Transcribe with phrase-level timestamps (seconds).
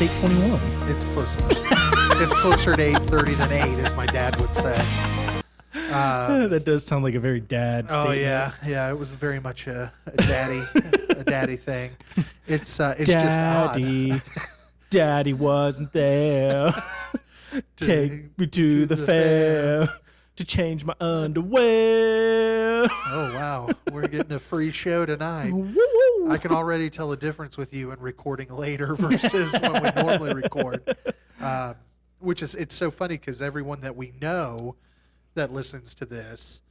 [0.00, 0.90] It's eight twenty-one.
[0.90, 1.36] It's close.
[2.22, 4.74] it's closer to eight thirty than eight, as my dad would say.
[5.74, 7.84] Uh, that does sound like a very dad.
[7.90, 8.20] oh statement.
[8.22, 8.88] yeah, yeah.
[8.88, 10.62] It was very much a, a daddy,
[11.10, 11.90] a daddy thing.
[12.46, 13.74] It's uh, it's just odd.
[13.74, 14.22] Daddy,
[14.90, 16.82] Daddy wasn't there.
[17.76, 19.92] Take me to the, fair,
[20.40, 22.60] to change my underwear.
[23.12, 25.50] Oh wow, we're getting a free show tonight.
[25.52, 26.30] Woo-woo.
[26.30, 30.32] I can already tell a difference with you in recording later versus when we normally
[30.32, 30.96] record.
[31.40, 31.74] Um,
[32.20, 34.76] which is it's so funny because everyone that we know
[35.34, 36.62] that listens to this,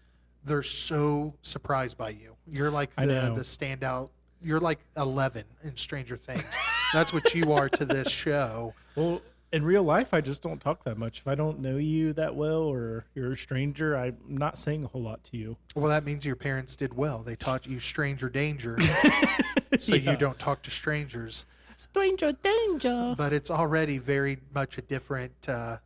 [0.43, 2.35] they're so surprised by you.
[2.49, 3.35] You're like the know.
[3.35, 4.09] the standout.
[4.41, 6.43] You're like Eleven in Stranger Things.
[6.91, 8.73] That's what you are to this show.
[8.95, 9.21] Well,
[9.51, 11.19] in real life, I just don't talk that much.
[11.19, 14.87] If I don't know you that well or you're a stranger, I'm not saying a
[14.87, 15.57] whole lot to you.
[15.75, 17.19] Well, that means your parents did well.
[17.23, 18.77] They taught you stranger danger,
[19.79, 20.11] so Yeah.
[20.11, 21.45] you don't talk to strangers.
[21.77, 23.15] Stranger danger.
[23.17, 25.77] but it's already very much a different uh,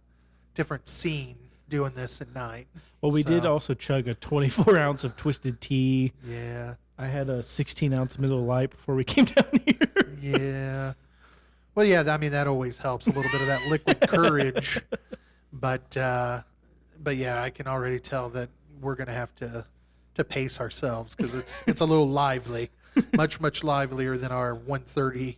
[0.55, 1.37] different scene
[1.69, 2.67] doing this at night.
[3.01, 6.13] Well, we did also chug a 24 ounce of twisted tea.
[6.27, 10.17] Yeah, I had a 16 ounce Miller Lite before we came down here.
[10.21, 10.93] yeah.
[11.75, 12.03] Well, yeah.
[12.07, 14.79] I mean, that always helps a little bit of that liquid courage,
[15.51, 16.41] but uh,
[17.01, 18.49] but yeah, I can already tell that
[18.81, 19.65] we're gonna have to
[20.15, 22.69] to pace ourselves because it's it's a little lively,
[23.13, 25.37] much much livelier than our 1.30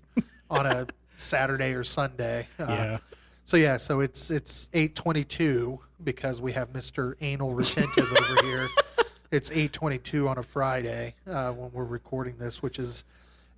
[0.50, 2.48] on a Saturday or Sunday.
[2.60, 2.98] Uh, yeah.
[3.46, 8.46] So yeah, so it's it's eight twenty two because we have Mister Anal Retentive over
[8.46, 8.68] here.
[9.32, 13.04] It's eight twenty two on a Friday uh, when we're recording this, which is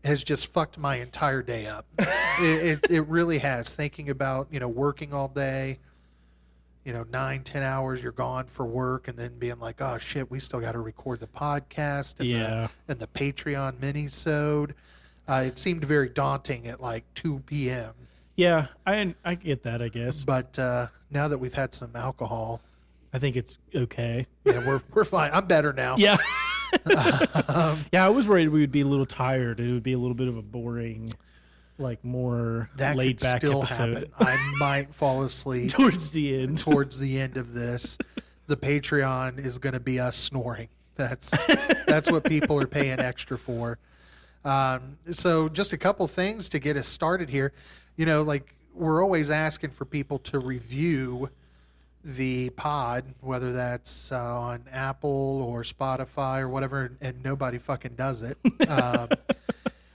[0.03, 1.85] has just fucked my entire day up.
[1.99, 3.73] it, it it really has.
[3.73, 5.79] Thinking about you know working all day,
[6.85, 10.29] you know nine ten hours you're gone for work, and then being like, oh shit,
[10.31, 12.67] we still got to record the podcast and Yeah.
[12.87, 14.75] the and the Patreon mini-sode.
[15.27, 17.93] Uh, it seemed very daunting at like two p.m.
[18.37, 20.23] Yeah, I I get that, I guess.
[20.23, 22.61] But uh, now that we've had some alcohol,
[23.11, 24.25] I think it's okay.
[24.45, 25.31] yeah, we're we're fine.
[25.33, 25.97] I'm better now.
[25.97, 26.17] Yeah.
[26.89, 29.59] yeah, I was worried we would be a little tired.
[29.59, 31.13] It would be a little bit of a boring,
[31.77, 34.11] like more that laid could back still episode happen.
[34.19, 36.57] I might fall asleep towards the end.
[36.57, 37.97] towards the end of this.
[38.47, 40.69] The Patreon is going to be us snoring.
[40.95, 41.29] That's
[41.85, 43.77] that's what people are paying extra for.
[44.43, 47.53] Um, so, just a couple things to get us started here.
[47.97, 51.29] You know, like we're always asking for people to review
[52.07, 58.21] the pod, whether that's uh, on Apple or Spotify or whatever, and nobody fucking does
[58.23, 58.37] it.
[58.67, 59.09] Um,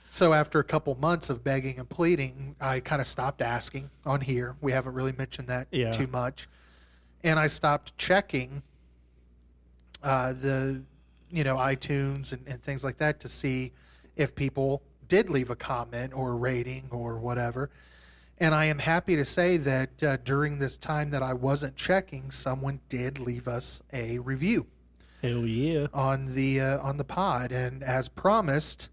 [0.09, 4.21] so after a couple months of begging and pleading, I kind of stopped asking on
[4.21, 4.55] here.
[4.61, 5.91] We haven't really mentioned that Yeah.
[5.91, 6.47] too much,
[7.23, 8.61] and I stopped checking
[10.03, 10.83] uh, the
[11.31, 13.71] you know iTunes and, and things like that to see
[14.15, 17.71] if people did leave a comment or a rating or whatever.
[18.39, 22.31] And I am happy to say that uh, during this time that I wasn't checking,
[22.31, 24.67] someone did leave us a review
[25.23, 25.87] Hell yeah.
[25.93, 28.89] on the uh, on the pod, and as promised,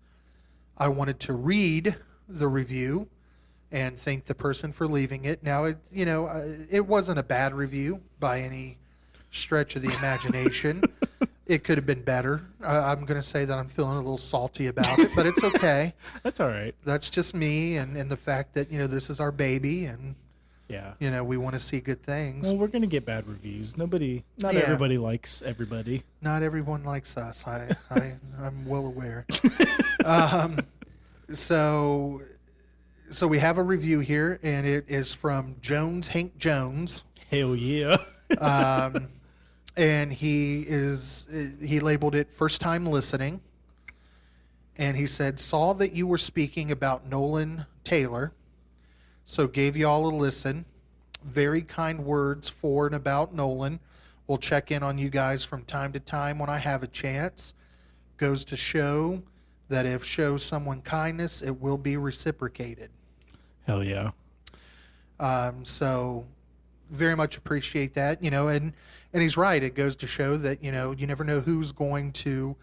[0.79, 1.97] I wanted to read
[2.29, 3.09] the review
[3.73, 5.43] and thank the person for leaving it.
[5.43, 8.79] Now, it you know uh, it wasn't a bad review by any
[9.33, 10.85] stretch of the imagination.
[11.51, 12.43] it could have been better.
[12.63, 15.43] Uh, I'm going to say that I'm feeling a little salty about it, but it's
[15.43, 15.95] okay.
[16.23, 16.75] That's all right.
[16.85, 20.15] That's just me, and and the fact that you know this is our baby, and
[20.69, 20.93] Yeah.
[21.01, 22.47] you know we want to see good things.
[22.47, 23.77] Well, we're gonna get bad reviews.
[23.77, 24.61] Nobody, not Yeah.
[24.61, 26.05] everybody likes everybody.
[26.23, 27.47] not everyone likes us.
[27.47, 29.27] I, I I'm well aware.
[30.05, 30.61] um,
[31.33, 32.23] so,
[33.11, 37.97] so we have a review here, and it is from Jones Hank Jones, Hell yeah.
[38.39, 39.09] um,
[39.77, 41.27] and he is
[41.63, 43.41] he labeled it first time listening,
[44.77, 48.33] and he said saw that you were speaking about Nolan Taylor,
[49.25, 50.65] so gave you all a listen.
[51.23, 53.81] Very kind words for and about Nolan.
[54.27, 57.53] We'll check in on you guys from time to time when I have a chance.
[58.17, 59.23] Goes to show
[59.69, 62.91] that if show someone kindness, it will be reciprocated.
[63.67, 64.11] Hell yeah.
[65.19, 66.25] Um, so
[66.91, 68.73] very much appreciate that, you know, and
[69.13, 69.63] and he's right.
[69.63, 72.57] It goes to show that you know you never know who's going to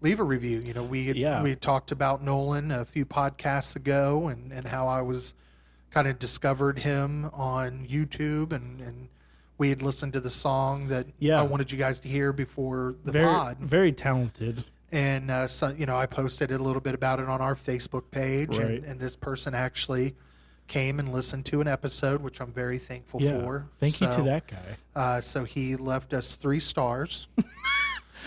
[0.00, 0.60] leave a review.
[0.60, 1.42] You know, we had, Yeah.
[1.42, 5.34] we had talked about Nolan a few podcasts ago, and and how I was
[5.90, 9.08] kind of discovered him on YouTube, and and
[9.56, 11.40] we had listened to the song that Yeah.
[11.40, 14.64] I wanted you guys to hear before the very, pod, very talented.
[14.92, 18.04] and uh, so you know I posted a little bit about it on our Facebook
[18.12, 18.66] page, Right.
[18.76, 20.14] and, and this person actually
[20.68, 23.40] came and listened to an episode, which I'm very thankful Yeah.
[23.40, 23.66] for.
[23.80, 24.76] Thank you to that guy.
[24.94, 27.26] Uh, so he left us three stars.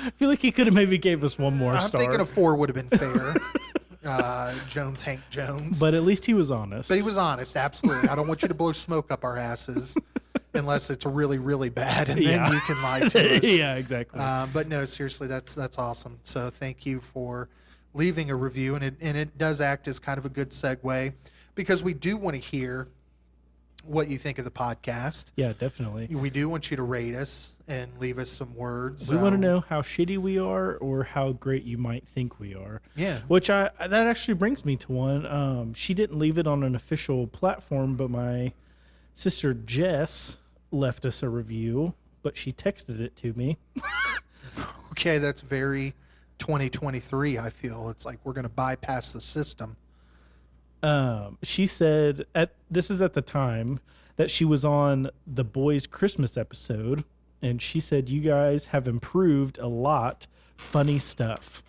[0.04, 2.02] I feel like he could have maybe gave us one more I'm star.
[2.02, 3.36] thinking a four would have been fair.
[4.06, 5.80] uh, Jones, Hank Jones.
[5.80, 6.90] but at least he was honest.
[6.90, 8.10] But he was honest, absolutely.
[8.10, 9.96] I don't want you to blow smoke up our asses
[10.56, 12.52] unless it's really, really bad, and then Yeah.
[12.52, 13.44] you can lie to us.
[13.44, 14.20] yeah, exactly.
[14.20, 16.20] Uh, but no, seriously, that's that's awesome.
[16.24, 17.50] So thank you for
[17.94, 21.14] leaving a review, and it and it does act as kind of a good segue
[21.56, 22.88] because we do want to hear
[23.83, 25.25] what you think of the podcast.
[25.36, 26.07] yeah, definitely.
[26.12, 29.09] We do want you to rate us and leave us some words.
[29.09, 32.39] We want to Um, know how shitty we are or how great you might think
[32.39, 32.81] we are.
[32.95, 33.21] Yeah.
[33.27, 35.25] Which I that actually brings me to one.
[35.25, 38.54] Um, she didn't leave it on an official platform, but my
[39.15, 40.38] sister Jess
[40.69, 43.57] left us a review, but she texted it to me.
[44.92, 45.94] Okay, that's very
[46.38, 47.38] 2023.
[47.38, 49.77] I feel it's like we're going to bypass the system.
[50.83, 53.80] Um, she said at this is at the time
[54.16, 57.04] that she was on the boys Christmas episode,
[57.42, 60.28] and she said you guys have improved a lot.
[60.57, 61.63] Funny stuff,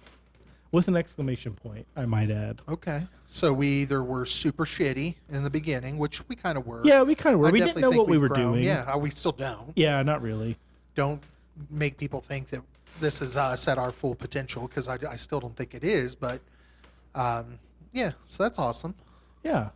[0.70, 1.86] with an exclamation point.
[1.96, 2.60] I might add.
[2.68, 6.82] Okay, so we either were super shitty in the beginning, which we kind of were.
[6.84, 7.48] Yeah, we kind of were.
[7.48, 8.52] I we didn't know what we were grown.
[8.52, 8.64] doing.
[8.64, 9.72] Yeah, we still don't.
[9.76, 10.58] Yeah, not really.
[10.94, 11.22] Don't
[11.70, 12.60] make people think that
[13.00, 16.14] this is us at our full potential because I, I still don't think it is.
[16.14, 16.42] But
[17.14, 17.58] um,
[17.92, 18.94] yeah, so that's awesome.
[19.42, 19.70] Yeah.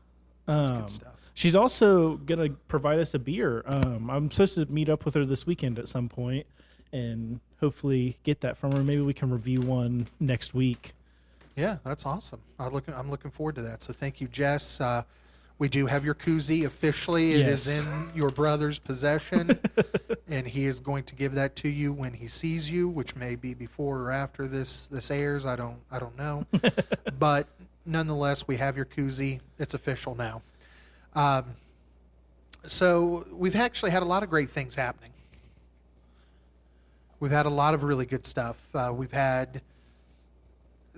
[0.49, 1.13] Um, Good stuff.
[1.35, 3.63] She's also gonna provide us a beer.
[3.67, 6.47] Um, I'm supposed to meet up with her this weekend at some point,
[6.93, 8.83] and hopefully get that from her.
[8.83, 10.95] Maybe we can review one next week.
[11.57, 12.41] Yeah, that's awesome.
[12.59, 12.95] I'm looking.
[12.95, 13.83] I'm looking forward to that.
[13.83, 14.81] So thank you, Jess.
[14.81, 15.03] Uh,
[15.59, 17.33] we do have your koozie officially.
[17.33, 17.79] It is Yes.
[17.79, 19.59] in your brother's possession,
[20.29, 23.37] and he is going to give that to you when he sees you, which may
[23.37, 25.45] be before or after this this airs.
[25.45, 25.79] I don't.
[25.91, 26.47] I don't know,
[27.19, 27.47] but
[27.87, 29.41] nonetheless, we have your koozie.
[29.59, 30.43] It's official now.
[31.15, 31.55] Um,
[32.67, 35.13] so we've actually had a lot of great things happening.
[37.21, 38.59] We've had a lot of really good stuff.
[38.75, 39.63] Uh, we've had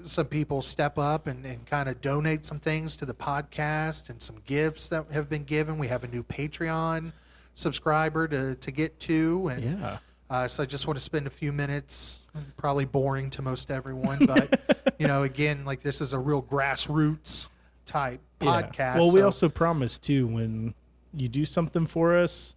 [0.05, 4.21] some people step up and, and kind of donate some things to the podcast and
[4.21, 5.79] some gifts that have been given.
[5.79, 7.13] We have a new Patreon
[7.55, 9.49] subscriber to, to get to.
[9.49, 9.99] And Yeah.
[10.31, 12.21] Uh, so I just want to spend a few minutes,
[12.57, 17.47] probably boring to most everyone, but, you know, again, like this is a real grassroots
[17.87, 18.63] type Yeah.
[18.63, 18.97] podcast.
[18.99, 20.75] Well, we so- also promise too when
[21.15, 22.55] you do something for us,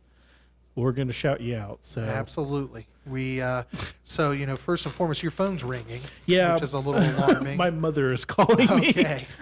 [0.75, 1.79] we're gonna shout you out.
[1.81, 2.87] So Absolutely.
[3.05, 3.63] We, uh,
[4.03, 6.01] so, you know, first and foremost, your phone's ringing.
[6.27, 6.53] Yeah.
[6.53, 7.57] Which is a little alarming.
[7.65, 8.89] my mother is calling me.
[8.89, 9.27] Okay.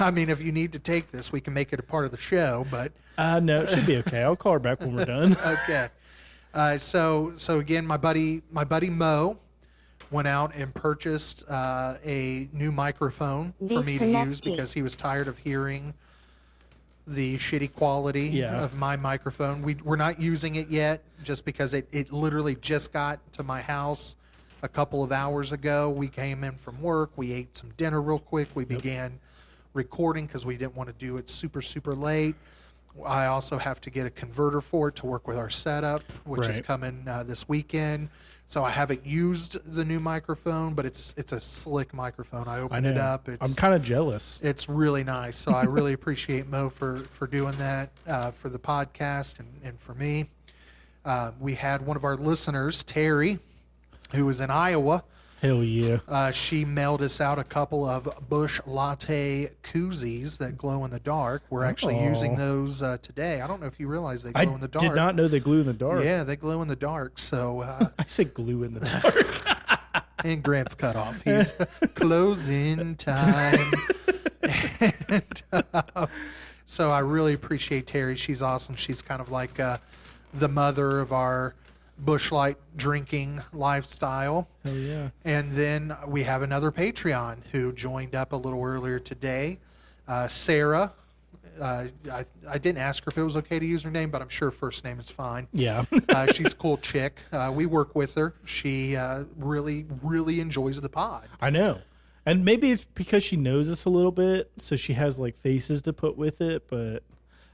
[0.00, 2.12] I mean, if you need to take this, we can make it a part of
[2.12, 2.66] the show.
[2.70, 4.22] But Uh, no, it should be okay.
[4.22, 5.36] I'll call her back when we're done.
[5.44, 5.88] okay.
[6.52, 9.38] Uh, so so again, my buddy my buddy Mo
[10.10, 14.96] went out and purchased uh, a new microphone for me to use because he was
[14.96, 15.94] tired of hearing
[17.06, 18.60] the shitty quality Yeah.
[18.62, 19.62] of my microphone.
[19.62, 23.60] We we're not using it yet just because it, it literally just got to my
[23.62, 24.16] house
[24.62, 25.88] a couple of hours ago.
[25.88, 29.20] We came in from work, we ate some dinner real quick, we began
[29.72, 32.34] recording because we didn't want to do it super super late.
[33.04, 36.46] I also have to get a converter for it to work with our setup, which
[36.48, 38.08] is coming uh, this weekend.
[38.46, 42.48] So I haven't used the new microphone, but it's it's a slick microphone.
[42.48, 42.90] I I opened know.
[42.90, 43.28] it up.
[43.28, 44.40] It's I'm kind of jealous.
[44.42, 45.36] it's really nice.
[45.36, 49.80] So I really appreciate Mo for for doing that uh, for the podcast and, and
[49.80, 50.30] for me.
[51.04, 53.38] Uh, we had one of our listeners, Terry,
[54.12, 55.04] who was in Iowa.
[55.40, 55.98] Hell yeah.
[56.06, 61.00] Uh, she mailed us out a couple of Busch Latte koozies that glow in the
[61.00, 61.42] dark.
[61.48, 62.08] We're actually Oh.
[62.10, 63.40] using those uh, today.
[63.40, 64.82] I don't know if you realize they glow I in the dark.
[64.84, 66.04] did not know they glue in the dark.
[66.04, 67.18] Yeah, they glow in the dark.
[67.18, 70.04] So, uh, I said glue in the dark.
[70.24, 71.22] and Grant's cut off.
[71.22, 71.54] He's
[71.94, 73.72] closing time.
[75.08, 76.06] and, uh,
[76.66, 78.14] so I really appreciate Terry.
[78.16, 78.74] She's awesome.
[78.76, 79.78] She's kind of like uh,
[80.34, 81.54] the mother of our
[82.04, 84.48] Busch Light drinking lifestyle.
[84.64, 85.10] Hell yeah.
[85.24, 89.58] And then we have another Patreon who joined up a little earlier today.
[90.08, 90.92] Uh, Sarah.
[91.60, 94.22] Uh, I, I didn't ask her if it was okay to use her name, but
[94.22, 95.46] I'm sure first name is fine.
[95.52, 95.84] Yeah.
[96.08, 97.20] Uh, she's a cool chick.
[97.32, 98.34] Uh, we work with her.
[98.44, 101.28] She uh, really, really enjoys the pod.
[101.40, 101.80] I know.
[102.26, 105.82] And maybe it's because she knows us a little bit, so she has like faces
[105.82, 107.02] to put with it, but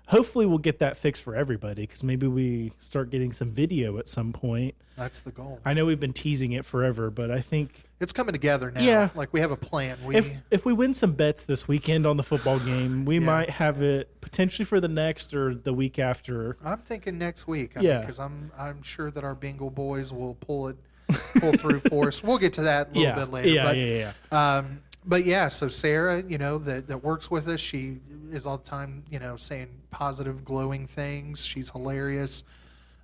[0.06, 4.08] hopefully we'll get that fixed for everybody because maybe we start getting some video at
[4.08, 4.74] some point.
[4.96, 5.60] That's the goal.
[5.64, 8.80] I know we've been teasing it forever, but I think It's coming together now.
[8.80, 9.08] Yeah.
[9.14, 9.98] Like we have a plan.
[10.04, 13.26] We if if we win some bets this weekend on the football game, we Yeah.
[13.26, 16.56] might have it potentially for the next or the week after.
[16.64, 17.76] I'm thinking next week.
[17.76, 18.00] I Yeah.
[18.00, 20.76] Because I'm I'm sure that our Bengal boys will pull it
[21.38, 22.22] pull through for us.
[22.22, 23.48] We'll get to that a little yeah, bit later.
[23.48, 24.56] yeah, but, yeah, yeah.
[24.56, 27.98] Um, but yeah, so Sarah, you know, that, that works with us, she
[28.30, 31.44] is all the time, you know, saying positive, glowing things.
[31.44, 32.42] She's hilarious.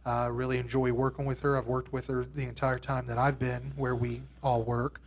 [0.05, 1.57] Uh, really enjoy working with her.
[1.57, 5.01] I've worked with her the entire time that I've been where we all work,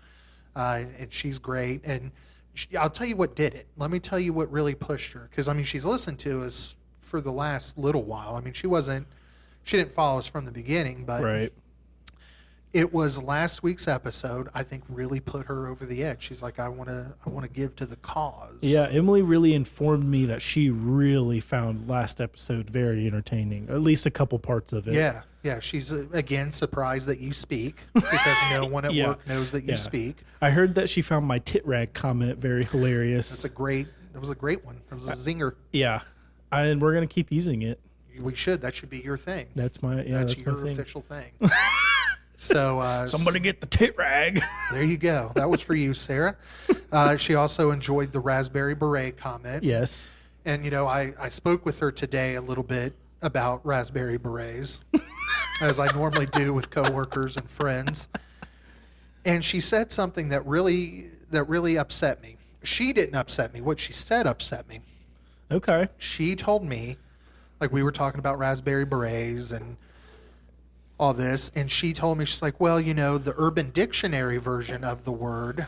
[0.55, 1.81] uh, and she's great.
[1.83, 2.11] And
[2.53, 3.67] she, I'll tell you what did it.
[3.75, 6.77] Let me tell you what really pushed her, because I mean she's listened to us
[7.01, 8.35] for the last little while.
[8.35, 9.05] I mean she wasn't,
[9.63, 11.53] she didn't follow us from the beginning, but Right.
[12.75, 14.49] It was last week's episode.
[14.53, 16.21] I think really put her over the edge.
[16.23, 18.57] She's like, I want to, I want to give to the cause.
[18.59, 23.69] Yeah, Emily really informed me that she really found last episode very entertaining.
[23.69, 24.93] At least a couple parts of it.
[24.93, 25.59] Yeah, yeah.
[25.61, 29.07] She's uh, again surprised that you speak because no one at Yeah.
[29.07, 29.75] work knows that you Yeah.
[29.77, 30.17] speak.
[30.41, 33.29] I heard that she found my tit rag comment very hilarious.
[33.29, 33.87] That's a great.
[34.11, 34.81] That was a great one.
[34.89, 35.53] That was a zinger.
[35.71, 36.01] yeah.
[36.51, 37.79] And we're gonna keep using it.
[38.19, 38.59] We should.
[38.61, 39.47] That should be your thing.
[39.55, 40.71] That's my yeah, that's, that's, your my thing.
[40.73, 41.31] official thing.
[42.45, 44.41] so uh, Somebody get the tit rag.
[44.71, 45.31] there you go.
[45.35, 46.35] That was for you, Sarah.
[46.91, 49.63] Uh, she also enjoyed the raspberry beret comment.
[49.63, 50.07] yes.
[50.45, 54.79] And you know, I, I spoke with her today a little bit about raspberry berets,
[55.61, 58.07] as I normally do with coworkers and friends.
[59.25, 62.37] And she said something that really that really upset me.
[62.61, 63.61] She didn't upset me.
[63.61, 64.81] What she said upset me.
[65.51, 65.87] Okay.
[65.97, 66.97] She told me,
[67.59, 69.77] like we were talking about raspberry berets and
[70.97, 74.83] all this, and she told me she's like, well, you know, the Urban Dictionary version
[74.83, 75.67] of the word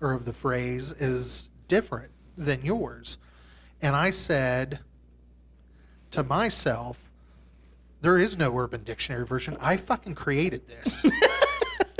[0.00, 3.16] or of the phrase is different than yours.
[3.80, 4.80] And I said
[6.10, 7.10] to myself,
[8.02, 9.56] there is no Urban Dictionary version.
[9.60, 11.06] I fucking created this.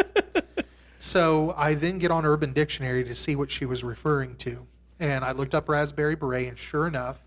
[1.00, 4.66] so I then get on Urban Dictionary to see what she was referring to.
[5.00, 7.24] And I looked up raspberry beret, and sure enough,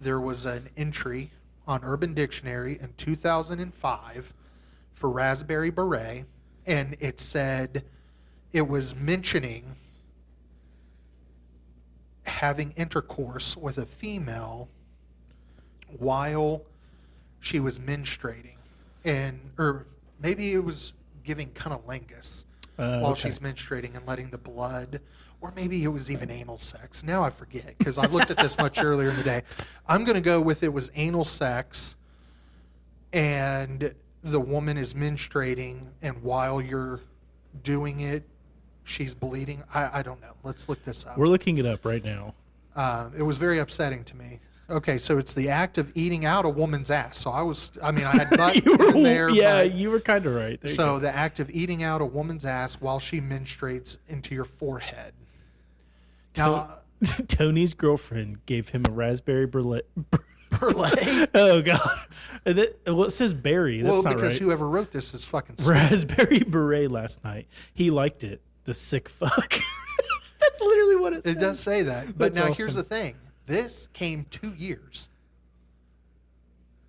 [0.00, 1.30] there was an entry
[1.66, 4.32] on Urban Dictionary in 2005
[5.02, 6.26] for raspberry beret,
[6.64, 7.82] and it said
[8.52, 9.74] it was mentioning
[12.22, 14.68] having intercourse with a female
[15.98, 16.62] while
[17.40, 18.58] she was menstruating,
[19.04, 19.86] and or
[20.20, 20.92] maybe it was
[21.24, 22.44] giving cunnilingus
[22.78, 23.22] Uh, while okay.
[23.22, 25.00] she's menstruating and letting the blood,
[25.40, 27.02] or maybe it was even anal sex.
[27.02, 29.42] Now I forget because I looked at this much earlier in the day.
[29.88, 31.96] I'm going to go with it was anal sex,
[33.12, 37.00] and the woman is menstruating, and while you're
[37.62, 38.24] doing it,
[38.84, 39.62] she's bleeding.
[39.74, 40.34] I, I don't know.
[40.42, 41.18] Let's look this up.
[41.18, 42.34] We're looking it up right now.
[42.74, 44.40] Uh, it was very upsetting to me.
[44.70, 47.18] Okay, so it's the act of eating out a woman's ass.
[47.18, 49.28] So I was, I mean, I had butt You were, in there.
[49.28, 50.58] yeah, but- you were kind of right.
[50.60, 54.44] There so the act of eating out a woman's ass while she menstruates into your
[54.46, 55.12] forehead.
[56.38, 56.78] Now,
[57.28, 59.86] Tony's girlfriend gave him a raspberry beret.
[60.58, 61.28] Burley.
[61.34, 62.00] oh God!
[62.44, 63.82] And it, well, it says Barry.
[63.82, 64.42] That's well, not because right.
[64.42, 65.56] whoever wrote this is fucking.
[65.58, 65.70] stupid.
[65.70, 67.46] raspberry beret last night.
[67.74, 68.42] He liked it.
[68.64, 69.54] The sick fuck.
[70.40, 71.36] That's literally what it says.
[71.36, 72.06] It does say that.
[72.18, 72.54] But That's now awesome.
[72.54, 73.16] here's the thing:
[73.46, 75.08] this came two years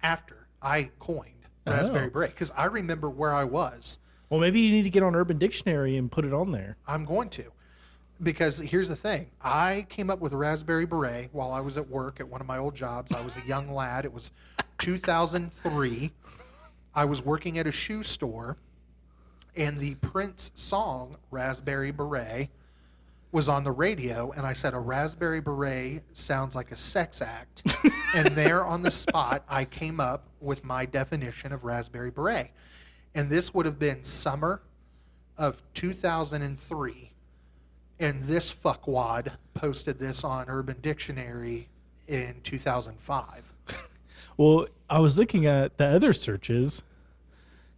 [0.01, 1.29] after I coined
[1.65, 2.09] raspberry Oh.
[2.09, 3.99] beret because I remember where I was.
[4.29, 6.77] Well, maybe you need to get on Urban Dictionary and put it on there.
[6.87, 7.52] I'm going to.
[8.23, 12.19] Because here's the thing I came up with raspberry beret while I was at work
[12.19, 13.11] at one of my old jobs.
[13.11, 14.05] I was a young lad.
[14.05, 14.31] It was
[14.79, 16.11] 2003.
[16.95, 18.57] I was working at a shoe store,
[19.55, 22.49] and the Prince song, Raspberry Beret,
[23.31, 24.31] was on the radio.
[24.31, 27.75] And I said, A raspberry beret sounds like a sex act.
[28.15, 32.51] and there on the spot, I came up with my definition of raspberry beret.
[33.15, 34.61] And this would have been summer
[35.37, 37.12] of 2003
[37.99, 41.69] and this fuckwad posted this on Urban Dictionary
[42.07, 43.53] in 2005.
[44.35, 46.81] Well, I was looking at the other searches,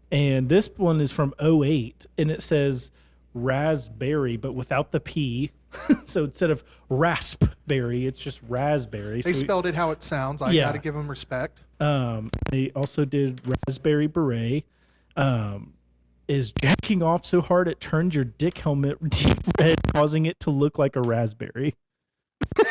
[0.09, 2.91] and this one is from 08, and it says
[3.33, 5.51] raspberry, but without the P.
[6.05, 9.21] so instead of raspberry, it's just raspberry.
[9.21, 10.41] They so we- spelled it how it sounds.
[10.41, 10.67] I Yeah.
[10.67, 11.59] got to give them respect.
[11.81, 14.63] Um, they also did raspberry beret.
[15.17, 15.73] Um,
[16.27, 20.49] is jacking off so hard it turns your dick helmet deep red, causing it to
[20.49, 21.75] look like a raspberry.
[22.57, 22.65] I,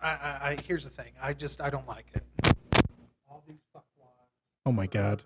[0.00, 0.08] I,
[0.42, 1.12] I here's the thing.
[1.20, 2.22] I just I don't like it.
[3.28, 4.28] All these fuckwads.
[4.66, 5.22] Oh my god.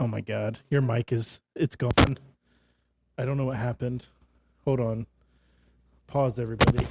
[0.00, 0.58] Oh my god.
[0.70, 2.18] Your mic is it's gone.
[3.16, 4.06] I don't know what happened.
[4.64, 5.06] Hold on.
[6.06, 6.86] Pause everybody.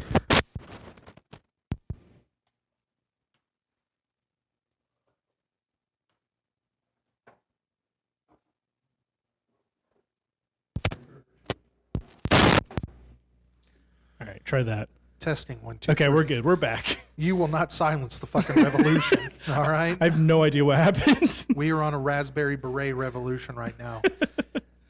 [14.44, 14.90] Try that.
[15.20, 15.92] Testing one two.
[15.94, 16.14] Okay, three.
[16.14, 16.44] we're good.
[16.46, 17.00] We're back.
[17.16, 19.30] You will not silence the fucking revolution.
[19.48, 19.96] all right.
[20.02, 21.46] I have no idea what happened.
[21.56, 24.02] we are on a raspberry beret revolution right now.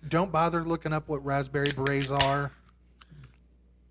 [0.08, 2.54] don't bother looking up what raspberry berets are.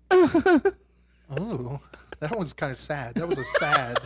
[0.09, 1.79] oh,
[2.19, 3.13] that one's kind of sad.
[3.13, 3.99] That was a sad.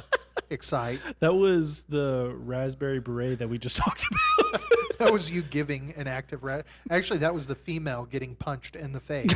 [0.49, 0.99] Excite.
[1.21, 4.61] That was the raspberry beret that we just talked about.
[4.99, 8.91] That was you giving an active ra- Actually, that was the female getting punched in
[8.91, 9.31] the face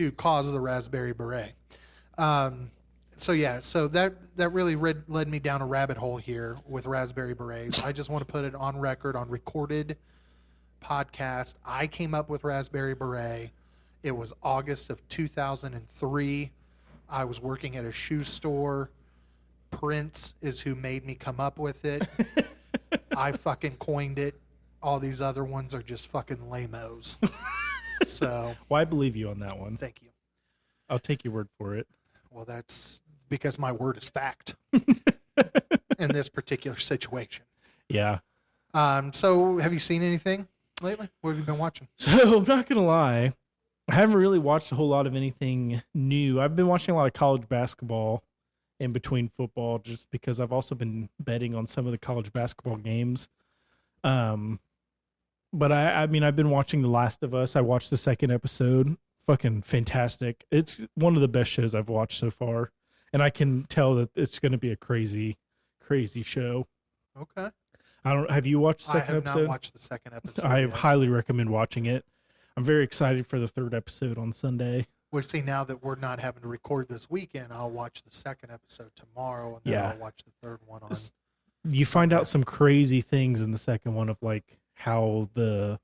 [0.00, 1.52] to cause the raspberry beret.
[2.16, 2.70] Um,
[3.18, 6.86] so yeah, so that that really read, led me down a rabbit hole here with
[6.86, 7.80] raspberry berets.
[7.80, 9.98] I just want to put it on record on recorded
[10.82, 11.56] podcast.
[11.66, 13.50] I came up with raspberry beret.
[14.02, 16.50] It was August of 2003.
[17.10, 18.88] I was working at a shoe store.
[19.70, 22.08] Prince is who made me come up with it.
[23.14, 24.40] I fucking coined it.
[24.82, 27.18] All these other ones are just fucking lamos.
[28.06, 29.76] so well, I believe you on that one.
[29.76, 30.08] thank you.
[30.88, 31.86] I'll take your word for it.
[32.30, 34.54] Well, that's because my word is fact
[35.98, 37.44] in this particular situation.
[37.88, 38.18] Yeah.
[38.74, 40.46] Um, so, have you seen anything
[40.80, 41.08] lately?
[41.20, 41.88] What have you been watching?
[41.98, 43.34] So I'm not gonna lie,
[43.88, 46.40] I haven't really watched a whole lot of anything new.
[46.40, 48.22] I've been watching a lot of college basketball
[48.78, 52.76] in between football, just because I've also been betting on some of the college basketball
[52.76, 53.28] games.
[54.04, 54.60] Um,
[55.52, 57.56] but I, I mean, I've been watching The Last of Us.
[57.56, 58.96] I watched the second episode.
[59.26, 60.44] Fucking fantastic!
[60.50, 62.72] It's one of the best shows I've watched so far,
[63.12, 65.36] and I can tell that it's going to be a crazy,
[65.80, 66.66] crazy show.
[67.20, 67.50] Okay.
[68.04, 68.30] I don't.
[68.30, 69.40] Have you watched the I second have episode?
[69.42, 70.44] not watched the second episode.
[70.44, 70.70] I yet.
[70.70, 72.04] highly recommend watching it.
[72.56, 74.86] I'm very excited for the third episode on Sunday.
[75.12, 78.50] Well, see, now that we're not having to record this weekend, I'll watch the second
[78.52, 79.90] episode tomorrow, and then Yeah.
[79.90, 80.90] I'll watch the third one on.
[81.68, 85.78] You find out some crazy things in the second one of like how the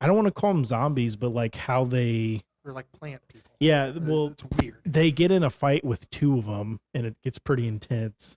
[0.00, 3.50] I don't want to call them zombies, but like how they they're like plant people.
[3.60, 4.76] yeah, well it's weird.
[4.84, 8.36] they get in a fight with two of them and it gets pretty intense.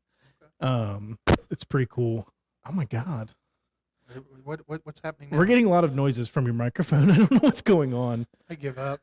[0.59, 1.19] Um
[1.51, 2.27] it's pretty cool.
[2.67, 3.31] Oh my god.
[4.43, 5.37] What, what what's happening now?
[5.37, 7.09] We're getting a lot of noises from your microphone.
[7.11, 8.27] I don't know what's going on.
[8.49, 9.01] I give up.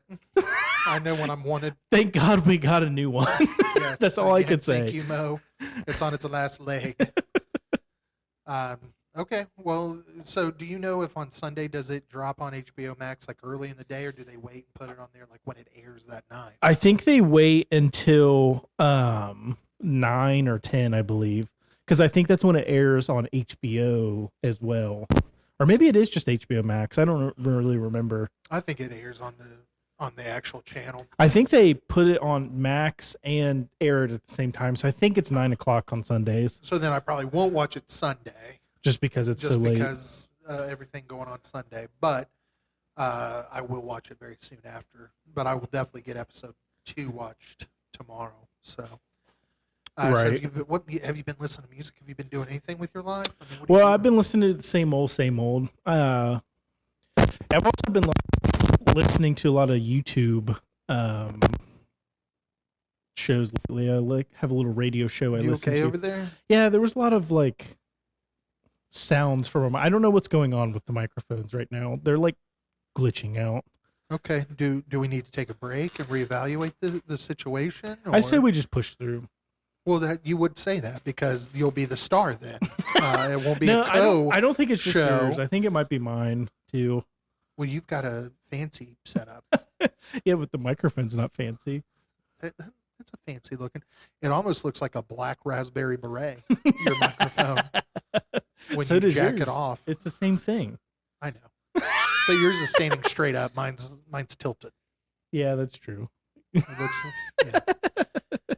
[0.85, 1.75] I know when I'm wanted.
[1.91, 3.27] Thank God we got a new one.
[3.75, 4.79] Yes, That's all I again, could say.
[4.81, 5.39] Thank you, Mo.
[5.87, 6.95] It's on its last leg.
[8.47, 8.77] um,
[9.15, 9.47] okay.
[9.57, 13.37] Well, so do you know if on Sunday does it drop on HBO Max like
[13.43, 15.57] early in the day, or do they wait and put it on there like when
[15.57, 16.53] it airs that night?
[16.61, 21.47] I think they wait until um nine or ten, I believe,
[21.85, 25.07] because I think that's when it airs on HBO as well,
[25.59, 26.97] or maybe it is just HBO Max.
[26.97, 28.29] I don't really remember.
[28.49, 29.45] I think it airs on the
[29.99, 31.05] on the actual channel.
[31.17, 34.87] I think they put it on Max and air it at the same time, so
[34.87, 38.59] I think it's nine o'clock on Sundays, So then I probably won't watch it Sunday
[38.83, 39.73] just because it's just so late.
[39.75, 41.87] because uh, everything going on Sunday.
[41.99, 42.29] But
[42.97, 45.11] uh, I will watch it very soon after.
[45.33, 46.53] But I will definitely get episode
[46.85, 48.47] two watched tomorrow.
[48.61, 48.87] So.
[49.95, 50.41] Uh, so have Right.
[50.41, 51.93] you, been, what have you been listening to music?
[51.99, 53.27] Have you been doing anything with your life?
[53.39, 53.87] I mean, Well.
[53.87, 55.69] I've been listening to the same old, same old.
[55.85, 56.39] Uh,
[57.17, 58.05] I've also been
[58.95, 60.57] listening to a lot of YouTube
[60.89, 61.39] um,
[63.15, 63.91] shows lately.
[63.91, 65.85] I like have a little radio show I you listen okay to.
[65.87, 66.31] over there?
[66.49, 67.77] Yeah, there was a lot of like
[68.93, 69.75] sounds from.
[69.75, 71.99] I don't know what's going on with the microphones right now.
[72.01, 72.35] They're like
[72.97, 73.65] glitching out.
[74.11, 74.45] Okay.
[74.55, 77.97] Do do we need to take a break and reevaluate the, the situation?
[78.05, 79.27] I say we just push through.
[79.85, 82.59] Well, that you would say that because you'll be the star then.
[83.03, 83.99] Uh, it won't be no, a I co.
[84.23, 85.37] don't, I don't think it's just yours.
[85.37, 87.03] I think it might be mine too.
[87.57, 89.43] Well, you've got a fancy setup.
[90.23, 91.83] Yeah, but the microphone's not fancy.
[92.39, 93.83] That- That's a fancy looking.
[94.21, 96.43] It almost looks like a black raspberry beret.
[96.85, 97.57] Your microphone.
[98.73, 99.41] When so you does jack yours.
[99.43, 100.77] it off, It's the same thing.
[101.21, 101.83] I know.
[102.27, 103.55] But yours is standing straight up.
[103.55, 104.71] Mine's mine's tilted.
[105.31, 106.09] Yeah, that's true.
[106.53, 106.97] It looks.
[107.45, 107.59] Yeah.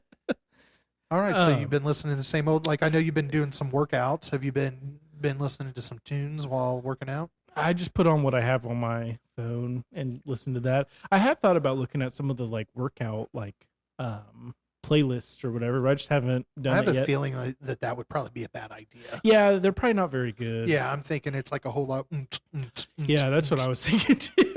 [1.11, 1.35] All right.
[1.35, 2.65] So Um, you've been listening to the same old.
[2.65, 4.31] Like I know you've been doing some workouts.
[4.31, 7.29] Have you been been listening to some tunes while working out?
[7.55, 10.87] I just put on what I have on my phone and listen to that.
[11.09, 13.55] I have thought about looking at some of the like workout like
[13.97, 15.81] um playlists or whatever.
[15.81, 16.73] But I just haven't done it.
[16.73, 17.05] I have it a yet.
[17.05, 19.19] feeling that, that that would probably be a bad idea.
[19.23, 20.69] yeah, they're probably not very good.
[20.69, 22.09] Yeah, I'm thinking it's like a whole lot.
[22.09, 24.53] mm, mm, mm, Yeah, that's what I was thinking too.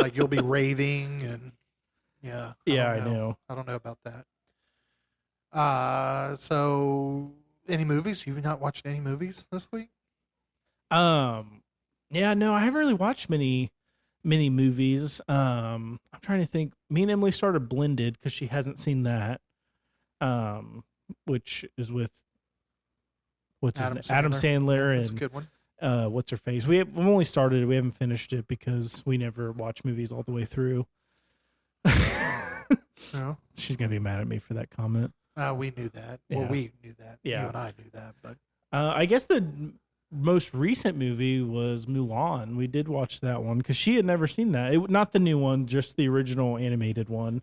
[0.00, 0.16] like.
[0.16, 1.52] You'll be raving and
[2.22, 2.52] yeah.
[2.66, 3.36] yeah, I know.
[3.48, 4.24] I don't know about that.
[5.52, 7.32] Uh, so
[7.68, 8.26] any movies?
[8.26, 9.90] You've not watched any movies this week?
[10.90, 11.62] Um
[12.10, 13.70] yeah, no, I haven't really watched many
[14.22, 15.20] many movies.
[15.28, 16.72] Um I'm trying to think.
[16.90, 19.40] Me and Emily started blended because she hasn't seen that.
[20.20, 20.84] Um
[21.26, 22.10] which is with
[23.60, 24.04] what's his Adam name?
[24.10, 25.48] Adam Sandler That's a and good one.
[25.82, 29.02] uh what's her face we have, we've only started it we haven't finished it because
[29.04, 30.86] we never watch movies all the way through
[33.12, 36.20] No, she's gonna be mad at me for that comment uh, we knew that.
[36.30, 37.18] Well, we knew that.
[37.24, 37.42] Yeah.
[37.42, 38.14] you and I knew that.
[38.22, 38.36] But
[38.72, 39.44] uh i guess the
[40.12, 44.52] most recent movie was mulan we did watch that one because she had never seen
[44.52, 47.42] that it, was not the new one just the original animated one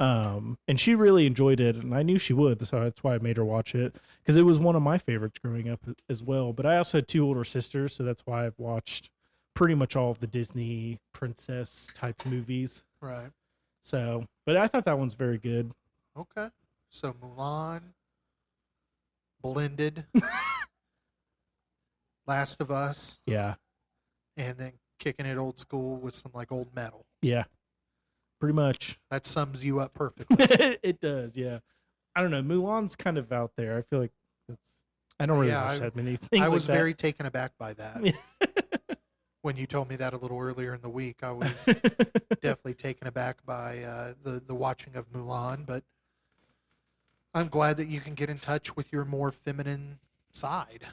[0.00, 3.18] Um, and she really enjoyed it, and I knew she would, so that's why I
[3.18, 6.54] made her watch it because it was one of my favorites growing up as well.
[6.54, 9.10] But I also had two older sisters, so that's why I've watched
[9.54, 12.82] pretty much all of the Disney princess type movies.
[13.02, 13.30] Right.
[13.82, 15.72] So, but I thought that one's very good.
[16.16, 16.48] Okay.
[16.88, 17.82] So Mulan,
[19.42, 20.06] Blended,
[22.26, 23.54] Last of Us, Yeah,
[24.36, 27.04] and then kicking it old school with some like old metal.
[27.22, 27.44] yeah,
[28.40, 28.98] pretty much.
[29.10, 30.36] That sums you up perfectly.
[30.82, 31.58] it does, yeah.
[32.16, 32.42] I don't know.
[32.42, 33.76] Mulan's kind of out there.
[33.78, 34.12] I feel like
[34.48, 34.72] it's.
[35.20, 36.40] I don't really Yeah, watch I- that many things.
[36.40, 36.72] I like was that.
[36.72, 38.02] very taken aback by that.
[39.42, 41.64] when you told me that a little earlier in the week, I was
[42.42, 45.66] definitely taken aback by uh, the the watching of Mulan.
[45.66, 45.82] But
[47.34, 49.98] I'm glad that you can get in touch with your more feminine
[50.32, 50.84] side.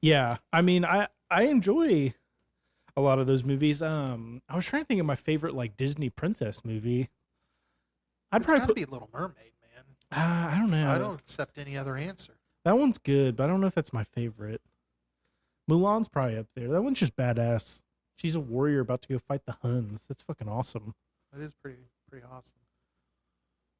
[0.00, 2.14] Yeah, I mean, I I enjoy
[2.98, 3.80] a lot of those movies.
[3.82, 7.08] Um, I was trying to think of my favorite like Disney princess movie.
[8.32, 8.76] I'd It's probably put.
[8.76, 9.84] be Little Mermaid, man.
[10.12, 10.90] Uh, I don't know.
[10.90, 12.34] I don't accept any other answer.
[12.64, 14.60] That one's good, but I don't know if that's my favorite.
[15.70, 16.68] Mulan's probably up there.
[16.68, 17.82] That one's just badass.
[18.16, 20.02] She's a warrior about to go fight the Huns.
[20.08, 20.94] That's fucking awesome.
[21.32, 21.78] That is pretty
[22.10, 22.58] pretty awesome.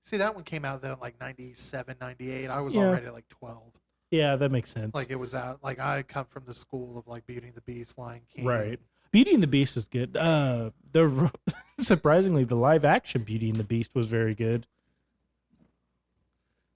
[0.05, 2.49] See, that one came out though in like 97, 98.
[2.49, 2.83] I was Yeah.
[2.83, 3.73] already like 12.
[4.11, 4.95] Yeah, that makes sense.
[4.95, 5.63] Like it was out.
[5.63, 8.45] Like I come from the school of like Beauty and the Beast, Lion King.
[8.47, 8.81] Right.
[9.11, 10.17] Beauty and the Beast is good.
[10.17, 11.31] Uh, the
[11.79, 14.67] surprisingly, the live action Beauty and the Beast was very good.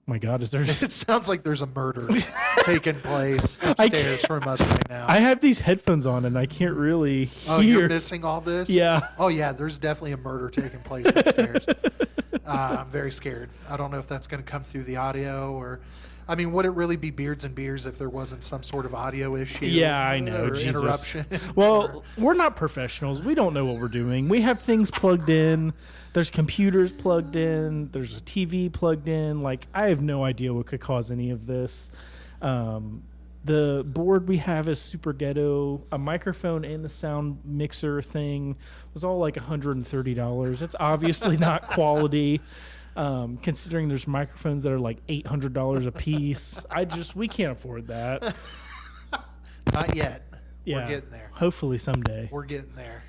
[0.05, 0.61] my God, is there?
[0.67, 2.09] It sounds like there's a murder
[2.63, 5.05] taking place upstairs from us right now.
[5.07, 7.89] I have these headphones on and I can't really oh, you're hear.
[7.89, 8.69] missing all this?
[8.69, 9.09] Yeah.
[9.17, 9.51] Oh, yeah.
[9.51, 11.65] There's definitely a murder taking place upstairs.
[12.45, 13.49] uh, I'm very scared.
[13.69, 15.81] I don't know if that's going to come through the audio or.
[16.27, 18.95] I mean, would it really be beards and beers if there wasn't some sort of
[18.95, 19.65] audio issue?
[19.65, 20.45] Yeah, I know.
[20.47, 21.25] Interruption.
[21.55, 23.21] Well, we're not professionals.
[23.21, 24.29] We don't know what we're doing.
[24.29, 25.73] We have things plugged in.
[26.13, 27.89] There's computers plugged in.
[27.91, 29.41] There's a TV plugged in.
[29.41, 31.91] Like I have no idea what could cause any of this.
[32.41, 33.03] Um,
[33.45, 35.83] the board we have is super ghetto.
[35.91, 38.55] A microphone and the sound mixer thing
[38.93, 40.61] was all like $130.
[40.61, 42.41] It's obviously not quality.
[42.95, 47.27] Um, considering there's microphones that are like eight hundred dollars a piece, I just we
[47.27, 48.35] can't afford that.
[49.73, 50.27] Not yet.
[50.65, 51.29] Yeah, We're getting there.
[51.33, 52.29] Hopefully someday.
[52.31, 53.03] We're getting there.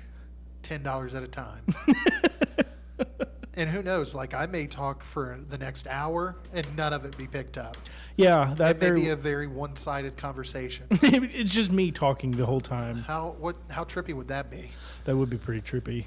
[0.63, 1.63] Ten dollars at a time.
[3.53, 4.15] and who knows?
[4.15, 7.77] Like I may talk for the next hour and none of it be picked up.
[8.17, 9.01] Yeah, that It may very.
[9.01, 10.87] be a very one-sided conversation.
[10.91, 12.97] it's just me talking the whole time.
[13.03, 13.57] how what?
[13.69, 14.71] How trippy would that be?
[15.03, 16.05] That would be pretty trippy.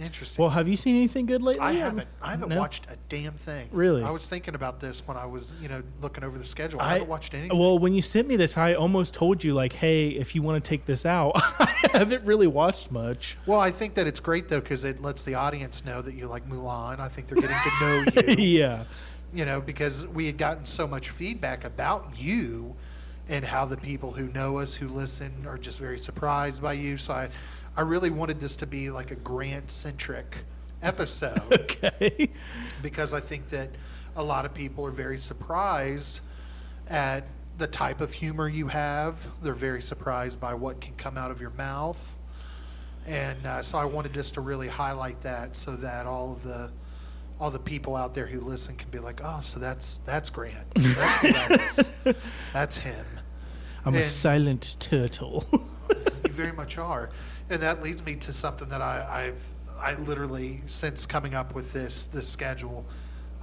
[0.00, 0.42] Interesting.
[0.42, 1.60] Well, have you seen anything good lately?
[1.60, 2.08] I haven't.
[2.22, 2.58] I haven't No?
[2.58, 3.68] watched a damn thing.
[3.70, 4.02] Really?
[4.02, 6.80] I was thinking about this when I was, you know, looking over the schedule.
[6.80, 7.58] I, I- haven't watched anything.
[7.58, 10.62] Well, when you sent me this, I almost told you like, "Hey, if you want
[10.64, 13.36] to take this out," I haven't really watched much.
[13.44, 16.26] Well, I think that it's great though because it lets the audience know that you
[16.28, 16.98] like Mulan.
[16.98, 17.80] I think they're getting to
[18.26, 18.58] know you.
[18.58, 18.84] yeah,
[19.34, 22.74] you know, because we had gotten so much feedback about you
[23.28, 26.96] and how the people who know us, who listen, are just very surprised by you.
[26.98, 27.28] So I,
[27.76, 30.44] I really wanted this to be like a Grant centric
[30.82, 32.30] episode okay.
[32.82, 33.70] because I think that
[34.16, 36.20] a lot of people are very surprised
[36.88, 37.24] at
[37.58, 39.30] the type of humor you have.
[39.42, 42.16] They're very surprised by what can come out of your mouth.
[43.06, 46.70] And uh, so I wanted this to really highlight that so that all the
[47.40, 50.70] all the people out there who listen can be like, oh, so that's that's Grant.
[50.74, 52.78] That's who that is.
[52.78, 53.06] Him.
[53.84, 55.44] I'm a silent turtle.
[56.26, 57.10] You very much are,
[57.50, 59.46] and that leads me to something that I, I've
[59.78, 62.86] I literally since coming up with this this schedule,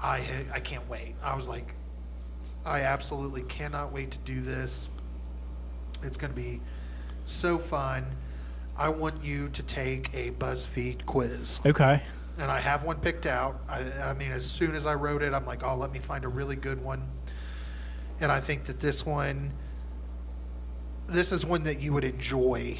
[0.01, 1.15] I I can't wait.
[1.21, 1.75] I was like,
[2.65, 4.89] I absolutely cannot wait to do this.
[6.03, 6.61] It's going to be
[7.25, 8.05] so fun.
[8.77, 12.03] I want you to take a BuzzFeed quiz, okay.
[12.37, 13.59] and I have one picked out.
[13.67, 16.23] I, I mean, as soon as I wrote it, I'm like, oh, let me find
[16.23, 17.09] a really good one.
[18.19, 19.53] And I think that this one,
[21.07, 22.77] this is one that you would enjoy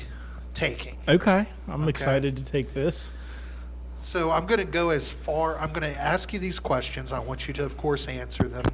[0.58, 0.98] taking.
[1.08, 1.46] Okay.
[1.68, 1.90] I'm Okay.
[1.90, 3.12] excited to take this.
[4.00, 5.58] So I'm going to go as far.
[5.60, 7.12] I'm going to ask you these questions.
[7.12, 8.66] I want you to, of course, answer them.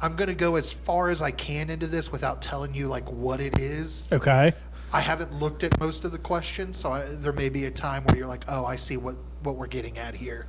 [0.00, 3.10] I'm going to go as far as I can into this without telling you like
[3.10, 4.06] what it is.
[4.12, 4.52] Okay.
[4.92, 8.04] I haven't looked at most of the questions, so I, there may be a time
[8.04, 10.46] where you're like, "Oh, I see what what we're getting at here,"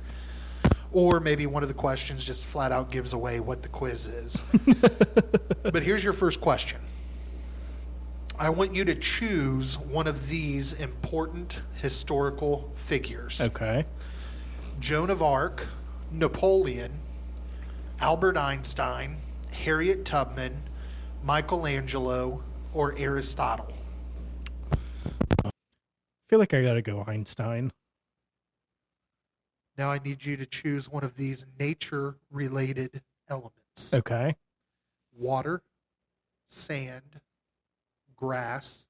[0.92, 4.40] or maybe one of the questions just flat out gives away what the quiz is.
[5.62, 6.80] but here's your first question.
[8.38, 13.40] I want you to choose one of these important historical figures.
[13.40, 13.86] Okay.
[14.78, 15.68] Joan of Arc,
[16.10, 17.00] Napoleon,
[17.98, 19.16] Albert Einstein,
[19.52, 20.64] Harriet Tubman,
[21.24, 22.42] Michelangelo,
[22.74, 23.72] or Aristotle.
[25.44, 25.50] I
[26.28, 27.72] feel like I gotta go Einstein.
[29.78, 34.36] Now I need you to choose one of these nature related elements Okay.
[35.16, 35.62] water,
[36.48, 37.20] sand,
[38.16, 38.86] grass,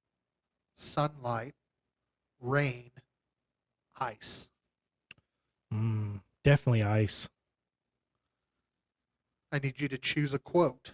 [0.75, 1.55] sunlight,
[2.41, 2.91] rain,
[3.99, 4.49] ice.
[5.73, 7.29] Mm, definitely ice.
[9.53, 10.93] I need you to choose a quote.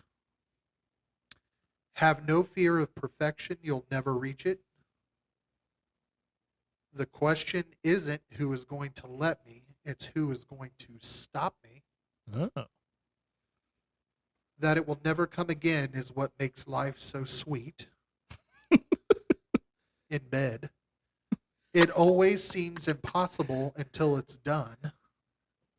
[1.96, 4.60] Have no fear of perfection, you'll never reach it.
[6.94, 11.56] The question isn't who is going to let me, it's who is going to stop
[11.64, 11.82] me.
[12.34, 12.66] Oh.
[14.58, 17.88] That it will never come again is what makes life so sweet.
[20.12, 20.68] In bed.
[21.72, 24.76] It always seems impossible until it's done.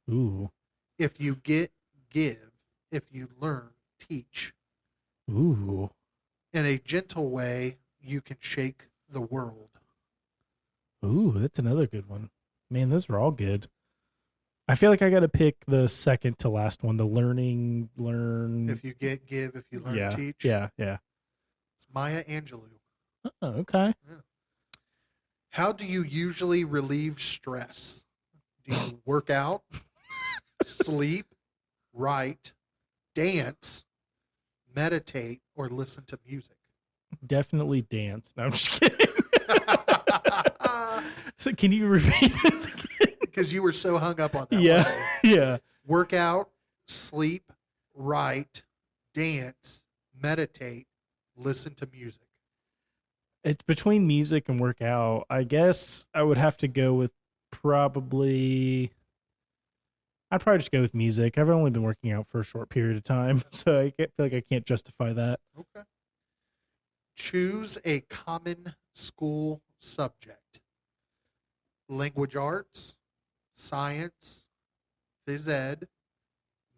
[0.10, 0.50] Ooh.
[0.98, 1.72] If you get,
[2.10, 2.50] give.
[2.92, 3.70] If you learn,
[4.00, 4.56] teach.
[5.30, 5.92] Ooh.
[6.52, 9.70] In a gentle way, you can shake the world.
[11.06, 12.32] Ooh, that's another good one.
[12.72, 13.68] Man, those are all good.
[14.68, 18.68] I feel like I got to pick the second to last one, the learning, learn.
[18.68, 19.56] If you get, give.
[19.56, 20.44] If you learn, yeah, teach.
[20.44, 20.98] yeah, yeah.
[21.78, 22.80] It's Maya Angelou.
[23.42, 23.94] Oh, okay.
[25.52, 28.04] How do you usually relieve stress?
[28.66, 29.62] Do you work out,
[30.64, 31.28] sleep,
[31.94, 32.54] write,
[33.14, 33.86] dance,
[34.76, 36.58] meditate, or listen to music?
[37.26, 38.34] Definitely dance.
[38.36, 38.98] No, I'm just kidding.
[41.38, 42.80] so, can you repeat this again?
[43.34, 44.62] Because you were so hung up on that.
[44.62, 45.58] yeah, yeah.
[45.88, 46.50] Work out,
[46.86, 47.52] sleep,
[47.96, 48.62] write,
[49.16, 49.82] dance,
[50.22, 50.86] meditate,
[51.36, 52.28] listen to music.
[53.44, 55.26] It's between music and workout.
[55.30, 57.12] I guess I would have to go with
[57.52, 58.92] probably.
[60.32, 61.38] I'd probably just go with music.
[61.38, 64.34] I've only been working out for a short period of time, so I feel like
[64.34, 65.40] I can't justify that.
[65.58, 65.86] Okay.
[67.16, 70.62] Choose a common school subject
[71.90, 72.96] language arts,
[73.54, 74.46] science,
[75.28, 75.88] phys ed,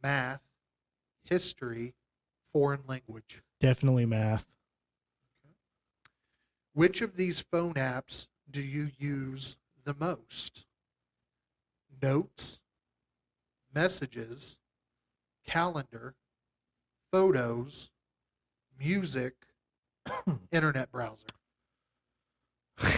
[0.04, 0.42] math,
[1.24, 1.94] history,
[2.52, 3.42] foreign language.
[3.62, 4.46] Definitely math.
[6.76, 10.66] Which of these phone apps do you use the most?
[12.02, 12.60] Notes,
[13.74, 14.58] messages,
[15.48, 16.16] calendar,
[17.14, 17.92] photos,
[18.78, 19.36] music,
[20.52, 21.28] internet browser.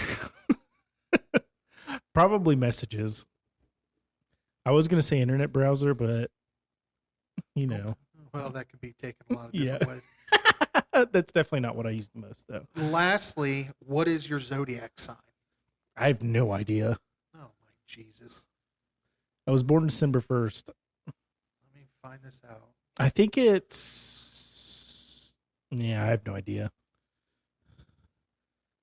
[2.16, 3.28] Probably messages.
[4.66, 6.32] I was gonna say internet browser, but
[7.54, 7.98] you oh, know,
[8.34, 9.78] Well, that could be taken a lot of Yeah.
[9.78, 10.04] different
[11.12, 12.66] that's definitely not what I use the most, though.
[12.76, 15.16] Lastly, what is your zodiac sign?
[15.96, 17.00] I have no idea.
[17.36, 18.48] Oh my Jesus.
[19.48, 20.70] I was born December first.
[21.08, 21.16] Let
[21.76, 22.70] me find this out.
[22.98, 25.34] I think it's.
[25.72, 26.72] Yeah, I have no idea.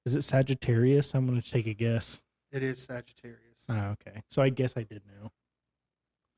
[0.07, 1.15] Is it Sagittarius?
[1.15, 2.23] I'm gonna take a guess.
[2.53, 3.41] It is Sagittarius.
[3.69, 4.23] Oh, okay.
[4.31, 5.31] So I guess I did know.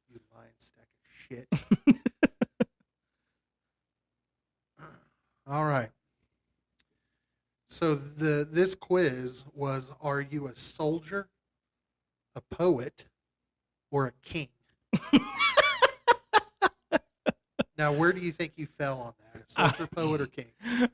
[0.09, 2.03] You lying stack of shit.
[5.49, 5.91] All right.
[7.69, 11.29] So the this quiz was are you a soldier,
[12.35, 13.07] a poet,
[13.91, 14.49] or a king?
[17.79, 19.51] now where do you think you fell on that?
[19.51, 20.47] Soldier, poet, or king?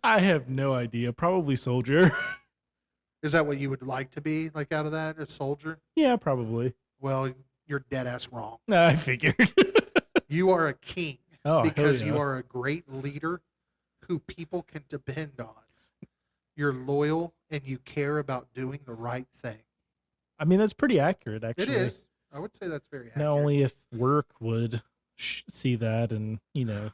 [0.05, 1.13] I have no idea.
[1.13, 2.15] Probably soldier.
[3.23, 5.19] Is that what you would like to be like out of that?
[5.19, 5.79] A soldier?
[5.97, 6.75] yeah, probably.
[7.01, 7.33] Well,
[7.67, 8.59] you're dead ass wrong.
[8.71, 9.53] I figured.
[10.29, 13.41] You are a king oh, because you are a great leader
[14.09, 15.49] who people can depend on.
[16.57, 19.63] You're loyal and you care about doing the right thing.
[20.39, 21.65] I mean, that's pretty accurate, actually.
[21.65, 22.07] It is.
[22.33, 23.27] I would say that's very accurate.
[23.27, 24.83] Not only if work would
[25.17, 26.91] sh- see that and you know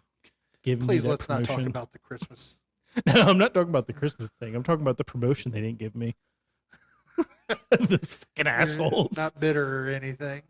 [0.63, 1.27] give Please me that promotion.
[1.27, 2.59] Please let's not talk about the Christmas.
[3.07, 4.57] No, I'm not talking about the Christmas thing.
[4.57, 6.17] I'm talking about the promotion they didn't give me.
[7.71, 9.11] the fucking assholes.
[9.17, 10.43] You're Not bitter or anything.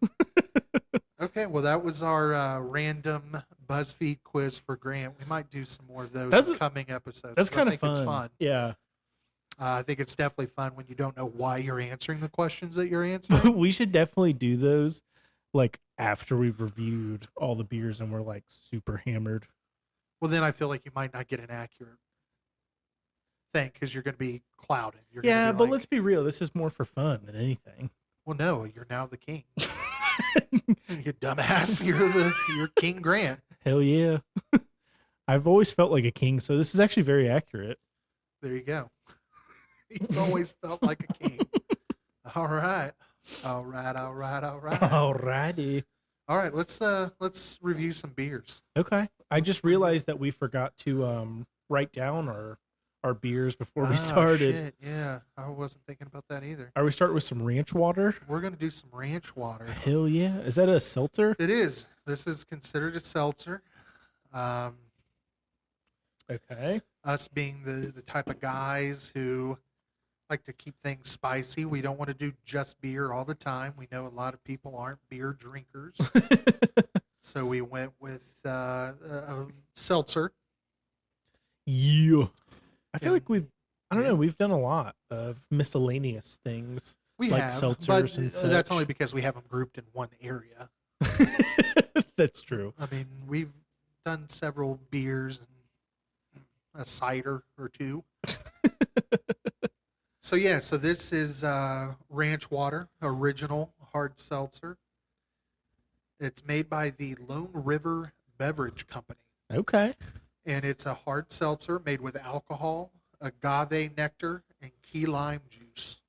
[1.21, 5.15] Okay, well that was our uh, random BuzzFeed quiz for Grant.
[5.19, 7.35] We might do some more of those That's- in coming episodes.
[7.37, 7.91] That's kind of fun.
[7.91, 8.31] It's fun.
[8.39, 8.75] Yeah.
[9.61, 12.77] Uh, I think it's definitely fun when you don't know why you're answering the questions
[12.77, 13.57] that you're answering.
[13.59, 15.03] we should definitely do those
[15.53, 19.47] like after we've reviewed all the beers and we're like super hammered.
[20.21, 21.97] well, then I feel like you might not get an accurate
[23.53, 25.01] thing because you're going to be clouded.
[25.13, 26.23] You're Yeah, be but like, let's be real.
[26.23, 27.91] This is more for fun than anything.
[28.27, 29.43] Well, no, you're now the king.
[30.89, 31.85] you dumbass.
[31.85, 33.41] You're the you're King Grant.
[33.65, 34.19] Hell yeah.
[35.29, 37.79] I've always felt like a king, so this is actually very accurate.
[38.41, 38.91] There you go.
[39.91, 41.41] You've always felt like a king.
[42.35, 42.93] All right.
[43.45, 44.81] All right, all right, all right.
[44.81, 45.85] Alrighty.
[46.29, 48.63] All right, let's uh let's review some beers.
[48.77, 49.09] Okay.
[49.31, 52.59] I just realized that we forgot to um write down our
[53.09, 54.55] our beers before we Ah, started.
[54.55, 56.71] shit, Yeah, I wasn't thinking about that either.
[56.77, 58.15] Are we starting with some ranch water?
[58.29, 59.65] We're gonna do some ranch water.
[59.67, 60.39] Hell yeah!
[60.41, 61.35] Is that a seltzer?
[61.39, 61.87] It is.
[62.07, 63.63] This is considered a seltzer.
[64.33, 64.77] Um,
[66.31, 66.83] Okay.
[67.05, 69.57] us being the the type of guys who
[70.29, 71.65] like to keep things spicy.
[71.65, 73.73] We don't want to do just beer all the time.
[73.79, 75.97] We know a lot of people aren't beer drinkers,
[77.23, 78.51] so we went with uh,
[79.09, 80.33] a, a seltzer.
[81.65, 82.27] yeah.
[82.95, 83.13] I feel Yeah.
[83.15, 83.47] like we've.
[83.91, 84.15] I don't know.
[84.15, 86.97] We've done a lot of miscellaneous things.
[87.19, 90.11] We Like have, seltzers and uh, that's only because we have them grouped in one
[90.21, 90.69] area.
[92.17, 92.75] That's true.
[92.79, 93.53] I mean, we've
[94.05, 95.41] done several beers
[96.35, 96.45] and
[96.81, 98.05] a cider or two.
[100.21, 104.77] so yeah, so this is uh, Ranch Water original hard seltzer.
[106.21, 109.21] It's made by the Lone River Beverage Company,
[109.53, 109.95] Okay.
[110.49, 116.01] And it's a hard seltzer made with alcohol, agave nectar, and key lime juice.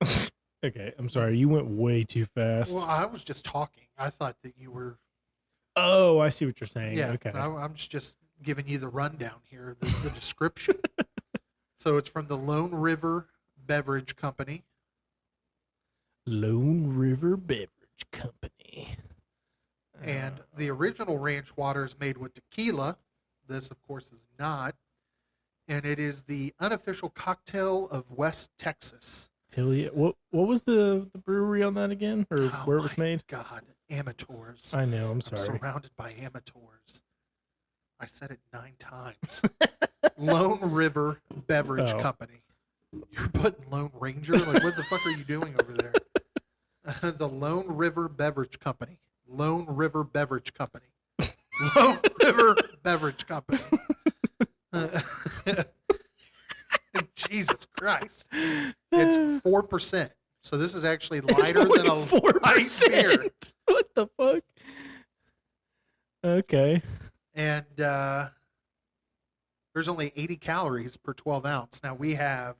[0.64, 0.94] Okay.
[0.98, 1.36] I'm sorry.
[1.36, 2.72] You went way too fast.
[2.72, 3.84] Well, I was just talking.
[3.98, 4.96] I thought that you were.
[5.76, 6.96] oh, I see what you're saying.
[6.96, 7.32] Yeah, Okay.
[7.34, 10.76] I, I'm just, just giving you the rundown here, the, the description.
[11.78, 13.26] so it's from the Lone River
[13.62, 14.62] Beverage Company.
[16.26, 17.68] Lone River Beverage
[18.10, 18.96] Company.
[20.02, 22.96] And the original ranch water is made with tequila.
[23.48, 24.74] This, of course, is not.
[25.68, 29.30] And it is the unofficial cocktail of West Texas.
[29.54, 29.88] hell yeah.
[29.88, 33.26] What What was the, the brewery on that again, or Oh where it was made?
[33.26, 34.74] God, amateurs.
[34.74, 35.10] I know.
[35.10, 35.48] I'm sorry.
[35.48, 37.02] I'm surrounded by amateurs.
[37.98, 39.40] I said it nine times.
[40.18, 41.98] Lone River Beverage Oh.
[41.98, 42.42] Company.
[43.10, 44.36] You're putting Lone Ranger?
[44.36, 45.92] Like, what the fuck are you doing over there?
[47.12, 48.98] the Lone River Beverage Company.
[49.26, 50.84] Lone River Beverage Company.
[51.76, 53.60] Lone River Beverage Company.
[57.14, 58.26] Jesus Christ.
[58.32, 60.10] It's 4%.
[60.42, 63.28] So this is actually lighter than a four light beer.
[63.66, 64.42] What the fuck?
[66.24, 66.82] Okay.
[67.34, 68.28] and uh,
[69.74, 71.80] there's only 80 calories per 12 ounce.
[71.82, 72.56] Now we have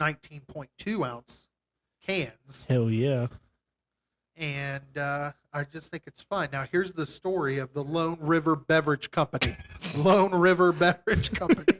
[0.00, 1.46] 19.2 ounce
[2.02, 3.26] cans, Hell yeah.
[4.38, 6.48] And uh, I just think it's fun.
[6.52, 9.56] Now here's the story of the Lone River Beverage Company.
[9.96, 11.78] Lone River Beverage Company.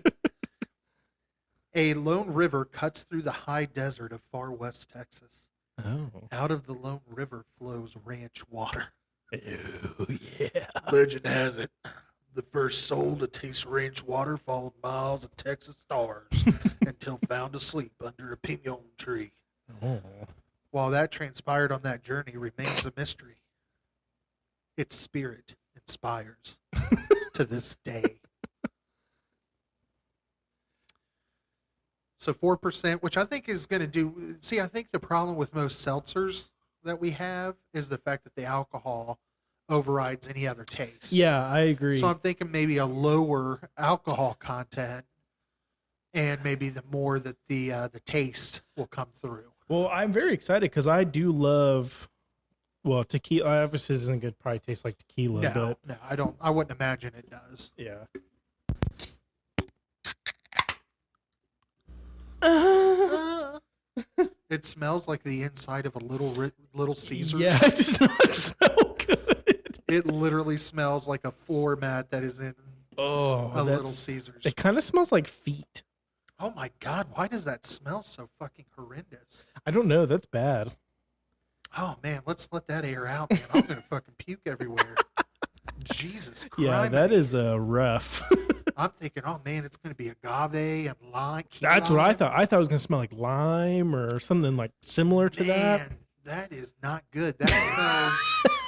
[1.74, 5.50] A Lone River cuts through the high desert of far west Texas.
[5.84, 6.10] Oh.
[6.32, 8.88] Out of the Lone River flows ranch water.
[9.32, 10.06] Oh
[10.38, 10.66] yeah.
[10.90, 11.70] Legend has it,
[12.34, 16.26] the first soul to taste ranch water followed miles of Texas stars
[16.80, 19.32] until found asleep under a pinon tree.
[19.82, 20.00] Oh.
[20.70, 23.36] While that transpired on that journey remains a mystery.
[24.76, 26.58] Its spirit inspires
[27.32, 28.20] to this day.
[32.18, 34.36] So 4%, which I think is going to do.
[34.40, 36.50] See, I think the problem with most seltzers
[36.84, 39.18] that we have is the fact that the alcohol
[39.68, 41.12] overrides any other taste.
[41.12, 41.98] Yeah, I agree.
[41.98, 45.04] So I'm thinking maybe a lower alcohol content,
[46.12, 49.52] and maybe the more that the uh, the taste will come through.
[49.68, 52.08] Well, I'm very excited because I do love.
[52.84, 54.38] Well, tequila uh, obviously isn't good.
[54.38, 56.36] Probably tastes like tequila, No, but no, I don't.
[56.40, 57.70] I wouldn't imagine it does.
[57.76, 58.04] yeah.
[64.50, 66.32] It smells like the inside of a little
[66.72, 67.38] Little Caesars.
[67.40, 69.78] Yeah, it does not smell good.
[69.86, 72.54] It literally smells like a floor mat that is in
[72.96, 74.46] Oh, a Little Caesars.
[74.46, 75.82] it kind of smells like feet.
[76.40, 79.44] Oh my god, why does that smell so fucking horrendous?
[79.66, 80.06] I don't know.
[80.06, 80.76] That's bad.
[81.76, 83.40] Oh man, let's let that air out, man.
[83.52, 84.94] I'm gonna fucking puke everywhere.
[85.84, 86.58] Jesus Christ.
[86.64, 88.22] Yeah, that is uh, rough.
[88.76, 91.44] I'm thinking, oh man, it's gonna be agave and lime.
[91.60, 92.32] That's what I thought.
[92.32, 95.90] I thought it was gonna smell like lime or something like similar to that.
[96.24, 97.36] That is not good.
[97.38, 98.58] That smells.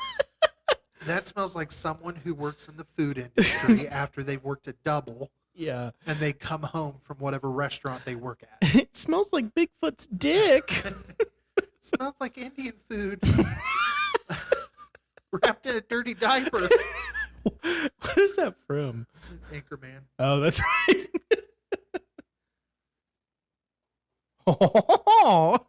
[1.06, 5.30] that smells like someone who works in the food industry after they've worked a double
[5.61, 8.74] Yeah, and they come home from whatever restaurant they work at.
[8.74, 10.86] it smells like Bigfoot's dick.
[11.82, 13.20] smells like Indian food
[15.32, 16.66] wrapped in a dirty diaper.
[17.42, 19.06] what is that from?
[19.52, 20.00] Anchorman.
[20.18, 21.06] Oh, that's right.
[24.46, 25.66] oh,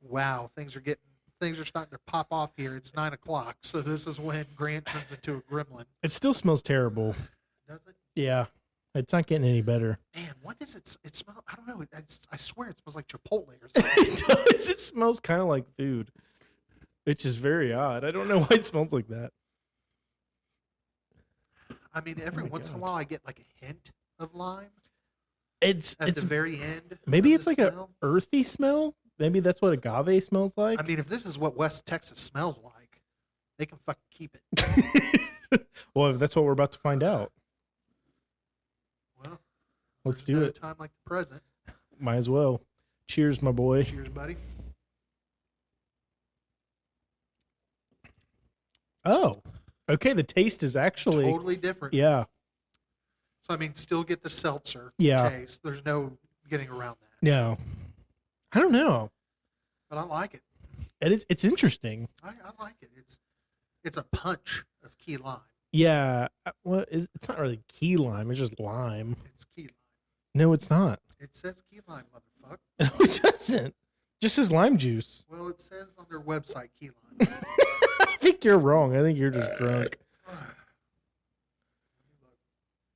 [0.00, 1.02] Wow, things are getting
[1.38, 2.76] things are starting to pop off here.
[2.76, 5.84] It's nine o'clock, so this is when Grant turns into a gremlin.
[6.02, 7.14] it still smells terrible.
[7.68, 7.94] Does it?
[8.14, 8.46] Yeah,
[8.94, 9.98] it's not getting any better.
[10.14, 10.96] Man, what does it?
[11.04, 11.42] It smell?
[11.48, 11.80] I don't know.
[11.80, 14.12] It, it's, I swear it smells like Chipotle or something.
[14.12, 14.68] it does.
[14.68, 16.10] It smells kind of like food,
[17.04, 18.04] which is very odd.
[18.04, 19.30] I don't know why it smells like that.
[21.94, 24.34] I mean, oh every Oh once in a while I get like a hint of
[24.34, 24.70] lime,
[25.60, 26.98] It's at it's the very end.
[27.06, 27.90] maybe it's like a smell.
[28.02, 28.94] earthy smell.
[29.18, 30.80] Maybe that's what agave smells like.
[30.80, 33.02] I mean, if this is what West Texas smells like,
[33.58, 35.66] they can fucking keep it.
[35.94, 37.30] well, that's what we're about to find out.
[40.04, 40.54] Let's do it.
[40.56, 41.42] Time like the present.
[41.98, 42.60] Might as well.
[43.08, 43.84] Cheers, my boy.
[43.84, 44.36] Cheers, buddy.
[49.04, 49.42] Oh,
[49.88, 50.12] okay.
[50.12, 51.94] The taste is actually Totally different.
[51.94, 52.24] yeah,
[53.42, 55.28] So I mean, still get the seltzer Yeah.
[55.28, 55.62] taste.
[55.62, 57.24] There's no getting around that.
[57.26, 57.58] no.
[58.54, 59.10] I don't know.
[59.88, 60.42] But I like it.
[61.00, 61.24] It is.
[61.30, 62.08] It's interesting.
[62.22, 62.90] I, I like it.
[62.96, 63.18] It's
[63.82, 65.40] it's a punch of key lime.
[65.72, 66.28] Yeah.
[66.44, 68.30] uh, Well, is it's not really key lime.
[68.30, 69.16] It's just lime.
[69.34, 69.70] It's key lime.
[70.34, 71.00] No, it's not.
[71.20, 72.56] It says key lime, motherfucker.
[72.80, 73.74] No, it doesn't.
[74.20, 75.24] Just as lime juice.
[75.30, 77.28] Well, it says on their website key lime.
[78.00, 78.96] I think you're wrong.
[78.96, 79.98] I think you're just drunk.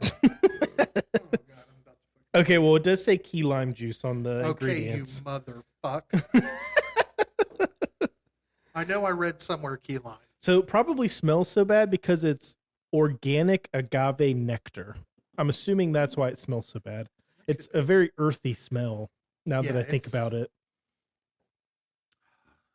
[0.02, 4.22] oh God, I'm about to fucking- Okay, well, it does say key lime juice on
[4.22, 5.20] the Okay, you ingredients.
[5.24, 6.24] motherfucker.
[8.74, 10.18] I know I read somewhere key lime.
[10.40, 12.56] So it probably smells so bad because it's
[12.92, 14.96] organic agave nectar.
[15.38, 17.08] I'm assuming that's why it smells so bad.
[17.46, 19.10] It's a very earthy smell.
[19.44, 20.50] Now that I think about it,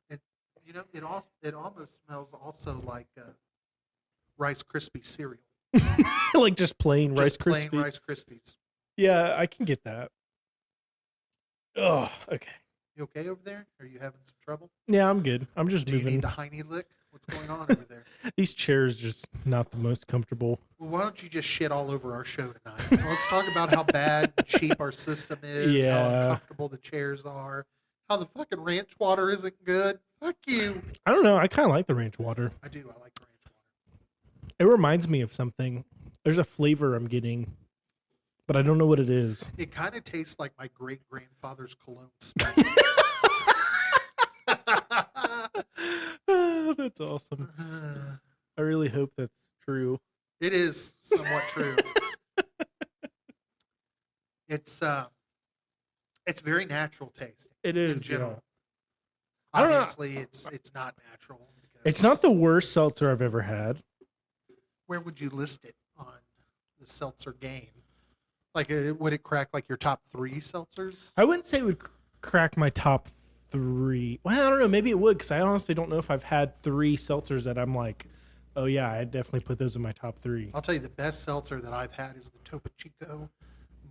[0.10, 0.22] it
[0.66, 3.24] You know, it all it almost smells also like uh,
[4.38, 5.42] Rice Krispie cereal.
[6.34, 7.84] like just plain Rice Just plain Krispies.
[7.84, 8.56] Rice Krispies.
[8.98, 10.12] Yeah, I can get that.
[11.76, 12.52] Oh, okay.
[12.96, 13.68] You okay over there?
[13.80, 14.70] Are you having some trouble?
[14.88, 15.48] Yeah, I'm good.
[15.56, 16.14] I'm just Do you moving.
[16.16, 16.88] need the hiney lick?
[17.12, 18.06] What's going on over there?
[18.38, 20.60] These chairs just not the most comfortable.
[20.80, 22.82] Well, why don't you just shit all over our show tonight?
[22.90, 26.10] Let's talk about how bad and cheap our system is, yeah.
[26.10, 27.66] how uncomfortable the chairs are,
[28.10, 30.00] how the fucking ranch water isn't good.
[30.22, 30.82] Fuck you.
[31.06, 31.36] I don't know.
[31.36, 32.54] I kind of like the ranch water.
[32.64, 32.80] I do.
[32.80, 33.56] I like ranch water.
[34.58, 35.84] It reminds me of something.
[36.24, 37.58] There's a flavor I'm getting,
[38.48, 39.50] but I don't know what it is.
[39.58, 42.54] It kind of tastes like my great grandfather's cologne smell.
[46.78, 48.20] that's awesome.
[48.58, 49.34] I really hope that's
[49.64, 50.00] true.
[50.40, 51.76] it is somewhat true.
[54.50, 55.06] it's uh,
[56.26, 57.50] it's very natural taste.
[57.64, 58.32] It is in general.
[58.32, 58.38] yeah.
[59.54, 59.78] I don't know.
[59.78, 61.48] Obviously, it's it's not natural.
[61.84, 63.82] It's not the worst seltzer I've ever had.
[64.86, 66.14] Where would you list it on
[66.80, 67.70] the seltzer game?
[68.54, 71.12] Like, uh, would it crack like your top three seltzers?
[71.18, 71.80] I wouldn't say it would
[72.22, 73.08] crack my top
[73.52, 74.20] three.
[74.24, 74.68] Well, I don't know.
[74.68, 77.76] Maybe it would because I honestly don't know if I've had three seltzers that I'm
[77.76, 78.08] like,
[78.56, 80.50] oh yeah, I definitely put those in my top three.
[80.54, 83.30] I'll tell you, the best seltzer that I've had is the Topo Chico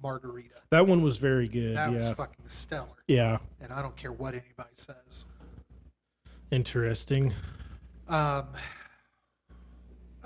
[0.03, 0.57] Margarita.
[0.71, 1.77] That one was very good.
[1.77, 5.25] That was fucking stellar, yeah, and I don't care what anybody says.
[6.51, 7.35] interesting.
[8.09, 8.49] Um,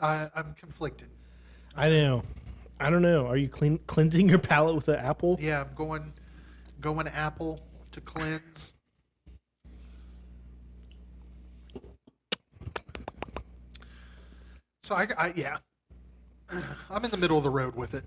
[0.00, 1.08] I, I'm conflicted.
[1.76, 2.22] I know.
[2.80, 3.26] I don't know.
[3.26, 5.38] Are you clean cleansing your palate with an apple?
[5.40, 6.12] Yeah, I'm going
[6.82, 7.60] going apple
[7.92, 8.74] to cleanse.
[14.82, 15.58] So I, I yeah,
[16.90, 18.04] I'm in the middle of the road with it.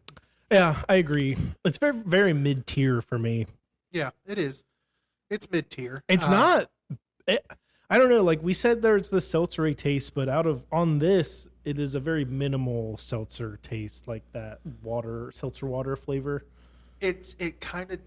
[0.52, 1.38] Yeah, I agree.
[1.64, 3.48] It's very very mid tier for me.
[3.92, 4.64] Yeah, it is.
[5.30, 6.04] It's mid tier.
[6.08, 6.72] It's uh, not.
[7.28, 7.46] It,
[7.90, 8.24] I don't know.
[8.24, 12.00] Like we said, there's the seltzery taste, but out of on this, it is a
[12.00, 16.46] very minimal seltzer taste, like that water seltzer water flavor.
[17.00, 18.00] It's it kind of.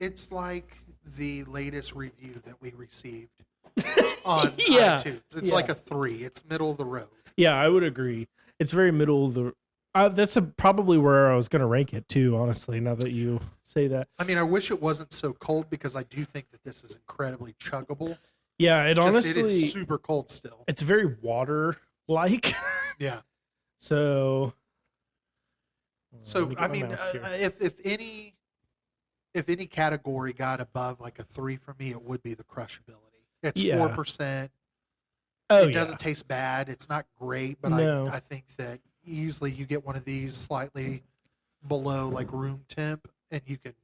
[0.00, 0.78] It's like
[1.16, 3.30] the latest review that we received
[4.24, 5.20] on Yeah, iTunes.
[5.36, 5.54] It's yeah.
[5.54, 6.24] like a three.
[6.24, 7.08] It's middle of the road.
[7.36, 8.26] Yeah, I would agree.
[8.58, 9.54] It's very middle of the.
[9.94, 12.36] Uh, that's a, probably where I was going to rank it too.
[12.36, 15.96] Honestly, now that you say that, I mean, I wish it wasn't so cold because
[15.96, 18.16] I do think that this is incredibly chuggable.
[18.58, 20.64] yeah, it Just, honestly it is super cold still.
[20.66, 21.76] it's very water
[22.08, 22.54] like.
[22.98, 23.20] Yeah.
[23.78, 24.52] so.
[26.20, 28.34] So Let me get I mean, uh, if if any
[29.34, 32.96] if any category got above like a three for me, it would be the crushability.
[33.42, 33.76] It's Yeah.
[33.78, 34.50] four percent.
[35.52, 36.68] oh it doesn't taste bad.
[36.68, 38.06] It's not great, but No.
[38.08, 41.02] I I think that easily you get one of these slightly
[41.66, 43.74] below like room temp, and you can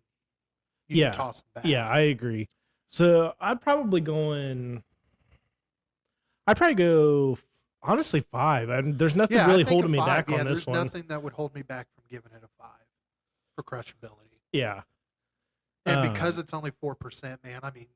[0.88, 1.10] you Yeah.
[1.10, 1.64] can toss them back.
[1.64, 2.48] Yeah, I agree.
[2.86, 4.84] So I'd probably go in.
[6.46, 7.38] I'd probably go
[7.82, 8.70] honestly five.
[8.70, 10.84] I, there's nothing Yeah, really holding me back yeah, on this there's one.
[10.84, 12.70] nothing that would hold me back from giving it a five
[13.56, 14.38] for crushability.
[14.52, 14.82] Yeah,
[15.86, 17.86] And Um, because it's only four percent, man, I mean,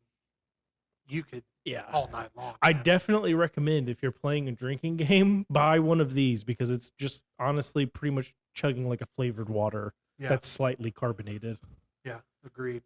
[1.09, 1.85] you could yeah.
[1.93, 2.55] all night long.
[2.63, 2.83] I man.
[2.85, 7.25] definitely recommend if you're playing a drinking game, buy one of these because it's just
[7.39, 11.59] honestly pretty much chugging like a flavored water yeah, that's slightly carbonated.
[12.05, 12.83] yeah, agreed.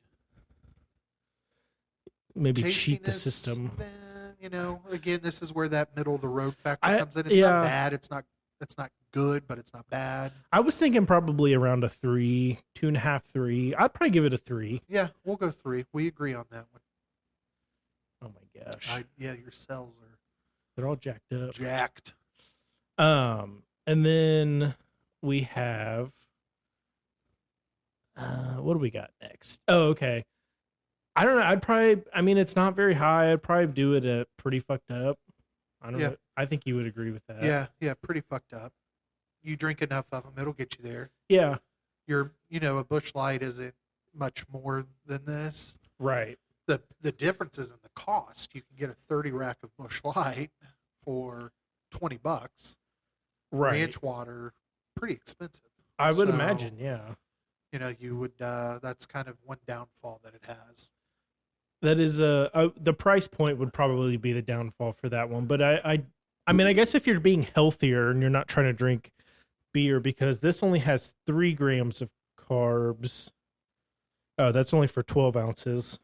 [2.35, 3.71] Maybe cheat the system.
[3.81, 3.85] eh,
[4.41, 7.27] you know, again, this is where that middle of the road factor I- comes in.
[7.27, 7.51] It's yeah.
[7.51, 7.93] not bad.
[7.93, 8.25] It's not.
[8.61, 10.33] It's not good, but it's not bad.
[10.53, 13.73] I was thinking probably around a three, two and a half, three.
[13.75, 14.83] I'd probably give it a three.
[14.89, 15.85] Yeah, we'll go three.
[15.93, 16.83] We agree on that one.
[18.23, 20.19] Oh my gosh, I, yeah, your cells are
[20.77, 21.53] they're all jacked up.
[21.55, 22.15] jacked.
[22.99, 24.75] Um, and then
[25.23, 26.11] we have
[28.17, 29.61] uh what do we got next?
[29.69, 30.25] Oh, okay.
[31.17, 31.43] I don't know.
[31.45, 33.33] I'd probably I mean it's not very high.
[33.33, 35.19] I'd probably do it at pretty fucked up.
[35.83, 36.09] I don't Yeah.
[36.11, 36.17] know.
[36.37, 37.43] I think you would agree with that.
[37.45, 38.73] Yeah, yeah, pretty fucked up.
[39.45, 41.11] You drink enough of them, it'll get you there.
[41.29, 41.57] Yeah.
[42.07, 43.75] Your, you know, a Busch Light isn't
[44.15, 45.75] much more than this.
[45.99, 46.39] Right.
[46.67, 48.55] the the difference is in the cost.
[48.55, 50.51] You can get a thirty rack of Busch Light
[51.05, 51.53] for
[51.91, 52.77] twenty bucks.
[53.53, 53.73] Right.
[53.73, 54.53] Ranch water,
[54.97, 55.63] pretty expensive.
[55.99, 57.01] I would So- imagine, yeah.
[57.73, 58.41] You know, you would.
[58.41, 60.91] Uh, that's kind of one downfall that it has.
[61.83, 65.47] That is uh, uh the price point would probably be the downfall for that one.
[65.47, 66.03] But I, I
[66.47, 69.11] I mean I guess if you're being healthier and you're not trying to drink
[69.75, 72.09] beer because this only has three grams of
[72.39, 73.31] carbs.
[74.39, 75.99] Oh, that's only for twelve ounces.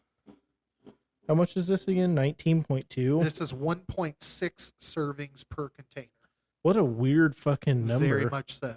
[1.27, 2.15] How much is this again?
[2.15, 3.21] Nineteen point two.
[3.23, 6.09] This is one point six servings per container.
[6.63, 8.07] What a weird fucking number.
[8.07, 8.77] Very much so.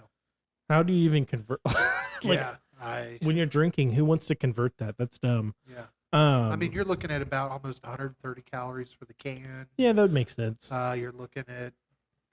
[0.69, 1.59] How do you even convert?
[1.65, 3.17] like yeah, I.
[3.21, 4.97] when you're drinking, who wants to convert that?
[4.97, 5.55] That's dumb.
[5.69, 9.67] Yeah, Um, I mean, you're looking at about almost 130 calories for the can.
[9.77, 10.71] yeah, that would make sense.
[10.71, 11.73] Uh, you're looking at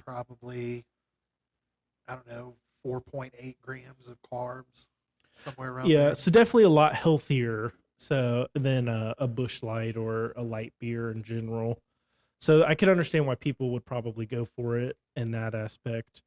[0.04, 0.84] probably,
[2.10, 2.54] I don't know,
[2.84, 4.86] 4.8 grams of carbs,
[5.44, 6.14] somewhere around yeah, there.
[6.16, 11.10] so definitely a lot healthier so than a, a Busch Light or a light beer
[11.10, 11.78] in general.
[12.40, 16.22] So I could understand why people would probably go for it in that aspect.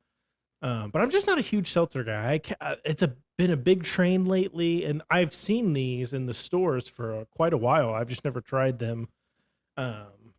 [0.62, 2.40] Um, but I'm just not a huge seltzer guy.
[2.62, 6.88] I it's a been a big train lately, and I've seen these in the stores
[6.88, 7.94] for uh, quite a while.
[7.94, 9.10] I've just never tried them.
[9.76, 10.36] Um,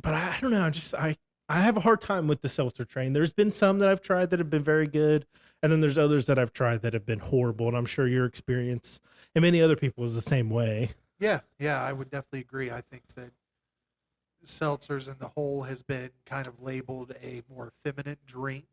[0.00, 0.64] but I, I don't know.
[0.64, 1.16] I just I
[1.48, 3.12] I have a hard time with the seltzer train.
[3.14, 5.26] There's been some that I've tried that have been very good,
[5.62, 7.68] and then there's others that I've tried that have been horrible.
[7.68, 9.00] And I'm sure your experience
[9.34, 10.90] and many other people is the same way.
[11.18, 12.70] Yeah, yeah, I would definitely agree.
[12.70, 13.32] I think that
[14.46, 18.66] seltzers in the whole has been kind of labeled a more feminine drink,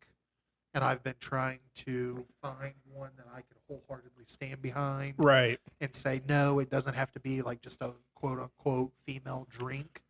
[0.74, 5.60] and I've been trying to find one that I can wholeheartedly stand behind Right.
[5.82, 10.02] and say no, it doesn't have to be like just a quote unquote female drink.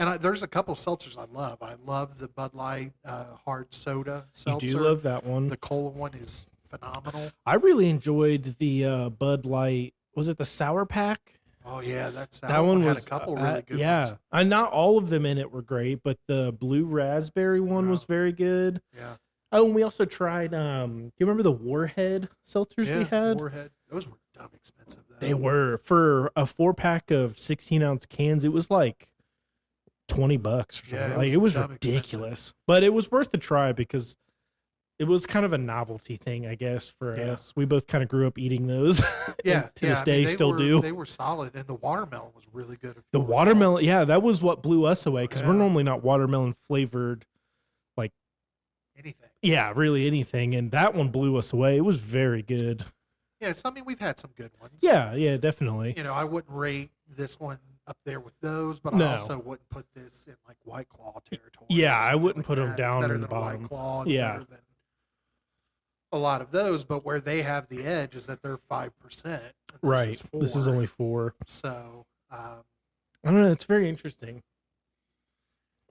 [0.00, 1.62] And I, there's a couple seltzers I love.
[1.62, 4.66] I love the Bud Light uh, hard soda seltzer.
[4.66, 5.48] You do love that one.
[5.48, 7.30] the cola one is phenomenal.
[7.44, 9.94] I really enjoyed the uh, Bud Light.
[10.16, 11.34] Was it the Sour Pack?
[11.66, 14.06] Oh yeah, that's that one had was a couple uh, really good yeah.
[14.06, 14.18] ones.
[14.32, 18.04] And not all of them in it were great, but the blue raspberry one was
[18.04, 18.80] very good.
[18.96, 19.16] Yeah,
[19.52, 20.54] Oh, and we also tried.
[20.54, 22.98] Um, do you remember the Warhead seltzers yeah.
[22.98, 23.38] we had?
[23.38, 23.70] Warhead.
[23.90, 25.16] Those were dumb expensive though.
[25.18, 28.44] They were for a four pack of sixteen ounce cans.
[28.44, 29.08] It was like
[30.20, 30.80] twenty bucks.
[30.82, 30.98] Or something.
[30.98, 31.94] Yeah, it like was it was dumb expensive.
[31.94, 34.16] ridiculous, but it was worth the try because
[34.98, 37.32] it was kind of a novelty thing, I guess, for Yeah.
[37.32, 37.54] us.
[37.56, 39.00] We both kind of grew up eating those.
[39.42, 40.80] Yeah, to yeah, this I day mean, still were, do.
[40.82, 42.96] They were solid, and the watermelon was really good.
[43.12, 47.24] The watermelon, yeah, that was what blew us away because we're normally not watermelon flavored.
[47.96, 48.12] Like
[48.98, 49.30] anything.
[49.40, 51.78] Yeah, really anything, and that one blew us away.
[51.78, 52.84] It was very good.
[53.40, 53.62] Yeah, it's.
[53.64, 54.80] I mean, we've had some good ones.
[54.82, 55.94] Yeah, yeah, definitely.
[55.96, 57.58] you know, I wouldn't rate this one
[57.90, 59.06] up there with those, but No.
[59.08, 61.66] I also wouldn't put this in like White Claw territory.
[61.68, 62.76] Yeah, I wouldn't like put that.
[62.76, 63.62] down It's in the bottom.
[63.62, 64.02] White Claw.
[64.04, 64.32] It's Yeah.
[64.32, 64.58] better than
[66.12, 69.54] a lot of those, but where they have the edge is that they're five percent.
[69.82, 70.08] Right.
[70.10, 71.34] Is This is only four.
[71.44, 72.06] so.
[72.30, 72.64] Um,
[73.24, 73.50] I don't know.
[73.50, 74.42] It's very interesting.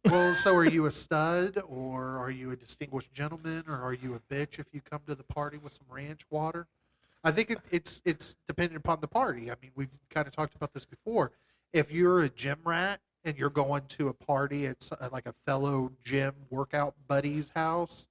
[0.05, 4.15] well, so are you a stud, or are you a distinguished gentleman, or are you
[4.15, 6.67] a bitch if you come to the party with some ranch water?
[7.21, 9.51] I think it, it's it's dependent upon the party.
[9.51, 11.31] I mean, we've kind of talked about this before.
[11.74, 14.78] If you're a gym rat and you're going to a party at
[15.11, 18.07] like a fellow gym workout buddy's house,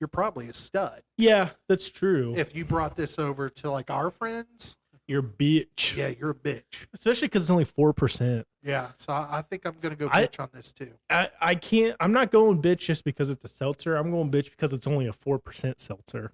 [0.00, 1.02] you're probably a stud.
[1.16, 2.34] Yeah, that's true.
[2.36, 4.76] If you brought this over to like our friends,
[5.06, 5.96] You're a bitch.
[5.96, 6.86] yeah, you're a bitch.
[6.94, 8.46] Especially because it's only four percent.
[8.62, 10.92] Yeah, so I, I think I'm gonna go I- bitch on this too.
[11.10, 11.94] I, I can't.
[12.00, 13.96] I'm not going bitch just because it's a seltzer.
[13.96, 16.32] I'm going bitch because it's only a four percent seltzer.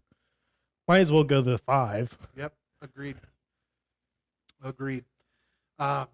[0.86, 2.16] Might as well go the five.
[2.36, 3.16] Yep, agreed.
[4.62, 5.04] Agreed.
[5.78, 6.08] Um,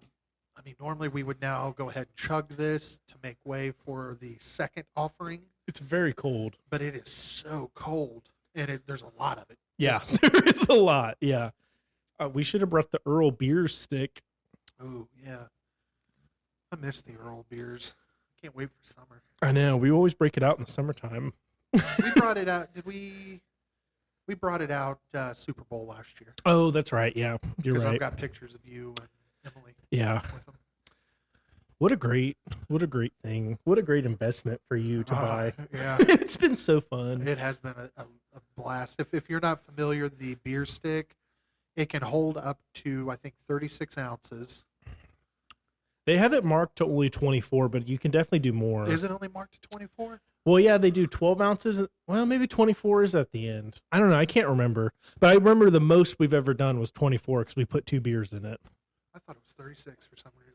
[0.57, 4.17] I mean, normally we would now go ahead and chug this to make way for
[4.19, 6.57] the second offering, It's very cold.
[6.69, 9.57] but it is so cold, and it, there's a lot of it.
[9.77, 11.17] Yeah, there is a lot.
[11.21, 11.51] Yeah,
[12.19, 14.21] uh, we should have brought the Earl beer stick.
[14.83, 15.43] Ooh, yeah.
[16.71, 17.93] I miss the Earl beers.
[18.41, 19.21] Can't wait for summer.
[19.41, 19.77] I know.
[19.77, 21.33] We always break it out in the summertime.
[22.01, 22.73] We brought it out.
[22.73, 23.41] Did we?
[24.27, 27.15] We brought it out uh, Super Bowl last year Oh, that's right.
[27.15, 27.85] Yeah, you're because.
[27.85, 29.07] I've got pictures of you and
[29.91, 30.21] yeah.
[31.79, 33.59] What a great, what a great thing.
[33.63, 35.53] What a great investment for you to buy.
[35.59, 37.27] Uh, yeah, it's been so fun.
[37.27, 38.99] it has been a, a, a blast.
[38.99, 41.15] If if you're not familiar, the beer stick,
[41.75, 44.63] it can hold up to I think 36 ounces.
[46.07, 48.89] They have it marked to only 24, but you can definitely do more.
[48.89, 50.21] Is it only marked to 24?
[50.45, 51.81] Well, yeah, they do 12 ounces.
[52.07, 53.81] Well, maybe 24 is at the end.
[53.91, 54.15] I don't know.
[54.15, 54.93] I can't remember.
[55.19, 58.31] But I remember the most we've ever done was 24 because we put two beers
[58.31, 58.61] in it.
[59.17, 60.53] I thought it was 36 for some reason.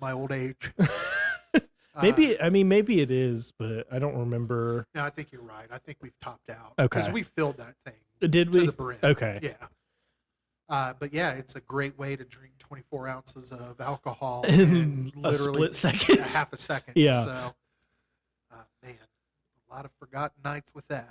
[0.00, 0.72] My old age.
[2.00, 4.86] Maybe, Uh, I mean, maybe it is, but I don't remember.
[4.94, 5.66] no, I think you're right.
[5.70, 6.74] I think we've topped out.
[6.78, 6.84] Okay.
[6.84, 7.94] Because we filled that thing
[8.30, 8.66] Did to we?
[8.66, 8.98] the brim.
[9.02, 9.40] Okay.
[9.42, 9.54] Yeah.
[10.68, 15.30] Uh, but yeah, it's a great way to drink 24 ounces of alcohol In a
[15.30, 16.18] literally split second.
[16.20, 16.92] a half a second.
[16.94, 17.24] Yeah.
[17.24, 17.54] So,
[18.52, 18.94] uh, man,
[19.68, 21.08] a lot of forgotten nights with that.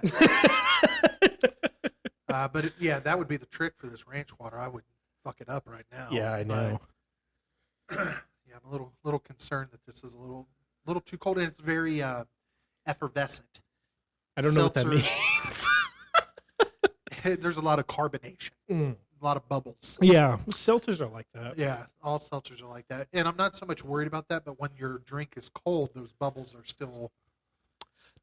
[2.29, 4.57] uh, but it, yeah, that would be the trick for this ranch water.
[4.57, 4.83] I would
[5.27, 6.07] fuck it up right now.
[6.09, 6.79] yeah, I but, know.
[7.91, 10.47] yeah, I'm a little little concerned that this is a little
[10.85, 12.23] little too cold and it's very uh,
[12.85, 13.59] effervescent.
[14.37, 15.67] I don't know what that means.
[17.41, 18.95] There's a lot of carbonation, Mm.
[19.21, 19.97] a lot of bubbles.
[20.01, 21.57] Yeah, seltzers are like that.
[21.57, 23.07] Yeah, all seltzers are like that.
[23.11, 26.13] And I'm not so much worried about that, but when your drink is cold, those
[26.13, 27.11] bubbles are still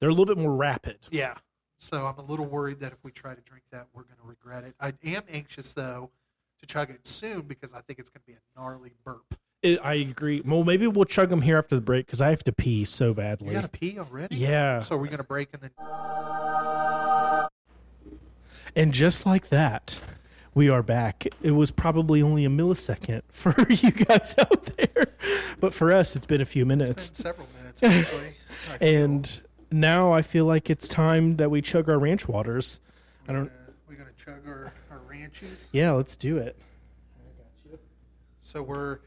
[0.01, 1.01] They're a little bit more rapid.
[1.11, 1.35] yeah.
[1.77, 4.27] So I'm a little worried that if we try to drink that, we're going to
[4.27, 4.75] regret it.
[4.81, 6.11] I am anxious though
[6.67, 9.35] to chug it soon because I think it's going to be a gnarly burp.
[9.63, 10.43] It, I agree.
[10.45, 13.15] Well, maybe we'll chug them here after the break because I have to pee so
[13.15, 13.49] badly.
[13.49, 14.37] You got to pee already?
[14.37, 14.83] Yeah.
[14.83, 15.71] So we're we going to break and then
[18.77, 20.01] And just like that,
[20.55, 21.27] we are back.
[21.43, 25.07] It was probably only a millisecond for you guys out there,
[25.61, 27.11] but for us, it's been a few It's minutes.
[27.11, 28.35] been several minutes actually.
[28.81, 29.41] And
[29.71, 32.81] now I feel like it's time that we chug our ranch waters.
[33.29, 33.47] I don't.
[33.49, 34.73] Uh, we're going to chug our,
[35.73, 36.57] Yeah, let's do it.
[38.41, 38.99] So we're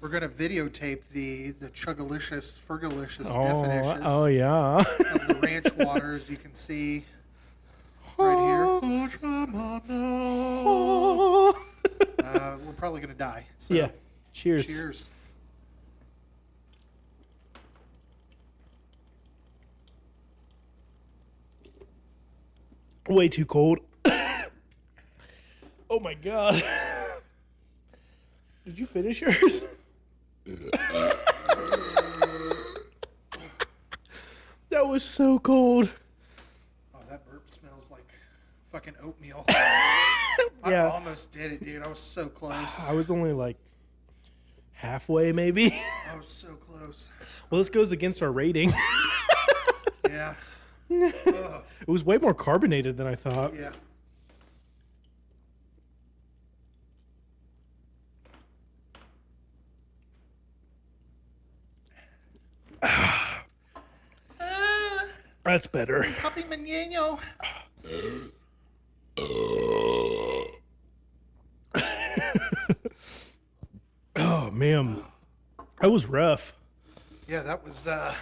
[0.00, 4.76] we're going to videotape the the chugalicious fergalicious Oh, definitions oh yeah.
[5.14, 7.04] of the ranch water as you can see
[8.18, 8.66] right here.
[12.26, 13.46] Uh, we're probably going to die.
[13.58, 13.88] So yeah.
[14.32, 14.66] Cheers.
[14.66, 15.10] cheers.
[23.08, 23.78] Way too cold.
[25.90, 26.62] oh my god.
[28.64, 29.36] Did you finish yours?
[34.70, 35.90] that was so cold.
[36.94, 38.06] Oh, that burp smells like
[38.70, 39.44] fucking oatmeal.
[39.48, 40.88] I Yeah.
[40.90, 41.82] almost did it, dude.
[41.84, 42.82] I was so close.
[42.82, 43.56] I was only like
[44.72, 45.80] halfway, maybe.
[46.12, 47.08] I was so close.
[47.50, 48.72] well, this goes against our rating.
[50.10, 50.34] Yeah.
[50.90, 53.54] Ugh, It was way more carbonated than I thought.
[53.54, 53.70] yeah.
[65.44, 66.06] That's better.
[66.20, 67.18] Puppy Maneno.
[74.18, 75.02] Oh man,
[75.80, 76.54] that was rough.
[77.28, 77.86] Yeah, that was.
[77.86, 78.14] uh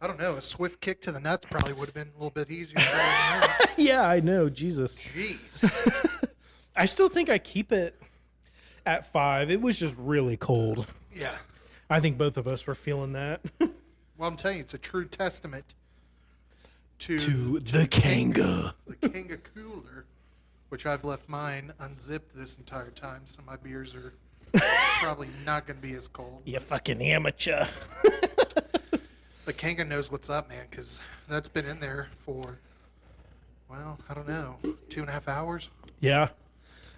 [0.00, 0.36] I don't know.
[0.36, 2.78] A swift kick to the nuts probably would have been a little bit easier.
[3.76, 4.48] Yeah, I know.
[4.48, 6.28] Jesus, Jeez.
[6.76, 8.00] I still think I keep it
[8.84, 9.52] at five.
[9.52, 10.84] It was just really cold.
[11.14, 11.36] Yeah.
[11.90, 13.40] I think both of us were feeling that.
[14.18, 15.74] Well, I'm telling you, it's a true testament
[16.98, 18.74] to, to the Kanga.
[18.84, 20.06] the Kanga Cooler,
[20.70, 24.14] which I've left mine unzipped this entire time, so my beers are
[25.00, 26.42] probably not going to be as cold.
[26.44, 27.68] You fucking amateur.
[29.44, 32.58] the Kanga knows what's up, man, because that's been in there for,
[33.70, 34.56] well, I don't know,
[34.88, 35.70] two and a half hours.
[36.00, 36.30] Yeah,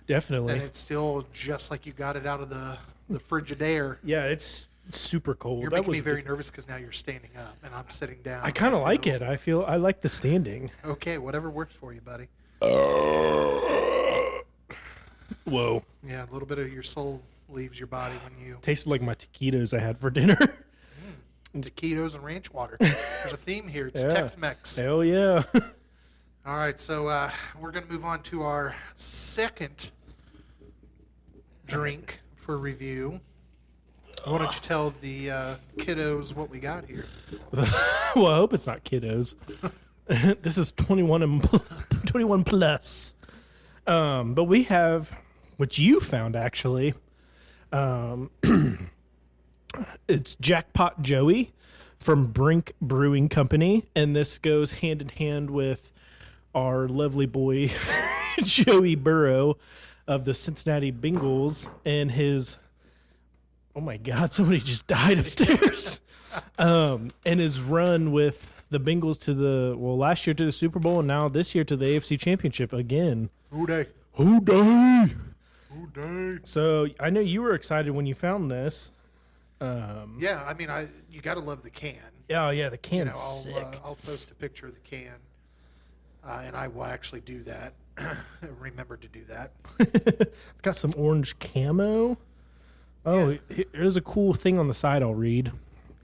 [0.07, 0.55] definitely.
[0.55, 2.79] And it's still just like you got it out of the,
[3.11, 3.99] the Frigidaire.
[4.03, 4.69] Yeah, it's
[4.99, 5.61] super cold.
[5.63, 8.41] You're that making me very nervous because now you're standing up and I'm sitting down.
[8.45, 9.23] I kind of like it.
[9.23, 10.71] I feel I like the standing.
[10.85, 12.29] Okay, whatever works for you, buddy.
[15.45, 19.03] Whoa, Yeah, a little bit of your soul leaves your body when you tasted like
[19.03, 20.37] my taquitos I had for dinner.
[21.57, 22.77] taquitos and ranch water.
[22.81, 23.87] There's a theme here.
[23.89, 24.11] It's Yeah.
[24.11, 24.77] Tex-Mex.
[24.77, 25.43] Hell yeah.
[26.47, 29.91] All right, so uh, we're going to move on to our second
[31.67, 33.21] drink for review.
[34.25, 37.07] Why don't you tell the uh, kiddos what we got here?
[37.53, 39.35] well, I hope it's not kiddos.
[40.43, 41.65] this is 21 and pl-
[42.07, 43.15] 21 plus.
[43.87, 45.13] Um, but we have
[45.57, 46.95] what you found actually.
[47.73, 48.31] Um,
[50.09, 51.53] it's Jackpot Joey
[51.99, 55.93] from Brink Brewing Company, and this goes hand in hand with
[56.55, 57.71] our lovely boy
[58.43, 59.57] Joey Burrow
[60.07, 62.57] of the Cincinnati Bengals and his
[63.77, 66.01] oh my god, somebody just died upstairs.
[66.59, 70.79] um, and his run with the Bengals to the well last year to the Super
[70.79, 73.31] Bowl and now this year to the AFC Championship again.
[73.51, 73.87] Who Dey?
[74.15, 75.15] Who Dey?
[75.71, 76.41] Who Dey?
[76.45, 78.93] So I know you were excited when you found this.
[79.61, 81.97] Um, Yeah, I mean, I you got to love the can.
[82.31, 83.55] oh yeah, the You can's know, I'll, sick.
[83.57, 85.15] uh, I'll post a picture of the can,
[86.27, 87.75] uh, and I will actually do that.
[88.61, 89.51] Remember to do that.
[89.81, 92.17] it's got some orange camo.
[93.05, 95.03] Oh, he- here's a cool thing on the side.
[95.03, 95.53] I'll read.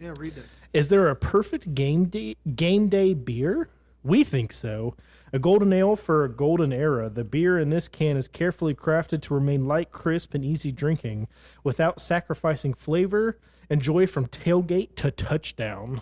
[0.00, 0.44] Yeah, read it.
[0.72, 3.68] Is there a perfect game day game day beer?
[4.02, 4.94] We think so.
[5.32, 7.08] A golden ale for a golden era.
[7.10, 11.28] The beer in this can is carefully crafted to remain light, crisp, and easy drinking
[11.64, 13.38] without sacrificing flavor.
[13.68, 16.00] Enjoy from tailgate to touchdown.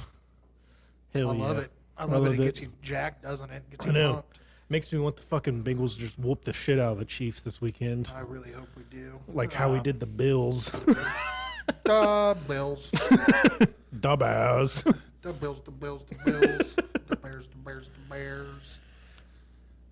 [1.14, 1.42] Hell I yeah.
[1.42, 1.70] love it.
[1.96, 2.32] I I love, it.
[2.32, 2.44] It it.
[2.44, 3.56] gets you jacked, doesn't it?
[3.56, 4.40] it Gets you pumped.
[4.74, 7.42] Makes me want the fucking Bengals to just whoop the shit out of the Chiefs
[7.42, 8.10] this weekend.
[8.12, 9.20] I really hope we do.
[9.32, 10.72] Like how we Um, did the Bills.
[11.84, 12.90] The Bills.
[14.00, 14.82] Dubbows.
[15.22, 16.74] The Bills, the Bills, the Bills,
[17.08, 18.80] the Bears, the Bears, the Bears.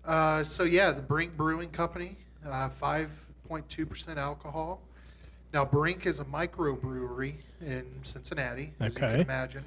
[0.03, 3.09] Uh, so yeah, the Brink Brewing Company, uh, five
[3.47, 4.81] point two percent alcohol.
[5.53, 9.21] Now Brink is a microbrewery in Cincinnati, as you can Okay.
[9.21, 9.63] imagine,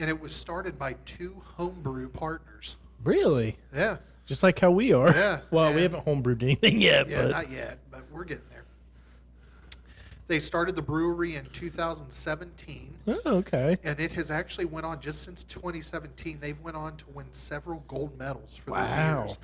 [0.00, 2.76] and it was started by two homebrew partners.
[3.04, 3.56] really?
[3.74, 5.10] Yeah, Just like how we are.
[5.10, 8.64] Yeah, Well, we haven't homebrewed anything yet, yeah, but not yet, but we're getting there.
[10.28, 12.94] They started the brewery in 2017.
[13.08, 13.76] oh, okay.
[13.82, 17.82] and it has actually went on just since 2017 they've went on to win several
[17.88, 18.86] gold medals for Wow.
[18.86, 19.38] their beers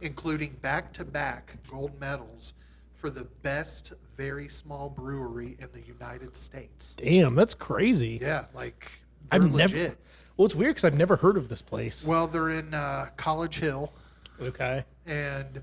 [0.00, 2.52] including back-to-back gold medals
[2.94, 8.18] for the best very small brewery in the united states Damn, that's crazy.
[8.20, 8.92] yeah like
[9.32, 9.96] I've legit never.
[10.36, 12.04] Well, it's weird because I've never heard of this place.
[12.04, 13.92] well they're in uh, college hill
[14.40, 14.84] okay.
[15.06, 15.60] and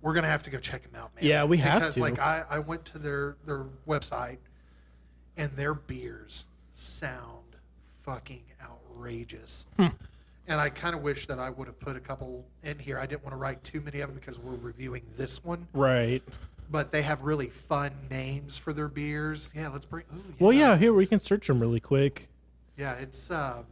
[0.00, 2.00] we're gonna have to go check them out man Yeah, we have because to.
[2.00, 4.38] like I, I went to their their website
[5.36, 6.44] and their beers
[6.74, 7.56] sound
[8.02, 9.86] fucking outrageous Hmm.
[10.48, 13.06] and i kind of wish that i would have put a couple in here i
[13.06, 16.22] didn't want to write too many of them because we're reviewing this one Right.
[16.70, 20.34] but they have really fun names for their beers yeah let's bring ooh, yeah.
[20.40, 20.76] Well, yeah.
[20.76, 22.28] Here we can search them really quick.
[22.76, 23.66] yeah it's um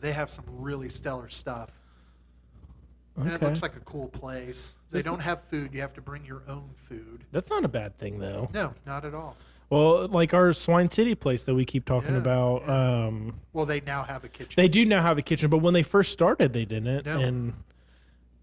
[0.00, 1.70] they have some really stellar stuff
[3.22, 4.74] and it looks like a cool place.
[4.90, 5.72] They don't have food.
[5.74, 7.24] You have to bring your own food.
[7.32, 8.48] That's not a bad thing, though.
[8.52, 9.36] No, not at all.
[9.68, 12.68] Well, like our Swine City place that we keep talking Yeah, about.
[12.68, 14.54] Um, Well, they now have a kitchen.
[14.56, 17.20] they do now have a kitchen, but when they first started, they didn't, No.
[17.20, 17.52] and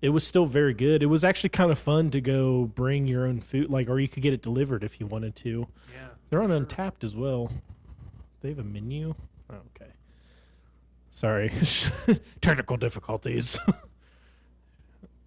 [0.01, 1.03] it was still very good.
[1.03, 4.07] It was actually kind of fun to go bring your own food, like, or you
[4.07, 5.67] could get it delivered if you wanted to.
[5.93, 6.07] yeah.
[6.29, 7.51] They're on Untappd as well.
[8.41, 9.13] They have a menu.
[9.49, 9.91] Oh, okay.
[11.11, 11.51] Sorry,
[12.41, 13.57] technical difficulties.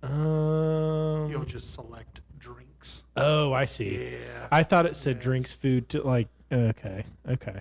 [0.03, 1.29] um.
[1.31, 3.03] You'll just select drinks.
[3.17, 4.11] Oh, I see.
[4.13, 4.49] Yeah.
[4.51, 5.89] I thought it said drinks, food.
[5.91, 7.61] To, like, okay, okay.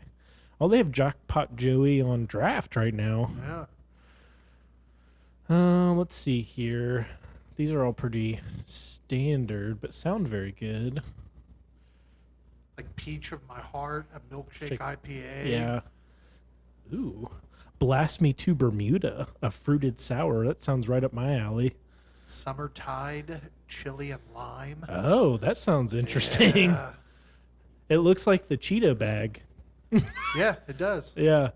[0.62, 3.32] Oh, they have Jackpot Joey on draft right now.
[3.46, 3.66] yeah.
[5.50, 7.08] Uh, let's see here.
[7.56, 11.02] These are all pretty standard, but sound very good.
[12.78, 15.50] Like Peach of My Heart, a milkshake Shake- IPA.
[15.50, 15.80] Yeah.
[16.94, 17.30] Ooh.
[17.80, 20.46] Blast Me to Bermuda, a fruited sour.
[20.46, 21.76] That sounds right up my alley.
[22.30, 24.86] Summer Tide, chili and lime.
[24.88, 26.72] Oh, that sounds interesting.
[26.72, 26.92] Yeah.
[27.90, 29.42] It looks like the Cheeto bag.
[30.38, 31.12] yeah, it does.
[31.16, 31.50] Yeah.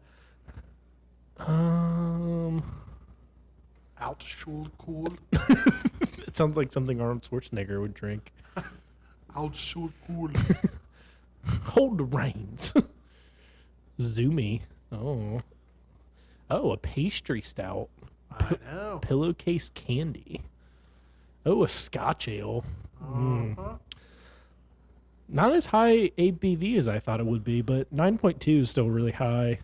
[1.37, 2.63] Um,
[4.01, 5.15] Altschulcool.
[6.25, 8.31] it sounds like something Arnold Schwarzenegger would drink.
[9.35, 10.71] Altschulcool.
[11.65, 12.73] Hold the reins.
[13.99, 14.61] Zoomy.
[14.91, 15.41] Oh.
[16.49, 17.89] Oh, a pastry stout.
[18.31, 18.99] I know.
[19.03, 20.41] Pillowcase candy.
[21.45, 22.63] Oh, a scotch ale.
[23.01, 23.73] Uh-huh.
[25.27, 29.11] Not as high ABV as I thought it would be, but 9.2 is still really
[29.11, 29.59] high.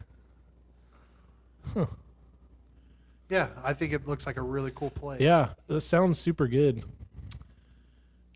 [3.29, 5.21] Yeah, I think it looks like a really cool place.
[5.21, 6.83] Yeah, that sounds super good.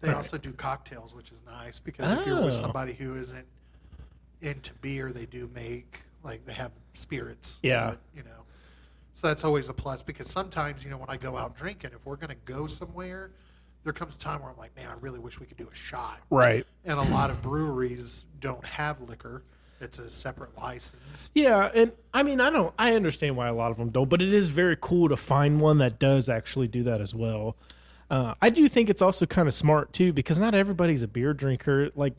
[0.02, 2.62] They also do cocktails, which is nice because if you're with Oh.
[2.62, 3.48] somebody who isn't
[4.42, 7.58] into beer, they do make like they have spirits.
[7.64, 7.92] Yeah.
[7.92, 8.43] but, you know.
[9.14, 12.06] So that's always a plus because sometimes you know when I go out drinking, if
[12.06, 13.32] we're gonna go somewhere,
[13.84, 15.76] there comes a time where I'm like, man, I really wish we could do a
[15.76, 16.20] shot.
[16.30, 16.66] Right.
[16.84, 19.44] And a lot of breweries don't have liquor;
[19.80, 21.30] it's a separate license.
[21.36, 24.22] Yeah, and I mean, I don't, I understand why a lot of them don't, but
[24.22, 27.56] it is very cool to find one that does actually do that as well.
[28.10, 31.34] Uh, I do think it's also kind of smart too because not everybody's a beer
[31.34, 31.90] drinker.
[31.96, 32.14] Like,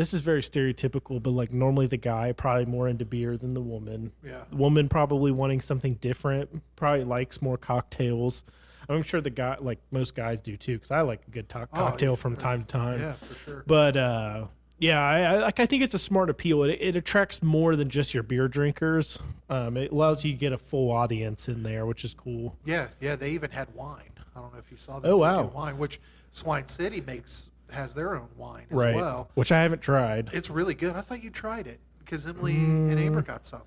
[0.00, 3.60] this is very stereotypical, but like normally the guy probably more into beer than the
[3.60, 4.12] woman.
[4.24, 4.44] Yeah.
[4.50, 8.44] The woman probably wanting something different, probably likes more cocktails.
[8.88, 11.68] I'm sure the guy, like most guys do too, because I like a good to-
[11.72, 12.16] Oh, cocktail yeah.
[12.16, 13.00] from time to time.
[13.00, 13.64] Yeah, for sure.
[13.66, 14.46] But uh,
[14.78, 15.60] Yeah, I, I like.
[15.60, 16.62] I think it's a smart appeal.
[16.64, 19.18] It, it attracts more than just your beer drinkers.
[19.50, 22.56] Um, it allows you to get a full audience in there, which is cool.
[22.64, 23.14] Yeah, yeah.
[23.14, 24.10] They even had wine.
[24.34, 25.08] I don't know if you saw that.
[25.08, 25.42] Oh, wow.
[25.54, 26.00] Wine, which
[26.32, 28.94] Swine City makes has their own wine as right.
[28.94, 29.30] well.
[29.34, 30.30] Which I haven't tried.
[30.32, 30.94] It's really good.
[30.94, 33.62] I thought you tried it because Emily and Amber got some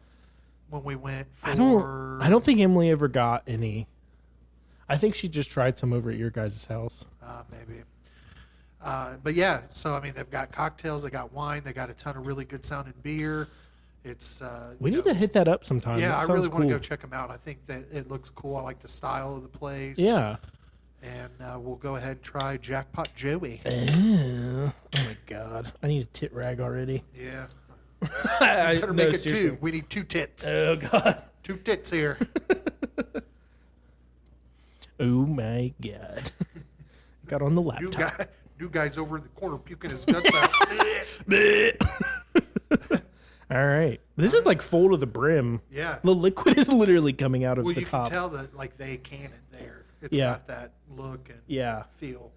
[0.70, 1.47] when we went for.
[1.47, 1.51] Mm.
[1.51, 2.22] I don't.
[2.22, 3.88] I don't think Emily ever got any.
[4.89, 7.06] I think she just tried some over at your guys' house.
[7.22, 7.82] Uh, maybe.
[8.82, 11.93] Uh, but yeah, so I mean, they've got cocktails, they got wine, they got a
[11.93, 13.47] ton of really good sounding beer.
[14.04, 15.99] It's uh, We need know- to hit that up sometime.
[15.99, 17.32] Yeah, I really want to go check them out.
[17.32, 18.58] I think that it looks cool.
[18.58, 19.97] I like the style of the place.
[19.97, 20.36] Yeah.
[21.04, 23.62] And uh, we'll go ahead and try Jackpot Joey.
[23.66, 27.04] oh my god, I need a tit rag already.
[27.16, 27.47] Yeah,
[28.39, 29.58] I, better make it two.
[29.62, 30.47] We need two tits.
[30.47, 31.24] Oh god.
[31.43, 32.18] two tits here.
[34.99, 36.32] Oh my god.
[37.28, 38.18] Got on the New laptop.
[38.18, 38.28] guy,
[38.60, 40.51] new guy's over in the corner puking his guts out.
[43.51, 43.99] All right.
[44.16, 45.62] This is like full to the brim.
[45.72, 45.97] yeah.
[46.04, 48.06] The liquid is literally coming out of Well, the you top.
[48.06, 49.43] can tell that like they can it there.
[50.04, 50.32] It's Yeah.
[50.34, 51.84] got that look and Yeah.
[51.97, 52.32] feel.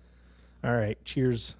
[0.64, 0.96] All right.
[1.04, 1.56] Cheers.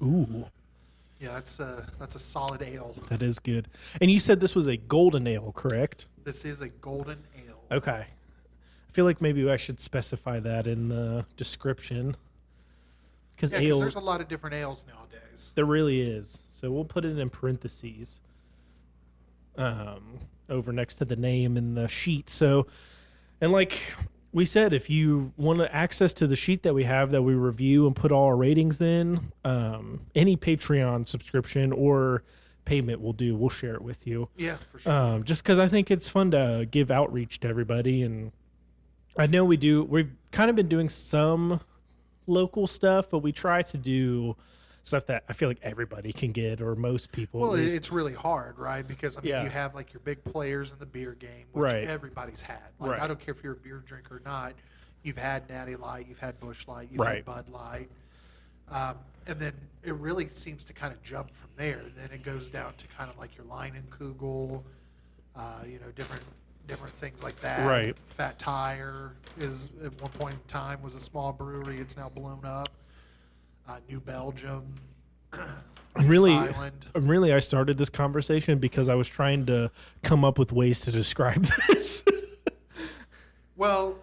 [0.00, 0.46] Ooh,
[1.20, 2.94] Yeah, that's a that's a solid ale.
[3.08, 3.68] that is good.
[4.00, 6.06] And you said this was a golden ale, correct?
[6.24, 7.62] This is a golden ale.
[7.70, 8.06] Okay.
[8.08, 12.16] I feel like maybe I should specify that in the description.
[13.36, 15.52] Because Yeah, ale, there's a lot of different ales nowadays.
[15.54, 16.38] there really is.
[16.52, 18.20] So we'll put it in parentheses
[19.56, 20.18] um,
[20.52, 22.30] over next to the name in the sheet.
[22.30, 22.66] So,
[23.40, 23.80] and like
[24.32, 27.34] we said, if you want to access to the sheet that we have that we
[27.34, 32.22] review and put all our ratings in, um, any Patreon subscription or
[32.64, 33.36] payment will do.
[33.36, 34.28] We'll share it with you.
[34.36, 34.92] Yeah, for sure.
[34.92, 38.32] um, just because I think it's fun to give outreach to everybody, and
[39.18, 39.82] I know we do.
[39.84, 41.60] We've kind of been doing some
[42.26, 44.36] local stuff, but we try to do
[44.84, 47.40] stuff that I feel like everybody can get, or most people.
[47.40, 48.86] well, it's really hard, right?
[48.86, 49.42] Because I mean, Yeah.
[49.44, 51.84] you have like your big players in the beer game, which Right.
[51.84, 52.58] everybody's had.
[52.80, 53.00] Like, Right.
[53.02, 54.54] I don't care if you're a beer drinker or not.
[55.04, 57.16] You've had Natty Light, you've had Busch Light, you've Right.
[57.16, 57.90] had Bud Light,
[58.68, 59.52] um, and then
[59.84, 61.82] it really seems to kind of jump from there.
[61.96, 64.62] Then it goes down to kind of like your Leinenkugel,
[65.36, 66.22] uh, you know, different
[66.68, 67.66] different things like that.
[67.66, 67.96] Right.
[68.06, 71.80] Fat Tire is at one point in time was a small brewery.
[71.80, 72.68] It's now blown up.
[73.68, 74.74] Uh, New Belgium.
[75.94, 76.86] And really, Island.
[76.94, 79.70] and really, I started this conversation because I was trying to
[80.02, 82.02] come up with ways to describe this.
[83.56, 83.98] Well,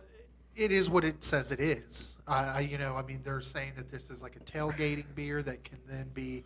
[0.56, 2.16] it is what it says it is.
[2.28, 5.42] I, I, you know, I mean, they're saying that this is like a tailgating beer
[5.42, 6.44] that can then be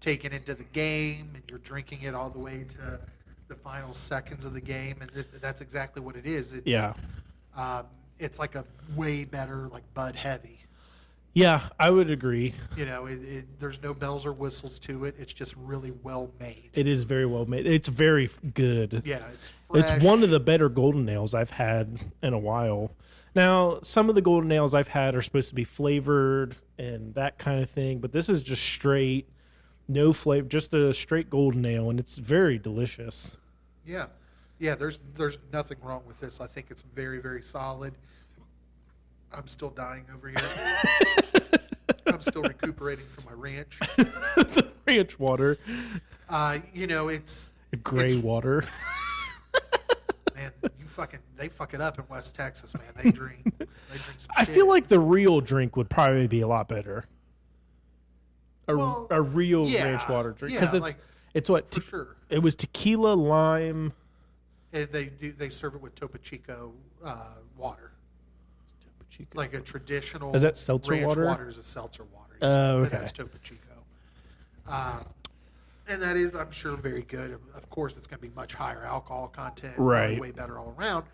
[0.00, 3.00] taken into the game, and you're drinking it all the way to
[3.48, 5.10] the final seconds of the game, and
[5.40, 6.52] that's exactly what it is.
[6.52, 6.92] It's, yeah,
[7.56, 7.86] um,
[8.18, 10.58] it's like a way better like Bud Heavy.
[11.34, 12.54] Yeah, I would agree.
[12.76, 15.14] You know, it, it, there's no bells or whistles to it.
[15.18, 16.70] It's just really well made.
[16.74, 17.66] It is very well made.
[17.66, 19.02] It's very good.
[19.04, 19.90] Yeah, it's fresh.
[19.90, 22.92] It's one of the better golden ales I've had in a while.
[23.34, 27.38] Now, some of the golden ales I've had are supposed to be flavored and that
[27.38, 29.26] kind of thing, but this is just straight,
[29.88, 33.38] no flavor, just a straight golden ale, and it's very delicious.
[33.86, 34.06] Yeah,
[34.58, 34.74] yeah.
[34.74, 36.42] There's there's nothing wrong with this.
[36.42, 37.94] I think it's very very solid.
[39.34, 41.60] I'm still dying over here.
[42.06, 43.78] I'm still recuperating from my ranch.
[43.96, 45.58] the Ranch water,
[46.28, 47.52] Uh, you know, it's
[47.82, 48.64] gray it's- water.
[50.34, 50.52] man.
[50.78, 52.82] You fucking they fuck it up in West Texas, man.
[53.02, 54.08] They drink they drink.
[54.36, 54.54] I shit.
[54.54, 57.04] feel like the real drink would probably be a lot better.
[58.68, 60.96] A, Well, a real yeah, ranch water drink yeah, because it's like,
[61.34, 62.16] it's what for te- sure.
[62.28, 63.92] it was tequila, lime,
[64.72, 66.72] And they do they serve it with Topo Chico
[67.04, 67.26] uh,
[67.56, 67.91] water,
[69.34, 70.34] like a traditional.
[70.34, 71.26] Is that seltzer ranch water?
[71.26, 72.36] Water is a seltzer water.
[72.42, 72.96] Oh, and okay.
[72.96, 73.58] that's Topo Chico.
[74.66, 75.04] Um,
[75.88, 77.38] and that is, I'm sure, very good.
[77.54, 80.18] Of course, it's going to be much higher alcohol content, Right.
[80.20, 81.06] Way better all around.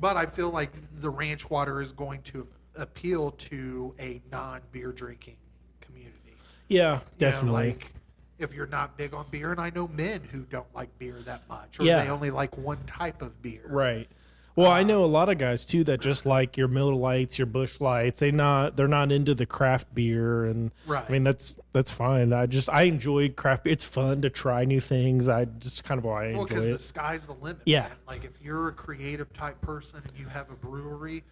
[0.00, 0.70] But I feel like
[1.00, 5.36] the ranch water is going to appeal to a non-beer drinking
[5.82, 6.36] community.
[6.68, 7.66] yeah, You know, definitely.
[7.70, 7.92] like
[8.38, 11.46] if you're not big on beer, and I know men who don't like beer that
[11.48, 12.02] much, or Yeah.
[12.02, 13.66] they only like one type of beer.
[13.68, 14.08] Right.
[14.56, 17.46] Well, I know a lot of guys too that just like your Miller Lights, your
[17.46, 18.20] Busch Lights.
[18.20, 21.04] They not they're not into the craft beer, and Right.
[21.08, 22.32] I mean that's that's fine.
[22.32, 23.64] I just I enjoy craft.
[23.64, 23.72] beer.
[23.72, 25.28] It's fun to try new things.
[25.28, 27.62] I just kind of why I Well, enjoy because the sky's the limit.
[27.64, 27.82] Yeah.
[27.82, 27.92] man.
[28.08, 31.22] Like if you're a creative type person and you have a brewery,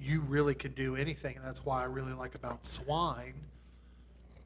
[0.00, 1.36] you really could do anything.
[1.36, 3.34] And that's why I really like about Swine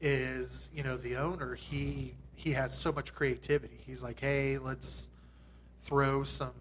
[0.01, 3.79] is, you know, the owner, he he has so much creativity.
[3.85, 5.09] He's like, hey, let's
[5.79, 6.51] throw some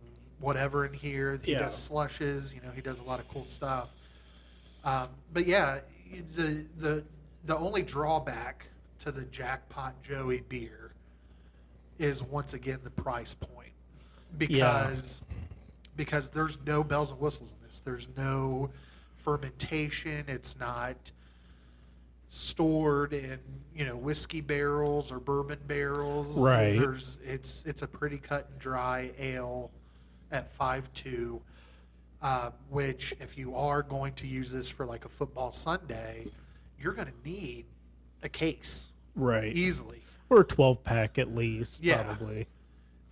[0.40, 1.38] whatever in here.
[1.42, 1.60] He Yeah.
[1.60, 3.90] does slushes, you know, he does a lot of cool stuff.
[4.84, 5.80] Um, but yeah,
[6.34, 7.04] the the
[7.44, 8.68] the only drawback
[9.00, 10.92] to the Jackpot Joey beer
[11.98, 13.72] is once again the price point
[14.38, 15.20] because
[15.96, 17.80] because there's no bells and whistles in this.
[17.80, 18.70] There's no
[19.16, 20.24] fermentation.
[20.28, 21.12] It's not
[22.28, 23.38] stored in
[23.74, 26.38] you know whiskey barrels or bourbon barrels.
[26.38, 26.78] Right.
[26.78, 29.70] There's it's it's a pretty cut and dry ale
[30.30, 31.40] at five two.
[32.22, 36.26] Uh, which, if you are going to use this for like a football Sunday,
[36.78, 37.64] you're going to need
[38.22, 39.56] a case Right.
[39.56, 40.02] easily.
[40.28, 42.02] Or a 12 pack at least, Yeah.
[42.02, 42.46] probably.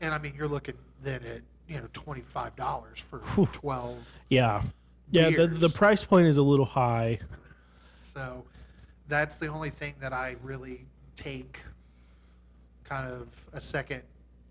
[0.02, 3.20] And I mean, you're looking then at you know twenty five dollars for
[3.52, 3.98] twelve.
[4.28, 4.62] Yeah.
[5.10, 7.18] Yeah, the, the price point is a little high.
[7.96, 8.44] So
[9.08, 10.84] that's the only thing that I really
[11.16, 11.62] take
[12.84, 14.02] kind of a second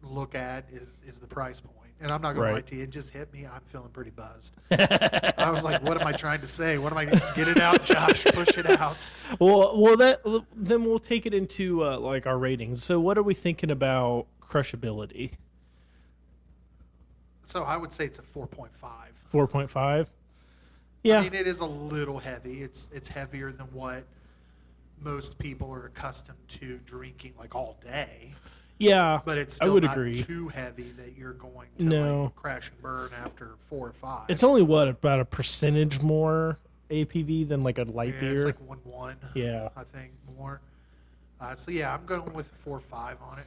[0.01, 1.76] look at is is the price point.
[1.99, 3.47] And I'm not gonna lie to you, it just hit me.
[3.47, 4.55] I'm feeling pretty buzzed.
[4.71, 6.77] I was like, "What am I trying to say?
[6.77, 7.05] What am I?
[7.05, 8.23] Get it out, Josh.
[8.25, 8.97] Push it out."
[9.41, 10.21] Well, well, that
[10.55, 12.81] then we'll take it into uh, like our ratings.
[12.81, 15.31] So, what are we thinking about crushability?
[17.47, 18.69] So I would say it's a 4.5.
[19.25, 20.09] Four point five.
[21.03, 22.61] Yeah, I mean, it is a little heavy.
[22.61, 24.03] It's it's heavier than what
[25.01, 28.33] most people are accustomed to drinking like all day.
[28.80, 29.21] Yeah.
[29.25, 30.15] But it's I still would not agree.
[30.15, 32.23] too heavy that you're going to No.
[32.25, 34.25] like crash and burn after four or five.
[34.30, 36.57] It's only what about a percentage more
[36.91, 38.36] ABV than like a light yeah, beer.
[38.36, 39.15] it's like one one.
[39.34, 40.61] yeah, I think more.
[41.41, 43.45] Uh, so yeah, I'm going with four or five on it.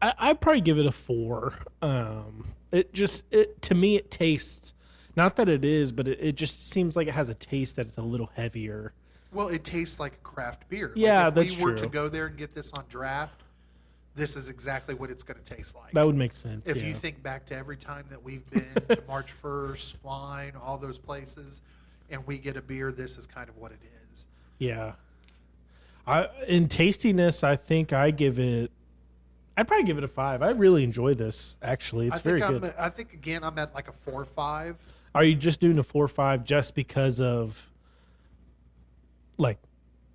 [0.00, 1.54] I, I'd probably give it a four.
[1.82, 4.74] Um, it just it to me it tastes.
[5.16, 7.88] Not that it is, but it, it just seems like it has a taste that
[7.88, 8.92] it's a little heavier.
[9.32, 10.92] Well, it tastes like a craft beer.
[10.94, 13.42] Yeah, Like, if that's we were to go there and get this on draft,
[14.18, 15.92] this is exactly what it's going to taste like.
[15.92, 16.66] That would make sense.
[16.66, 16.88] if yeah.
[16.88, 20.98] you think back to every time that we've been to March 1st, Wine, all those
[20.98, 21.62] places,
[22.10, 23.80] and we get a beer, this is kind of what it
[24.12, 24.26] is.
[24.58, 24.92] Yeah.
[26.06, 28.70] I in tastiness, I think I give it.
[29.56, 30.42] I'd probably give it a five.
[30.42, 31.58] I really enjoy this.
[31.62, 32.58] Actually, it's I very think I'm.
[32.60, 32.74] good.
[32.78, 34.76] I think again, I'm at like a four or five.
[35.14, 37.68] Are you just doing a four or five just because of
[39.36, 39.58] like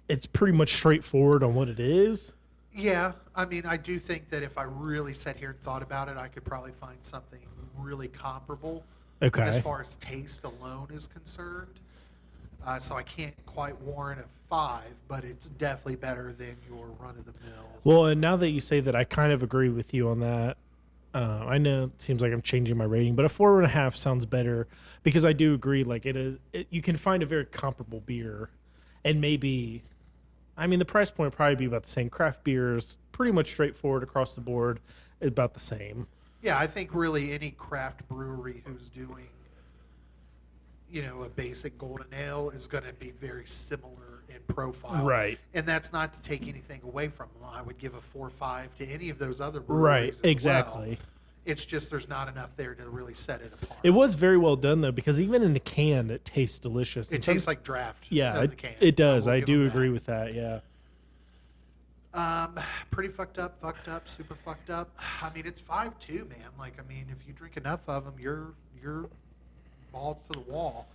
[0.10, 2.34] it's pretty much straightforward on what it is?
[2.76, 6.10] Yeah, I mean, I do think that if I really sat here and thought about
[6.10, 7.40] it, I could probably find something
[7.78, 8.84] really comparable
[9.22, 9.42] Okay.
[9.44, 11.80] as far as taste alone is concerned.
[12.66, 17.18] Uh, so I can't quite warrant a five, but it's definitely better than your run
[17.18, 17.68] of the mill.
[17.84, 20.58] Well, and now that you say that, I kind of agree with you on that.
[21.14, 23.70] Uh, I know it seems like I'm changing my rating, but a four and a
[23.70, 24.68] half sounds better
[25.04, 25.84] because I do agree.
[25.84, 28.50] Like it is, it, you can find a very comparable beer,
[29.06, 29.84] and maybe,
[30.58, 32.10] I mean, the price point would probably be about the same.
[32.10, 34.80] Craft beers, pretty much straightforward across the board,
[35.22, 36.08] about the same.
[36.42, 39.30] Yeah, I think really any craft brewery who's doing,
[40.92, 45.06] you know, a basic golden ale is going to be very similar in profile.
[45.06, 45.40] Right.
[45.54, 47.50] And that's not to take anything away from them.
[47.52, 50.20] I would give a four or five to any of those other breweries.
[50.22, 50.90] Right, exactly.
[50.90, 50.98] well.
[51.46, 53.80] It's just there's not enough there to really set it apart.
[53.84, 57.10] It was very well done though, because even in the can, it tastes delicious.
[57.12, 58.06] It And tastes like draft.
[58.10, 58.76] yeah, it, the can.
[58.80, 59.26] it does.
[59.26, 59.94] will I do agree that.
[59.94, 60.34] with that.
[60.34, 60.60] Yeah.
[62.14, 62.60] Um,
[62.92, 64.90] pretty fucked up, fucked up, super fucked up.
[65.22, 66.50] I mean, it's five two, man.
[66.60, 69.10] Like, I mean, if you drink enough of them, you're you're
[69.92, 70.88] balls to the wall.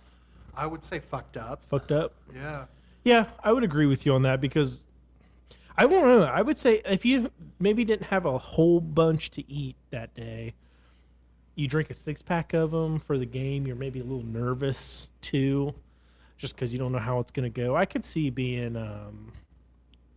[0.55, 1.61] I would say fucked up.
[1.69, 2.13] Fucked up.
[2.33, 2.65] Yeah.
[3.03, 4.83] Yeah, I would agree with you on that because
[5.79, 6.23] I won't know.
[6.23, 10.53] I would say if you maybe didn't have a whole bunch to eat that day,
[11.55, 13.65] you drink a six pack of them for the game.
[13.65, 15.73] You're maybe a little nervous too,
[16.37, 17.77] just because you don't know how it's to go.
[17.77, 19.31] I could see being um,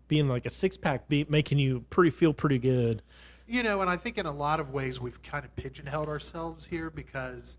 [0.08, 3.00] being like a six pack be making you pretty feel pretty good.
[3.46, 6.66] You know, and I think in a lot of ways we've kind of pigeonholed ourselves
[6.66, 7.56] here because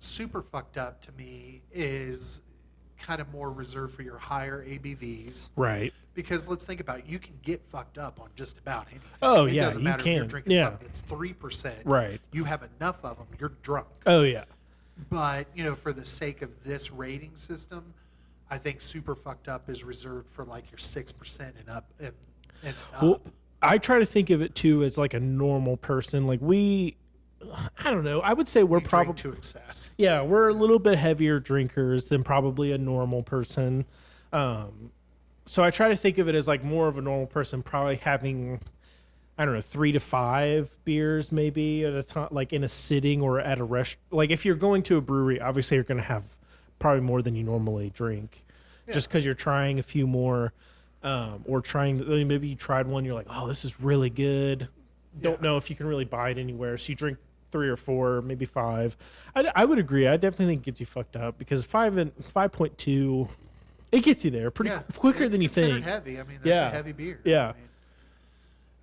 [0.00, 2.40] super fucked up to me is
[3.02, 5.50] kind of more reserved for your higher ABVs.
[5.56, 5.92] Right.
[6.14, 9.08] Because let's think about it, you can get fucked up on just about anything.
[9.20, 10.28] Oh, it yeah, doesn't you matter if you're can.
[10.28, 10.62] drinking Yeah.
[10.64, 11.78] something that's three percent.
[11.84, 12.20] Right.
[12.32, 13.88] You have enough of them, you're drunk.
[14.06, 14.44] Oh yeah.
[15.10, 17.94] But you know, for the sake of this rating system,
[18.50, 22.12] I think super fucked up is reserved for like your six percent and up and,
[22.62, 23.02] and up.
[23.02, 23.20] Well,
[23.62, 26.26] I try to think of it too as like a normal person.
[26.26, 26.96] Like we,
[27.78, 28.20] I don't know.
[28.20, 29.94] I would say we're probably to excess.
[29.98, 33.84] Yeah, we're a little bit heavier drinkers than probably a normal person.
[34.32, 34.90] Um,
[35.44, 37.96] so I try to think of it as like more of a normal person, probably
[37.96, 38.60] having,
[39.36, 43.20] I don't know, three to five beers maybe at a time, like in a sitting
[43.22, 43.96] or at a rest.
[44.10, 46.36] Like if you're going to a brewery, obviously you're going to have
[46.78, 48.44] probably more than you normally drink,
[48.92, 50.52] just because you're trying a few more,
[51.02, 51.98] um, or trying.
[52.28, 54.68] Maybe you tried one, you're like, oh, this is really good.
[55.20, 55.48] Don't Yeah.
[55.50, 57.18] know if you can really buy it anywhere, so you drink
[57.52, 58.96] three or four, maybe five.
[59.36, 60.08] I, I would agree.
[60.08, 63.28] I definitely think it gets you fucked up because five and five point two
[63.92, 65.84] it gets you there pretty yeah, quicker than you think.
[65.84, 66.18] Heavy.
[66.18, 66.68] I mean, that's Yeah.
[66.68, 67.20] a heavy beer.
[67.24, 67.48] Yeah.
[67.50, 67.68] I mean,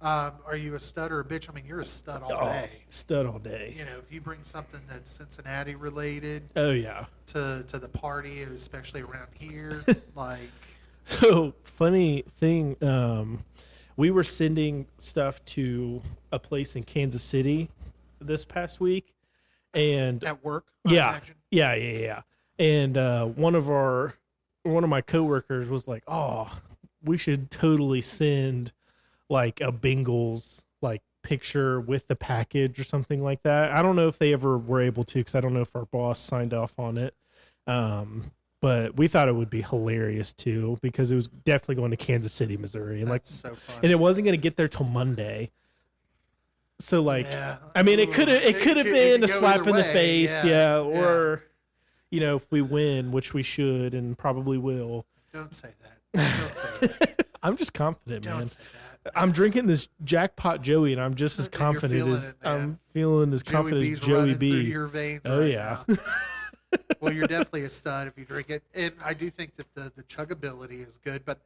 [0.01, 1.49] um, are you a stud or a bitch?
[1.49, 2.71] I mean, you're a stud all Oh, day.
[2.89, 3.73] stud all day.
[3.77, 7.05] You know, if you bring something that's Cincinnati related Oh yeah.
[7.27, 9.83] to to the party, especially around here,
[10.15, 10.39] like
[11.03, 13.43] So funny thing, um,
[13.97, 16.01] we were sending stuff to
[16.31, 17.69] a place in Kansas City
[18.19, 19.13] this past week,
[19.73, 20.65] and at work.
[20.85, 21.19] Yeah,
[21.51, 22.21] yeah, yeah, yeah.
[22.57, 24.15] And uh, one of our
[24.63, 26.59] one of my coworkers was like, "Oh,
[27.03, 28.71] we should totally send
[29.29, 34.07] like a Bengals like picture with the package or something like that." I don't know
[34.07, 36.73] if they ever were able to because I don't know if our boss signed off
[36.77, 37.15] on it.
[37.67, 41.97] Um, but we thought it would be hilarious too because it was definitely going to
[41.97, 43.79] Kansas City, Missouri, and like, That's so fun.
[43.83, 45.51] and it wasn't going to get there till Monday.
[46.81, 47.57] So like, yeah.
[47.75, 50.77] I mean, it could have it could have been a slap in the face, yeah,
[50.77, 51.43] or
[52.09, 55.05] you know, if we win, which we should and probably will.
[55.33, 56.39] don't say that.
[56.39, 57.25] Don't say that.
[57.43, 58.45] I'm just confident, Don't man.
[58.47, 58.59] say
[59.03, 59.11] that.
[59.15, 62.35] I'm drinking this jackpot Joey, and I'm just as confident as it.
[62.43, 64.47] I'm feeling as Joey confident B's as Joey B.
[64.61, 65.21] your veins.
[65.25, 65.83] Oh, right yeah.
[66.99, 69.91] well, you're definitely a stud if you drink it, and I do think that the
[69.95, 71.39] the chuggability is good, but.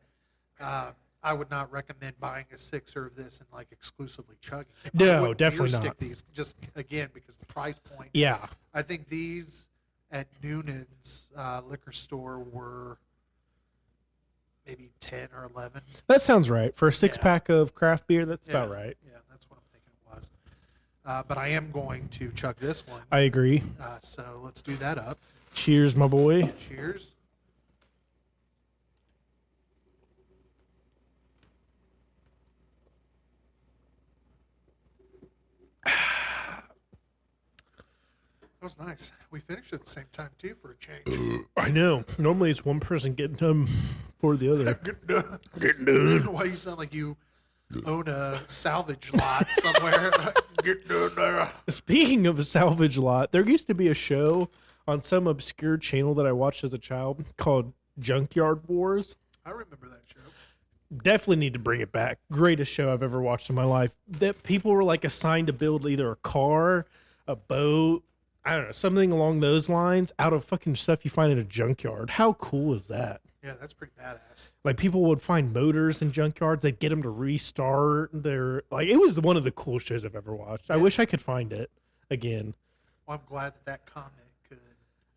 [0.59, 0.91] Uh,
[1.23, 4.65] I would not recommend buying a sixer of this and like exclusively chugging.
[4.83, 4.93] it.
[4.93, 5.81] No, definitely beer not.
[5.83, 8.09] Stick these just again because the price point.
[8.13, 9.67] Yeah, I think these
[10.11, 12.97] at Noonan's uh, liquor store were
[14.67, 15.81] maybe ten or eleven.
[16.07, 17.23] that sounds right for a six Yeah.
[17.23, 18.25] pack of craft beer.
[18.25, 18.97] That's Yeah, about right.
[19.05, 20.31] Yeah, that's what I'm thinking it was.
[21.05, 23.01] Uh, but I am going to chug this one.
[23.11, 23.63] I agree.
[23.79, 25.19] Uh, so let's do that up.
[25.53, 26.51] Cheers, my boy.
[26.67, 27.12] Cheers.
[38.59, 39.11] That was nice.
[39.29, 41.45] We finished at the same time too for a change.
[41.57, 42.05] I know.
[42.17, 43.67] Normally it's one person getting done
[44.19, 44.73] for the other.
[44.85, 45.39] Get done.
[45.59, 46.31] Getting done.
[46.31, 47.17] Why you sound like you
[47.85, 50.13] own a salvage lot somewhere?
[50.63, 51.51] Get done there.
[51.67, 54.49] Speaking of a salvage lot, there used to be a show
[54.87, 59.17] on some obscure channel that I watched as a child called Junkyard Wars.
[59.45, 60.21] I remember that show.
[61.01, 62.19] Definitely need to bring it back.
[62.31, 63.95] Greatest show I've ever watched in my life.
[64.07, 66.85] That people were like assigned to build either a car,
[67.27, 68.03] a boat,
[68.45, 71.43] I don't know, something along those lines out of fucking stuff you find in a
[71.43, 72.11] junkyard.
[72.11, 73.21] How cool is that?
[73.43, 74.51] Yeah, that's pretty badass.
[74.63, 78.97] Like people would find motors in junkyards, they'd get them to restart their like it
[78.97, 80.71] was one of the coolest shows I've ever watched.
[80.71, 81.69] I wish I could find it
[82.09, 82.53] again.
[83.05, 84.13] Well, I'm glad that that comment
[84.47, 84.59] could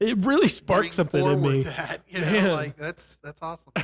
[0.00, 1.62] It really sparked something in me.
[1.62, 2.52] That you know, Man.
[2.52, 3.72] like that's that's awesome.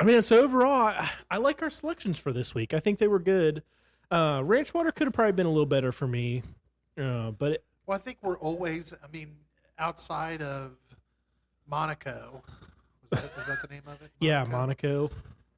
[0.00, 2.72] I mean, so overall, I, I like our selections for this week.
[2.72, 3.62] I think they were good.
[4.10, 6.42] Uh, Ranch Water could have probably been a little better for me,
[6.98, 8.94] uh, but it, Well, I think we're always.
[9.04, 9.36] I mean,
[9.78, 10.72] outside of
[11.68, 12.42] Monaco,
[13.10, 14.10] was that, that the name of it?
[14.20, 15.02] yeah, Monaco?
[15.02, 15.10] Monaco.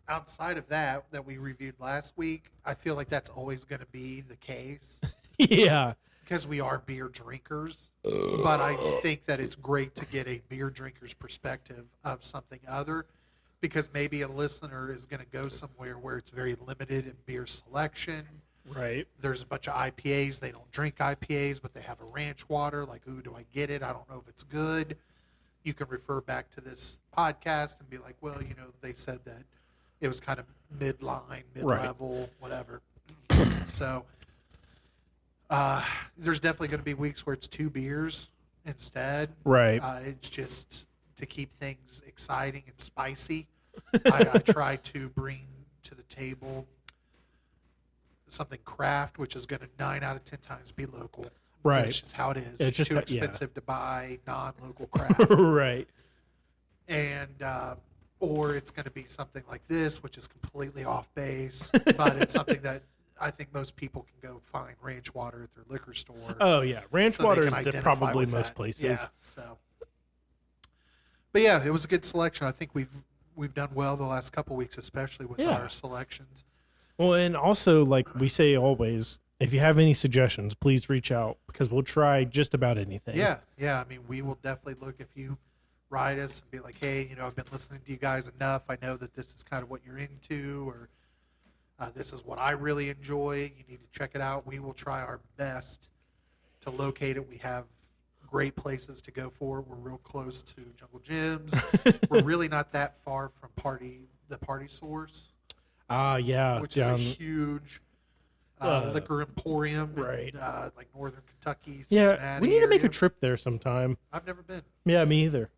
[0.09, 3.87] Outside of that, that we reviewed last week, I feel like that's always going to
[3.87, 5.01] be the case
[5.39, 7.89] yeah, because we are beer drinkers.
[8.03, 13.07] But I think that it's great to get a beer drinker's perspective of something other,
[13.63, 17.47] because maybe a listener is going to go somewhere where it's very limited in beer
[17.47, 18.27] selection.
[18.69, 19.07] right.
[19.21, 20.41] there's a bunch of IPAs.
[20.41, 22.85] They don't drink IPAs, but they have a ranch water.
[22.85, 23.83] Like, ooh, do I get it?
[23.83, 24.99] I don't know if it's good.
[25.63, 29.21] You can refer back to this podcast and be like, well, you know, they said
[29.25, 29.45] that
[30.01, 30.47] it was kind of
[30.77, 32.83] midline, mid level, whatever.
[33.65, 34.05] so,
[35.49, 35.85] uh,
[36.19, 38.29] there's definitely going to be weeks where it's two beers
[38.67, 39.31] instead.
[39.45, 39.79] Right.
[39.81, 40.87] Uh, it's just
[41.17, 43.47] to keep things exciting and spicy.
[44.07, 45.47] I, I try to bring
[45.85, 46.67] to the table
[48.29, 51.27] something craft, which is going to nine out of ten times be local.
[51.63, 51.85] Right.
[51.85, 52.55] That's just how it is.
[52.55, 53.19] It's It's, just too how- yeah.
[53.25, 55.87] expensive to buy non-local craft, right.
[56.89, 57.75] and uh,
[58.21, 62.33] or it's going to be something like this, which is completely off base, but it's
[62.33, 62.83] something that
[63.21, 66.37] I think most people can go find ranch water at their liquor store.
[66.41, 68.55] Oh yeah, Ranch so Water is probably most that.
[68.57, 68.83] places.
[68.83, 69.07] Yeah.
[69.21, 69.59] So,
[71.33, 72.47] but yeah, it was a good selection.
[72.47, 72.89] I think we've
[73.37, 75.51] we've done well the last couple weeks, especially with Yeah.
[75.59, 76.45] our selections.
[76.99, 81.39] Well, and also like we say always, if you have any suggestions, please reach out
[81.47, 83.17] because we'll try just about anything.
[83.17, 83.81] Yeah, yeah.
[83.81, 85.39] I mean, we will definitely look if you
[85.91, 88.63] write us and be like, hey, you know, I've been listening to you guys enough.
[88.69, 90.89] I know that this is kind of what you're into, or
[91.79, 93.53] uh, this is what I really enjoy.
[93.59, 94.47] You need to check it out.
[94.47, 95.89] We will try our best
[96.63, 97.29] to locate it.
[97.29, 97.65] We have
[98.33, 99.61] great places to go for.
[99.61, 101.55] We're real close to Jungle Jim's.
[102.09, 105.29] We're really not that far from Party the Party Source,
[105.91, 106.59] Ah, yeah.
[106.59, 107.83] which down, is a huge.
[108.61, 110.35] Uh, Uh, liquor emporium, in, right.
[110.37, 113.99] uh, like northern Kentucky, Cincinnati yeah, we need to make a trip there sometime.
[114.13, 114.63] I've never been.
[114.87, 115.51] Yeah, me either.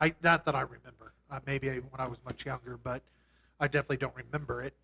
[0.00, 1.12] I not that I remember.
[1.30, 3.02] Uh, maybe when I was much younger, but
[3.60, 4.74] I definitely don't remember it.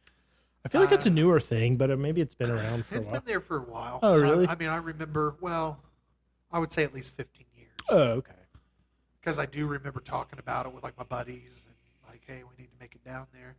[0.67, 2.99] I feel like it's a newer thing, but uh, maybe it's been around for a
[2.99, 3.15] It's while.
[3.21, 3.99] been there for a while.
[4.03, 4.47] Oh, really?
[4.49, 5.37] I, I mean, I remember.
[5.41, 5.79] Well,
[6.55, 7.73] I would say at least fifteen years.
[7.91, 8.33] Oh, okay.
[9.21, 11.75] because I do remember talking about it with like my buddies and
[12.09, 13.57] like, hey, we need to make it down there.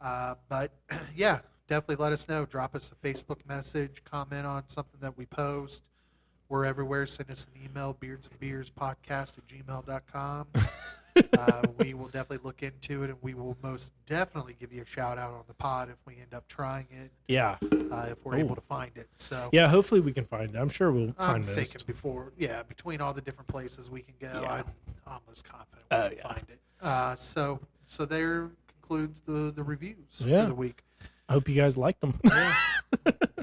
[0.00, 0.72] Uh, but
[1.16, 1.38] yeah,
[1.68, 2.44] definitely let us know.
[2.44, 5.84] Drop us a Facebook message, comment on something that we post.
[6.48, 7.06] We're everywhere.
[7.06, 10.48] Send us an email, beards and beers podcast at gmail.com.
[11.38, 14.86] uh, we will definitely look into it and we will most definitely give you a
[14.86, 17.56] shout out on the pod if we end up trying it, Yeah.
[17.90, 19.08] uh, if we're able to find it.
[19.16, 20.58] So Yeah, hopefully we can find it.
[20.58, 21.54] I'm sure we'll I'm find this.
[21.54, 24.52] thinking before, yeah, between all the different places we can go, Yeah.
[24.52, 24.64] I'm
[25.06, 26.28] almost confident we Oh, can yeah.
[26.32, 26.58] find it.
[26.80, 30.42] Uh, so, so there concludes the the reviews Yeah.
[30.44, 30.82] for the week.
[31.28, 32.18] I hope you guys liked them.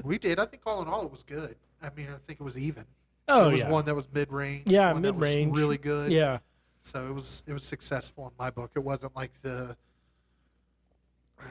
[0.04, 0.38] We did.
[0.38, 1.56] I think all in all, it was good.
[1.82, 2.84] I mean, I think it was even.
[3.28, 3.70] oh, there was yeah.
[3.70, 4.66] one that was mid range.
[4.66, 5.56] Yeah, was mid-range.
[5.56, 6.10] really good.
[6.12, 6.38] Yeah.
[6.82, 8.70] So it was it was successful in my book.
[8.74, 9.76] It wasn't like the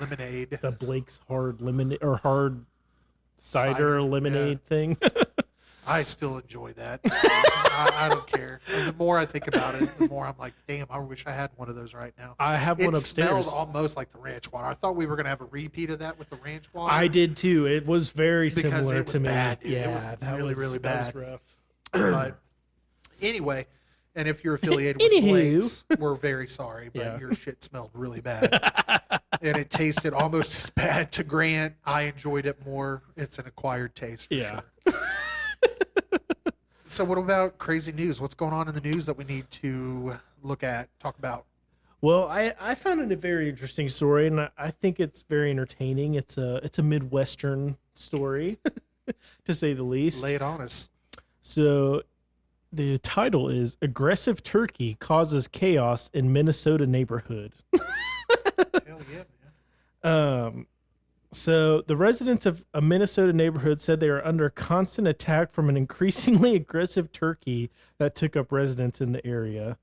[0.02, 0.58] lemonade.
[0.62, 2.66] The Blake's hard lemonade or hard
[3.38, 4.98] cider, Cider, lemonade thing.
[5.90, 7.00] I still enjoy that.
[7.06, 8.60] I, I don't care.
[8.74, 11.32] And the more I think about it, the more I'm like, damn, I wish I
[11.32, 12.36] had one of those right now.
[12.40, 13.30] I have it one upstairs.
[13.30, 14.68] It smelled almost like the ranch water.
[14.68, 16.92] I thought we were going to have a repeat of that with the ranch water.
[16.94, 17.68] I did too.
[17.68, 19.26] It was very Because similar it was to me.
[19.28, 19.72] bad, dude.
[19.72, 21.32] It Yeah, was that really, was really that was bad.
[21.32, 21.56] rough.
[21.94, 22.38] but
[23.22, 23.66] anyway,
[24.18, 25.30] and if you're affiliated with Anywho.
[25.30, 27.20] Blake's, we're very sorry, but Yeah.
[27.20, 28.50] your shit smelled really bad.
[29.42, 31.76] and it tasted almost as bad to Grant.
[31.86, 33.04] I enjoyed it more.
[33.16, 34.62] It's an acquired taste for Yeah.
[34.88, 35.00] sure.
[36.88, 38.20] so what about crazy news?
[38.20, 41.46] What's going on in the news that we need to look at, talk about?
[42.02, 45.50] Well, I, I found it a very interesting story, and I, I think it's very
[45.52, 46.14] entertaining.
[46.16, 48.60] It's a it's a midwestern story,
[49.46, 50.24] to say the least.
[50.24, 50.90] Lay it on us.
[51.42, 52.04] So,
[52.78, 59.24] the title is "Aggressive Turkey Causes Chaos in Minnesota Neighborhood." Hell yeah,
[60.04, 60.14] man.
[60.14, 60.68] Um,
[61.32, 65.76] so the residents of a Minnesota neighborhood said they are under constant attack from an
[65.76, 69.78] increasingly aggressive turkey that took up residence in the area.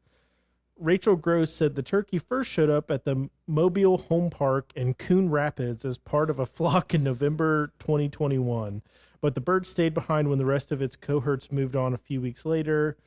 [0.79, 5.31] Rachel Gross said the turkey first showed up at the Mobile Home Park in Coon
[5.31, 8.83] Rapids as part of a flock in November 2021,
[9.25, 12.21] but the bird stayed behind when the rest of its cohorts moved on a few
[12.21, 12.99] weeks later.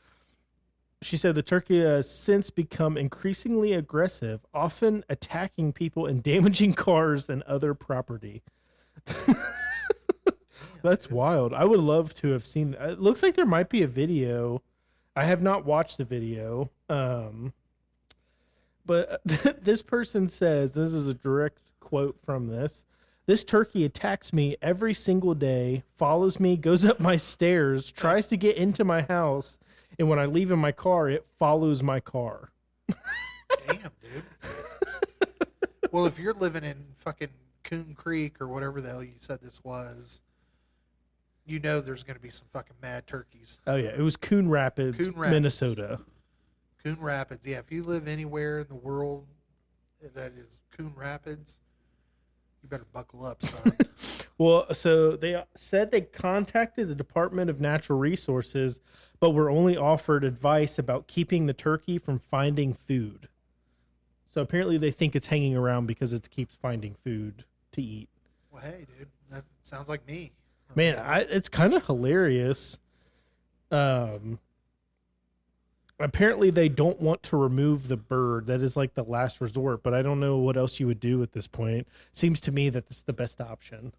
[0.99, 7.29] She said the turkey has since become increasingly aggressive, often attacking people and damaging cars
[7.29, 8.41] and other property.
[10.81, 11.53] That's wild.
[11.53, 12.75] I would love to have seen.
[12.79, 14.63] It looks like there might be a video.
[15.15, 16.71] I have not watched the video.
[16.89, 17.53] Um,
[18.87, 22.87] but this person says this is a direct quote from this.
[23.27, 28.37] This turkey attacks me every single day, follows me, goes up my stairs, tries to
[28.37, 29.59] get into my house,
[29.99, 32.51] and when I leave in my car, it follows my car.
[33.67, 34.23] Damn, dude.
[35.91, 37.31] well, if you're living in fucking
[37.65, 40.21] Coon Creek or whatever the hell you said this was,
[41.45, 43.57] you know there's going to be some fucking mad turkeys.
[43.67, 45.31] Oh yeah, it was Coon Rapids, Coon Rapids.
[45.31, 45.99] Minnesota.
[46.81, 47.45] Coon Rapids.
[47.45, 49.25] Yeah, if you live anywhere in the world
[50.15, 51.57] that is Coon Rapids,
[52.67, 53.77] you better buckle up, son.
[54.39, 58.81] Well, so they said they contacted the Department of Natural Resources,
[59.19, 63.29] but were only offered advice about keeping the turkey from finding food.
[64.27, 68.09] So apparently they think it's hanging around because it keeps finding food to eat.
[68.51, 70.33] well, hey, dude, that sounds like me.
[70.75, 72.77] Man, I, it's kind of hilarious.
[73.71, 74.37] Um,
[75.99, 78.47] apparently they don't want to remove the bird.
[78.47, 81.23] That is like the last resort, but I don't know what else you would do
[81.23, 81.87] at this point.
[82.13, 83.93] Seems to me that this is the best option.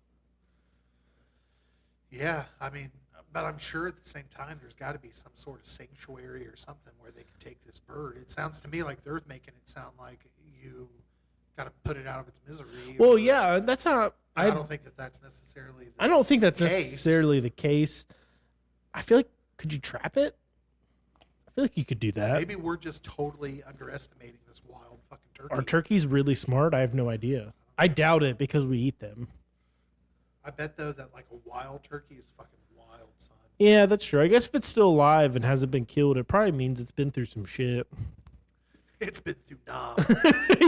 [2.11, 2.91] Yeah, I mean,
[3.33, 6.47] but I'm sure at the same time there's got to be some sort of sanctuary
[6.47, 8.17] or something where they can take this bird.
[8.21, 10.25] It sounds to me like they're making it sound like
[10.63, 10.89] you
[11.57, 12.97] got to put it out of its misery.
[12.99, 14.15] Well, or- yeah, that's not.
[14.37, 15.87] I, I don't think that that's necessarily.
[15.87, 16.93] The, I don't think that's case.
[16.93, 18.07] necessarily the case.
[18.95, 20.37] I feel like could you trap it?
[21.59, 22.35] I feel like you could do that.
[22.35, 25.53] Maybe we're just totally underestimating this wild fucking turkey.
[25.53, 26.73] Are turkeys really smart?
[26.73, 27.53] I have no idea.
[27.77, 29.27] I doubt it because we eat them.
[30.45, 33.37] I bet though that like a wild turkey is fucking wild, son.
[33.59, 34.23] Yeah, that's true.
[34.23, 37.11] I guess if it's still alive and hasn't been killed, it probably means it's been
[37.11, 37.87] through some shit.
[39.01, 39.95] It's been through Nam.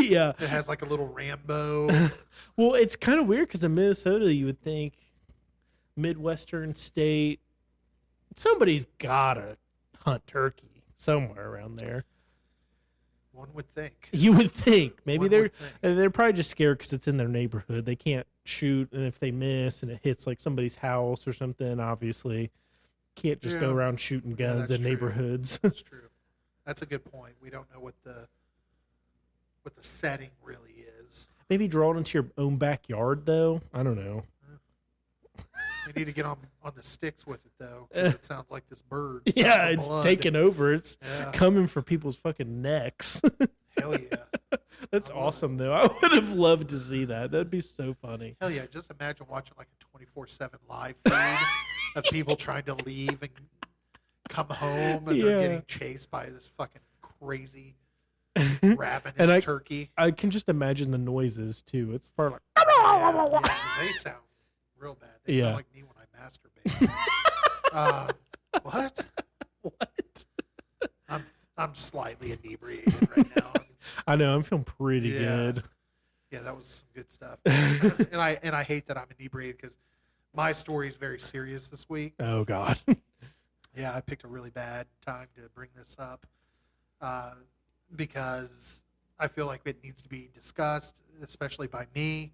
[0.03, 0.35] yeah.
[0.39, 2.11] it has like a little Rambo.
[2.57, 4.95] Well, it's kind of weird because in Minnesota, you would think
[5.97, 7.41] Midwestern state,
[8.37, 9.57] somebody's gotta
[10.05, 10.70] hunt turkey
[11.01, 12.05] somewhere around there.
[13.33, 14.09] One would think.
[14.13, 15.97] You would think maybe One they're think.
[15.97, 17.87] they're probably just scared because it's in their neighborhood.
[17.87, 21.81] They can't shoot, and if they miss and it hits like somebody's house or something,
[21.81, 22.51] obviously
[23.17, 24.91] can't just go around shooting guns that's in true.
[24.91, 25.59] neighborhoods.
[25.63, 26.09] That's true.
[26.67, 27.35] That's a good point.
[27.43, 28.27] We don't know what the
[29.63, 31.29] what the setting really is.
[31.49, 33.61] Maybe draw it into your own backyard, though.
[33.75, 34.25] I don't know.
[35.87, 37.89] We need to get on on the sticks with it though.
[37.93, 38.09] 'cause eh.
[38.15, 39.23] it sounds like this bird.
[39.27, 40.05] sucks Yeah, it's blood.
[40.05, 40.73] taking over.
[40.75, 41.31] It's Yeah.
[41.33, 43.21] coming for people's fucking necks.
[43.79, 44.57] Hell yeah.
[44.91, 45.73] That's I awesome, though.
[45.73, 47.31] I would have loved to see that.
[47.31, 48.37] That'd be so funny.
[48.41, 48.67] Hell yeah.
[48.67, 51.39] Just imagine watching like a 24 7 live feed
[51.97, 53.31] of people trying to leave and
[54.29, 55.25] come home and Yeah.
[55.25, 57.77] they're getting chased by this fucking crazy
[58.63, 59.91] ravenous And I- turkey.
[59.97, 61.91] I can just imagine the noises too.
[61.95, 62.65] It's part like Yeah,
[63.43, 64.17] yeah, they sound
[64.79, 65.11] real bad.
[65.25, 65.41] They Yeah.
[65.43, 66.91] sound like me when I masturbate.
[67.73, 68.09] uh,
[68.63, 69.05] what?
[69.63, 70.25] what?
[71.09, 71.25] I'm
[71.57, 73.53] I'm slightly inebriated right now.
[74.07, 74.35] I know.
[74.37, 75.19] I'm feeling pretty Yeah.
[75.19, 75.65] good.
[76.31, 77.39] Yeah, that was some good stuff.
[77.45, 79.77] and I and I hate that I'm inebriated because
[80.35, 82.15] my story is very serious this week.
[82.21, 82.79] Oh God.
[83.77, 86.27] Yeah, I picked a really bad time to bring this up
[87.01, 87.31] uh,
[87.95, 88.83] because
[89.19, 92.33] I feel like it needs to be discussed, especially by me.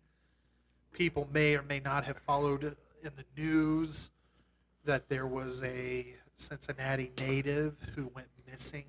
[0.92, 2.76] People may or may not have followed
[3.06, 4.10] in the news
[4.84, 8.84] that there was a Cincinnati native who went missing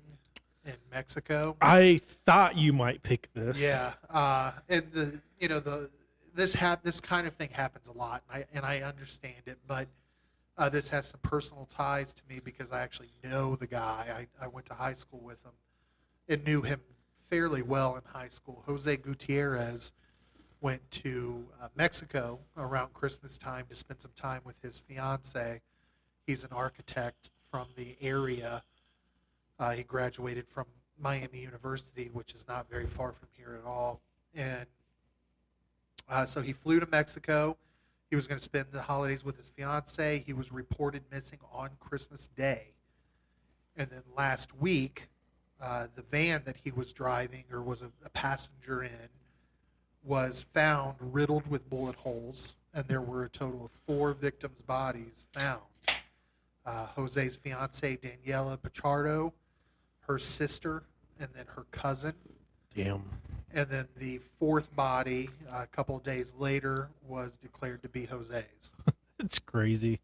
[0.66, 1.56] in Mexico.
[1.62, 3.62] I thought you might pick this.
[3.62, 5.88] Yeah, uh, and the you know the
[6.34, 9.58] this hap- this kind of thing happens a lot, and I and I understand it,
[9.66, 9.88] but
[10.58, 14.26] uh, this has some personal ties to me because I actually know the guy.
[14.40, 15.52] I, I went to high school with him
[16.28, 16.80] and knew him
[17.30, 18.64] fairly well in high school.
[18.66, 19.92] Jose Gutierrez
[20.60, 25.60] went to uh, Mexico around Christmas time to spend some time with his fiance.
[26.26, 28.62] He's an architect from the area.
[29.58, 30.66] Uh, he graduated from
[31.00, 34.00] Miami University, which is not very far from here at all.
[34.34, 34.66] And
[36.08, 37.56] uh, so he flew to Mexico.
[38.10, 40.22] He was going to spend the holidays with his fiance.
[40.26, 42.74] He was reported missing on Christmas Day.
[43.76, 45.08] And then last week,
[45.60, 48.90] uh, the van that he was driving or was a, a passenger in
[50.08, 52.54] was found riddled with bullet holes.
[52.72, 55.62] And there were a total of four victims' bodies found.
[56.64, 59.32] Uh, Jose's fiance, Daniela Pichardo,
[60.00, 60.82] her sister,
[61.20, 62.14] and then her cousin.
[62.74, 63.04] Damn.
[63.52, 68.06] And then the fourth body, uh, a couple of days later, was declared to be
[68.06, 68.72] Jose's.
[69.20, 69.98] It's crazy.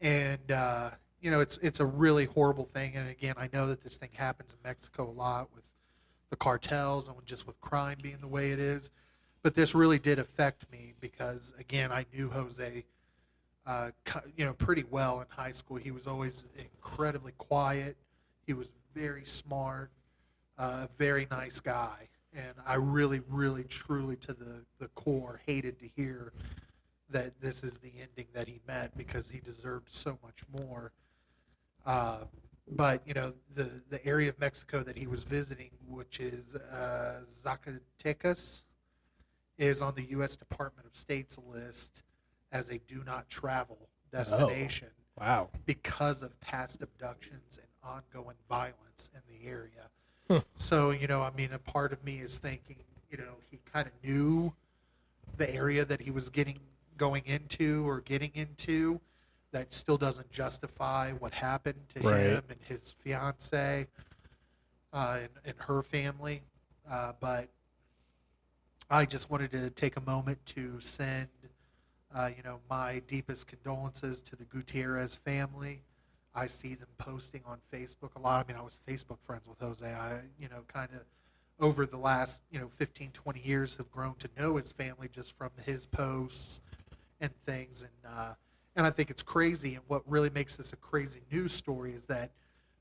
[0.00, 2.96] And uh, you know, it's it's a really horrible thing.
[2.96, 5.69] And again, I know that this thing happens in Mexico a lot with
[6.30, 8.90] the cartels and just with crime being the way it is.
[9.42, 12.84] But this really did affect me because again, I knew Jose,
[13.66, 13.90] uh,
[14.36, 15.76] you know, pretty well in high school.
[15.76, 17.96] He was always incredibly quiet.
[18.46, 19.90] He was very smart,
[20.58, 25.86] uh, very nice guy, and I really, really, truly, to the the core, hated to
[25.96, 26.32] hear
[27.10, 30.92] that this is the ending that he met because he deserved so much more.
[31.86, 32.28] Um,
[32.70, 37.20] but you know the the area of Mexico that he was visiting, which is uh,
[37.30, 38.62] Zacatecas,
[39.58, 40.36] is on the U.S.
[40.36, 42.02] Department of State's list
[42.52, 44.88] as a do not travel destination
[45.18, 45.50] Wow.
[45.66, 49.88] because of past abductions and ongoing violence in the area.
[50.28, 50.40] Huh.
[50.56, 52.76] So, you know, I mean, a part of me is thinking,
[53.10, 54.52] you know, he kind of knew
[55.36, 56.58] the area that he was getting
[56.96, 59.00] going into or getting into.
[59.52, 62.20] That still doesn't justify what happened to Right.
[62.20, 63.88] him and his fiance
[64.92, 66.42] uh, and, and her family.
[66.88, 67.48] Uh, but
[68.88, 71.28] I just wanted to take a moment to send,
[72.14, 75.82] uh, you know, my deepest condolences to the Gutierrez family.
[76.34, 78.44] I see them posting on Facebook a lot.
[78.44, 79.84] I mean, I was Facebook friends with Jose.
[79.86, 81.00] I, you know, kind of
[81.58, 85.32] over the last, you know, 15, 20 years have grown to know his family just
[85.36, 86.60] from his posts
[87.20, 87.82] and things.
[87.82, 88.34] And, uh,
[88.76, 89.74] and I think it's crazy.
[89.74, 92.30] And what really makes this a crazy news story is that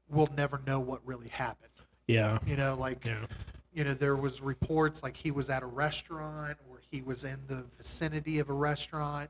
[0.10, 1.70] we'll never know what really happened.
[2.08, 2.40] Yeah.
[2.46, 3.26] You know, like Yeah.
[3.74, 7.40] you know there was reports like he was at a restaurant or he was in
[7.48, 9.30] the vicinity of a restaurant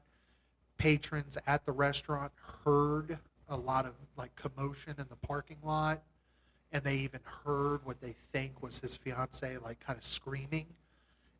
[0.77, 2.31] patrons at the restaurant
[2.63, 3.19] heard
[3.49, 6.01] a lot of like commotion in the parking lot
[6.71, 10.67] and they even heard what they think was his fiance like kind of screaming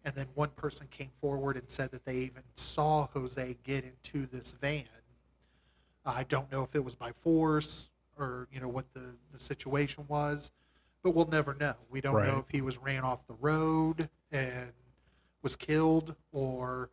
[0.04, 4.28] and then one person came forward and said that they even saw jose get into
[4.28, 4.84] this van
[6.16, 10.06] i don't know if it was by force or you know what the, the situation
[10.08, 10.52] was
[11.02, 11.76] but we'll never know.
[11.90, 12.28] We don't Right.
[12.28, 14.74] know if he was ran off the road and
[15.42, 16.90] was killed, or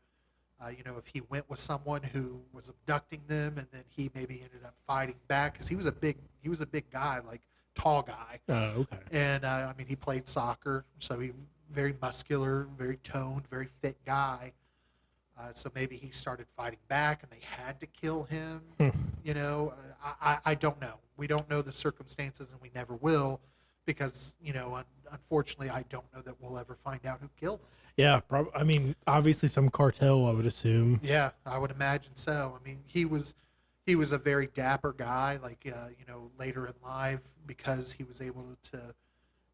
[0.64, 4.08] uh, you know if he went with someone who was abducting them, and then he
[4.14, 7.18] maybe ended up fighting back because he was a big he was a big guy,
[7.26, 7.40] like
[7.74, 8.98] tall guy, Oh, okay.
[9.10, 11.32] and uh, I mean he played soccer, so he
[11.74, 14.52] very muscular, very toned, very fit guy.
[15.38, 18.62] Uh, so maybe he started fighting back and they had to kill him.
[18.78, 18.88] Hmm.
[19.22, 20.94] You know, uh, I, I, I don't know.
[21.16, 23.40] We don't know the circumstances and we never will
[23.84, 27.60] because, you know, un- unfortunately, I don't know that we'll ever find out who killed
[27.60, 27.66] him.
[27.96, 31.00] Yeah, prob- I mean, obviously some cartel, I would assume.
[31.02, 32.58] Yeah, I would imagine so.
[32.60, 33.34] I mean, he was
[33.86, 35.38] he was a very dapper guy.
[35.42, 38.94] Like uh, you know, later in life, because he was able to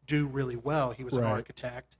[0.05, 0.91] do really well.
[0.91, 1.95] He was an architect.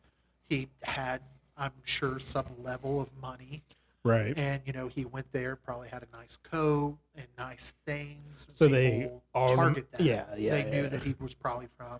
[0.49, 1.21] He had,
[1.55, 3.63] I'm sure, some level of money,
[4.05, 4.37] Right.
[4.37, 8.45] and you know, he went there, probably had a nice coat and nice things.
[8.49, 10.01] and So they all- target that.
[10.01, 10.89] yeah, yeah, They knew yeah.
[10.89, 11.99] that he was probably from,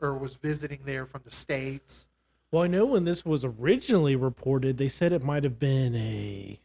[0.00, 2.08] or was visiting there from the states.
[2.50, 6.60] Well, I know when this was originally reported, they said it might have been a,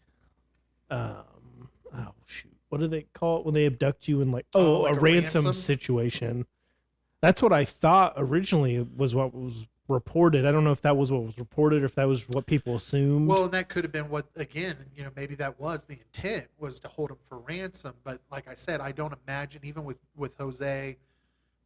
[0.89, 4.59] um, oh shoot, what do they call it when they abduct you and like, oh,
[4.77, 5.53] Oh, like a, a ransom, ransom?
[5.53, 6.45] situation.
[7.21, 10.45] That's what I thought originally was what was reported.
[10.45, 12.75] I don't know if that was what was reported or if that was what people
[12.75, 13.27] assumed.
[13.27, 16.47] Well, and that could have been what again, you know, maybe that was the intent
[16.57, 17.93] was to hold him for ransom.
[18.03, 20.97] But like I said, I don't imagine even with with Jose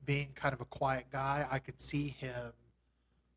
[0.06, 2.54] being kind of a quiet guy, I could see him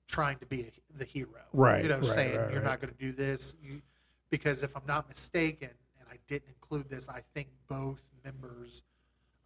[0.08, 1.28] trying to be a, the hero.
[1.52, 2.70] Right, You know, right, saying right, you're right.
[2.70, 3.82] not going to do this, you,
[4.30, 8.82] because if I'm not mistaken, and I didn't include this, I think both members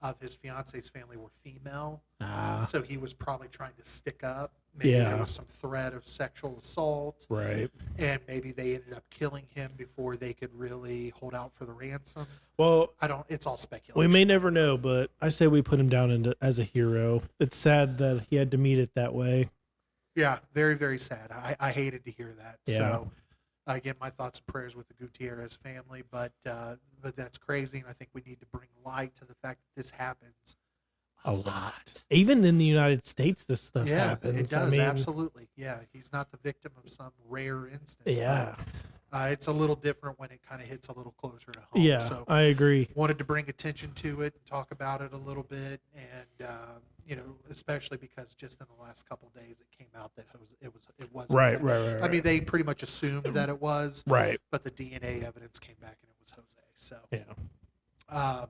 [0.00, 2.02] of his fiance's family were female.
[2.20, 4.52] ah, So he was probably trying to stick up.
[4.78, 5.04] Maybe Yeah.
[5.10, 7.70] there was some threat of sexual assault right.
[7.98, 11.72] and maybe they ended up killing him before they could really hold out for the
[11.72, 12.26] ransom.
[12.56, 13.26] Well, I don't.
[13.28, 13.98] It's all speculation.
[13.98, 17.22] we may never know, but I say we put him down into, as a hero.
[17.40, 19.50] It's sad that he had to meet it that way.
[20.14, 21.30] Yeah, very very sad.
[21.30, 22.58] I, I hated to hear that.
[22.66, 22.78] Yeah.
[22.78, 23.10] So
[23.66, 26.02] again, my thoughts and prayers with the Gutierrez family.
[26.10, 29.34] But uh, but that's crazy, and I think we need to bring light to the
[29.34, 30.56] fact that this happens
[31.24, 32.04] A lot.
[32.10, 34.36] Even in the United States, this stuff yeah, happens.
[34.36, 35.48] it does I mean, absolutely.
[35.56, 38.18] Yeah, he's not the victim of some rare instance.
[38.18, 38.54] Yeah.
[39.10, 41.60] but, uh, it's a little different when it kind of hits a little closer to
[41.72, 41.82] home.
[41.82, 42.88] Yeah, So I agree.
[42.94, 47.16] wanted to bring attention to it, talk about it a little bit, and um, you
[47.16, 50.50] know, especially because just in the last couple days it came out that it was
[50.60, 53.60] it was it was Right, right, right, I mean, they pretty much assumed that it
[53.62, 54.38] was, Right.
[54.50, 56.46] but the DNA evidence came back and it was Jose.
[56.76, 58.14] So, Yeah.
[58.14, 58.48] um,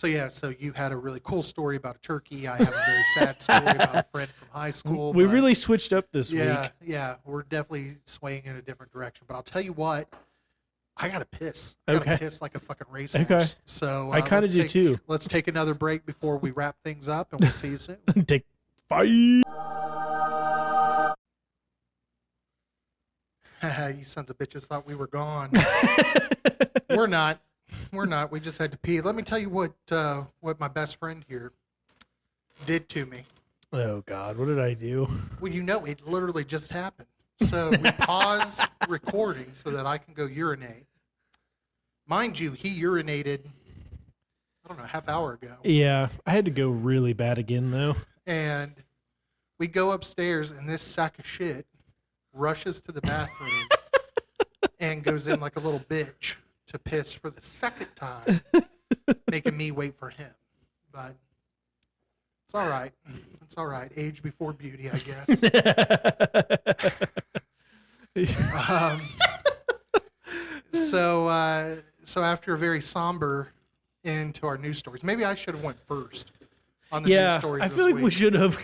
[0.00, 2.48] so yeah, so you had a really cool story about a turkey.
[2.48, 5.12] I have a very sad story about a friend from high school.
[5.12, 6.70] we really switched up this yeah, week.
[6.80, 9.26] yeah, yeah, we're definitely swaying in a different direction.
[9.28, 10.08] But I'll tell you what,
[10.96, 11.76] I gotta piss.
[11.86, 12.16] I gotta Okay.
[12.16, 13.30] piss like a fucking racehorse.
[13.30, 13.46] Okay.
[13.66, 14.98] So uh, I kinda do take- too.
[15.06, 17.98] Let's take another break before we wrap things up, and we'll see you soon.
[18.26, 18.46] Take
[18.88, 19.06] fight.
[23.62, 25.50] you sons of bitches thought we were gone.
[26.88, 27.42] we're not.
[27.92, 28.30] We're not.
[28.30, 29.00] We just had to pee.
[29.00, 31.52] Let me tell you what uh, what my best friend here
[32.66, 33.24] did to me.
[33.72, 35.08] oh God, what did I do?
[35.40, 37.08] Well, you know, it literally just happened.
[37.42, 40.86] So we pause recording so that I can go urinate.
[42.06, 43.40] Mind you, he urinated.
[44.64, 47.96] I don't know, half hour ago, Yeah, I had to go really bad again though.
[48.26, 48.72] and
[49.58, 51.66] we go upstairs, and this sack of shit
[52.32, 53.68] rushes to the bathroom
[54.80, 56.34] and goes in like a little bitch
[56.70, 58.40] to piss for the second time,
[59.30, 60.30] making me wait for him.
[60.92, 61.14] But
[62.44, 62.92] it's all right.
[63.42, 63.90] It's all right.
[63.96, 65.40] Age before beauty, I guess.
[68.68, 69.00] Um,
[70.72, 73.52] so, uh, so after a very somber
[74.04, 76.32] end to our news stories, maybe I should have went first
[76.90, 77.62] on the news yeah, stories.
[77.62, 78.04] I this feel like week.
[78.04, 78.58] we should have.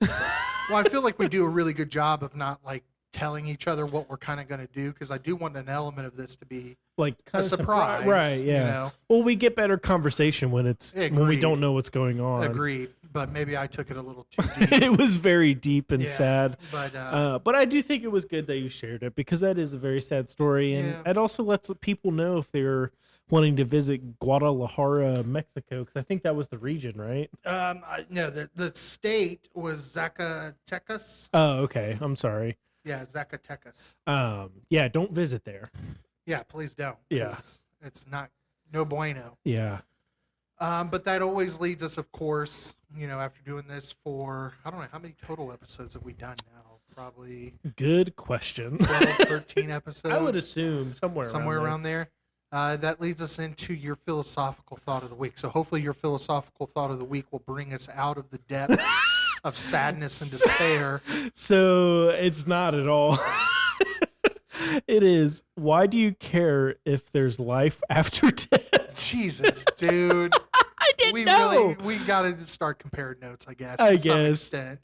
[0.00, 3.66] Well, I feel like we do a really good job of not like telling each
[3.66, 6.16] other what we're kind of going to do because I do want an element of
[6.16, 8.34] this to be like a of surprise, right?
[8.36, 8.58] Yeah.
[8.58, 12.20] You know, Well, we get better conversation when it's when we don't know what's going
[12.20, 12.44] on.
[12.44, 12.90] agreed.
[13.12, 14.72] But maybe I took it a little too deep.
[14.82, 16.08] it was very deep and Yeah.
[16.08, 16.56] sad.
[16.70, 19.40] But uh, Uh, but I do think it was good that you shared it because
[19.40, 21.10] that is a very sad story, and Yeah.
[21.10, 22.92] it also lets people know if they're
[23.28, 27.30] wanting to visit Guadalajara, Mexico, because I think that was the region, right?
[27.44, 31.28] um, I, no, the the state was Zacatecas.
[31.34, 31.98] Oh, okay.
[32.00, 32.56] I'm sorry.
[32.84, 33.94] Yeah, Zacatecas.
[34.06, 35.70] Um, yeah, don't visit there.
[36.26, 36.96] Yeah, please don't.
[37.10, 37.36] Yeah.
[37.82, 38.30] it's not
[38.72, 39.36] no bueno.
[39.44, 39.80] Yeah,
[40.58, 44.70] Um, but that always leads us, of course, you know, after doing this for I
[44.70, 46.78] don't know how many total episodes have we done now?
[46.94, 48.78] Probably good question.
[48.78, 50.14] 12, 13 episodes.
[50.14, 52.08] I would assume somewhere somewhere around, around there.
[52.52, 55.38] Uh, that leads us into your philosophical thought of the week.
[55.38, 58.76] So hopefully, your philosophical thought of the week will bring us out of the depths
[59.44, 61.02] of sadness and despair.
[61.34, 63.18] So it's not at all.
[64.86, 65.42] it is.
[65.54, 68.94] Why do you care if there's life after death?
[68.96, 70.32] Jesus, dude.
[70.54, 71.50] I didn't we know.
[71.50, 73.78] really we got to start comparing notes, I guess.
[73.80, 74.30] I to some guess.
[74.52, 74.80] extent.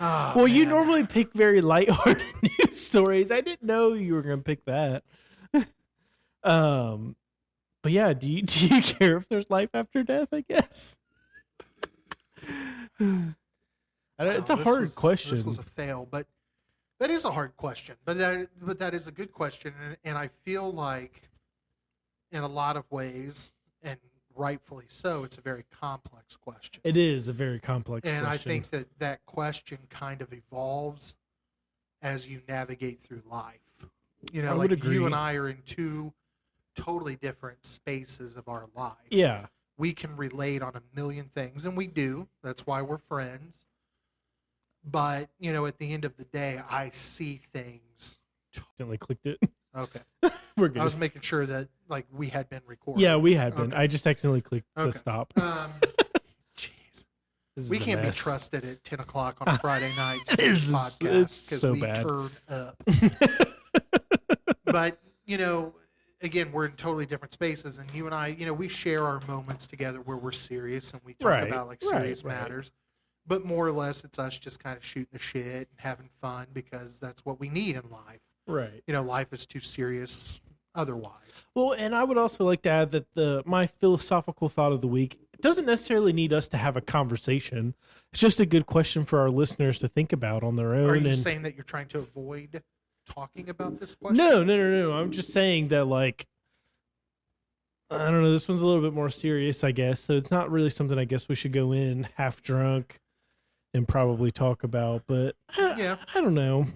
[0.00, 0.68] Ah, well, you man.
[0.68, 3.32] normally pick very lighthearted news stories.
[3.32, 5.02] I didn't know you were going to pick that.
[6.44, 7.16] Um,
[7.82, 10.28] but yeah, do you do you care if there's life after death?
[10.32, 10.96] I guess.
[14.18, 15.34] It's a this hard was- question.
[15.34, 16.26] This was a fail, but
[16.98, 17.96] that is a hard question.
[18.04, 21.22] But that, but that is a good question, and, and I feel like,
[22.32, 23.98] in a lot of ways, and
[24.34, 26.80] rightfully so, it's a very complex question.
[26.84, 28.18] it is a very complex question.
[28.18, 31.14] and I think that that question kind of evolves
[32.02, 33.60] as you navigate through life.
[34.32, 36.12] You know, I like you and I are in two
[36.74, 38.94] totally different spaces of our life.
[39.10, 39.46] yeah,
[39.76, 42.26] we can relate on a million things, and we do.
[42.42, 43.67] That's why we're friends.
[44.90, 48.18] But you know, at the end of the day, I see things.
[48.56, 49.38] accidentally clicked it.
[49.76, 50.00] Okay,
[50.56, 50.78] We're good.
[50.80, 53.02] I was making sure that like we had been recording.
[53.02, 53.66] yeah, we had been.
[53.72, 53.76] Okay.
[53.76, 54.90] I just accidentally clicked Okay.
[54.90, 55.32] the stop.
[55.38, 55.72] Um,
[56.56, 57.04] jeez,
[57.54, 60.36] This is we a can't be trusted at ten o'clock on a Friday night to
[60.36, 62.02] do It's this just- podcast it's because so we bad.
[62.02, 62.82] turn up.
[64.64, 65.74] but you know
[66.20, 69.20] again we're in totally different spaces and you and i you know we share our
[69.26, 72.34] moments together where we're serious and we talk Right, about like right, serious right.
[72.40, 72.70] matters
[73.28, 76.46] but more or less it's us just kind of shooting the shit and having fun
[76.52, 78.82] because that's what we need in life right.
[78.86, 80.40] you know life is too serious
[80.74, 84.80] otherwise Well, and I would also like to add that the my philosophical thought of
[84.80, 87.74] the week doesn't necessarily need us to have a conversation.
[88.12, 90.90] It's just a good question for our listeners to think about on their own.
[90.90, 92.62] are you and saying that you're trying to avoid
[93.06, 94.92] talking about this question no, no, no, no.
[94.92, 96.26] I'm just saying that like
[97.90, 98.32] I don't know.
[98.32, 100.00] This one's a little bit more serious, I guess.
[100.00, 103.00] So it's not really something I guess we should go in half drunk
[103.74, 105.02] and probably talk about.
[105.06, 106.66] But I, yeah I don't know.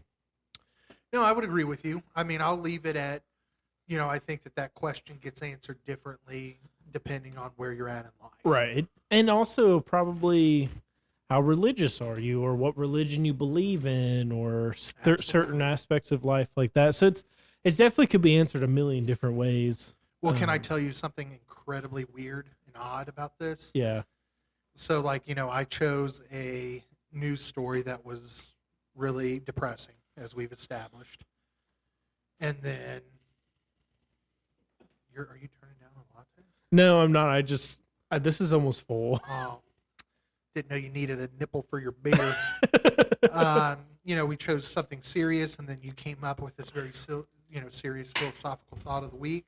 [1.12, 3.22] no i would agree with you i mean i'll leave it at
[3.86, 6.58] you know i think that that question gets answered differently
[6.92, 8.86] depending on where you're at in life Right.
[9.10, 10.68] And also probably
[11.30, 16.24] how religious are you or what religion you believe in or cer- certain aspects of
[16.24, 16.94] life like that.
[16.96, 17.24] So it's
[17.62, 19.94] it definitely could be answered a million different ways.
[20.22, 23.70] Well, can I Um, tell you something incredibly weird and odd about this?
[23.74, 24.02] Yeah.
[24.74, 26.82] So, like, you know, I chose a
[27.12, 28.52] news story that was
[28.94, 31.24] really depressing, as we've established.
[32.40, 33.02] And then,
[35.14, 36.46] you're, are you turning down a latte?
[36.70, 37.28] No, I'm not.
[37.28, 39.20] I just I, this is almost full.
[39.28, 39.60] Oh,
[40.54, 42.36] didn't know you needed a nipple for your beer.
[43.32, 46.90] um, you know, we chose something serious, and then you came up with this very,
[47.50, 49.46] you know, serious philosophical thought of the week.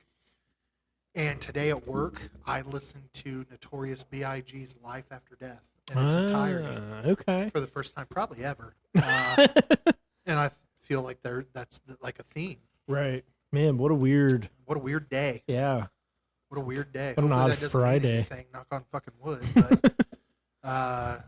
[1.15, 6.67] And today at work, I listened to Notorious B.I.G.'s "Life After Death" in its entirety
[6.91, 7.49] Ah, okay.
[7.49, 8.75] for the first time, probably ever.
[8.95, 9.47] Uh,
[10.25, 10.49] and I
[10.81, 12.57] feel like there, that's the, like a theme.
[12.87, 13.23] right.
[13.51, 14.49] Man, what a weird.
[14.65, 15.43] What a weird day!
[15.47, 15.87] Yeah.
[16.49, 17.13] What a weird day!
[17.15, 18.15] What an odd Friday.
[18.15, 19.41] anything, knock on fucking wood.
[19.53, 19.93] But
[20.63, 21.19] uh,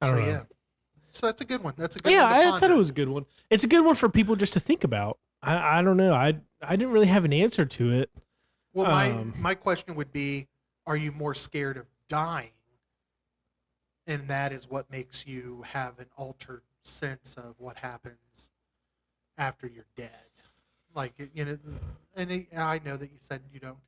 [0.00, 0.26] I so know.
[0.26, 0.42] yeah,
[1.12, 1.74] so that's a good one.
[1.76, 2.50] That's a good Yeah, one.
[2.50, 3.26] to I thought it was a good one.
[3.50, 5.18] It's a good one for people just to think about.
[5.42, 6.12] I, I don't know.
[6.14, 8.10] I I didn't really have an answer to it.
[8.72, 10.48] Well, my Um, my question would be:
[10.86, 12.52] Are you more scared of dying,
[14.06, 18.50] and that is what makes you have an altered sense of what happens
[19.36, 20.10] after you're dead?
[20.94, 21.58] Like you know,
[22.14, 23.78] and it- I know that you said you don't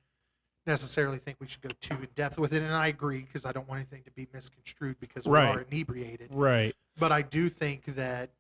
[0.67, 3.51] necessarily think we should go too in depth with it, and I agree because I
[3.53, 5.57] don't want anything to be misconstrued because we Right.
[5.57, 6.33] are inebriated.
[6.33, 6.77] Right.
[6.97, 8.31] But I do think that,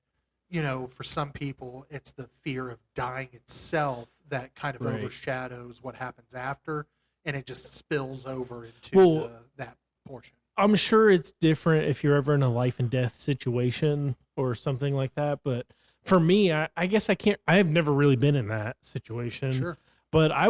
[0.53, 4.95] you know, for some people, it's the fear of dying itself that kind of Right.
[4.97, 6.87] overshadows what happens after,
[7.25, 10.35] and it just spills over into Well- the, that portion.
[10.59, 14.95] I'm sure it's different if you're ever in a life and death situation or something
[14.95, 15.41] like that.
[15.43, 15.67] But
[16.03, 17.41] for me, I, I guess I can't.
[17.49, 19.53] I have never really been in that situation.
[19.53, 19.79] Sure.
[20.11, 20.49] But I,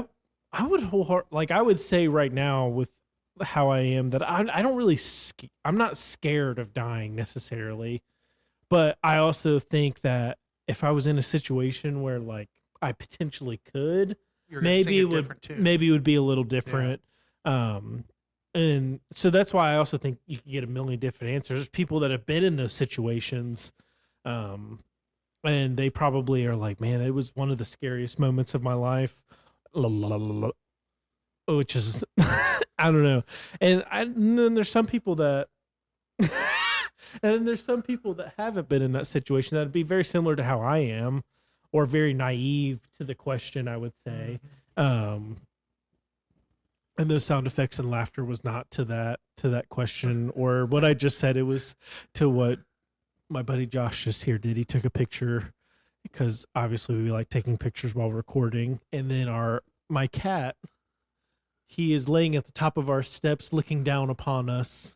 [0.53, 2.91] I would wholeheart like I would say right now with
[3.41, 4.99] how I am that I, I don't really.
[5.65, 8.03] I'm not scared of dying necessarily,
[8.73, 12.49] but I also think that if I was in a situation where like
[12.81, 14.17] I potentially could,
[14.49, 15.29] You're maybe it would
[15.59, 17.03] maybe it would be a little different.
[17.45, 18.05] Um
[18.55, 21.59] and so that's why i also think you can get a million different answers.
[21.59, 23.73] There's people that have been in those situations
[24.25, 24.81] um
[25.45, 28.75] and they probably are like man it was one of the scariest moments of my
[28.75, 29.17] life.
[29.75, 30.51] La, la, la.
[31.47, 33.23] which is i don't know.
[33.61, 35.49] And, I, and then there's some people that
[37.23, 40.37] and then there's some people that haven't been in that situation that'd be very similar
[40.37, 41.23] to how i am
[41.73, 44.39] or very naive to the question i would say.
[44.77, 45.37] Um
[46.99, 50.85] and those sound effects and laughter was not to that to that question or what
[50.85, 51.37] i just said.
[51.37, 51.75] It was
[52.15, 52.61] to what
[53.29, 54.57] my buddy josh just here did.
[54.57, 55.53] He took a picture
[56.03, 58.81] because obviously we like taking pictures while recording.
[58.93, 60.57] And then our my cat
[61.67, 64.95] he is laying at the top of our steps looking down upon us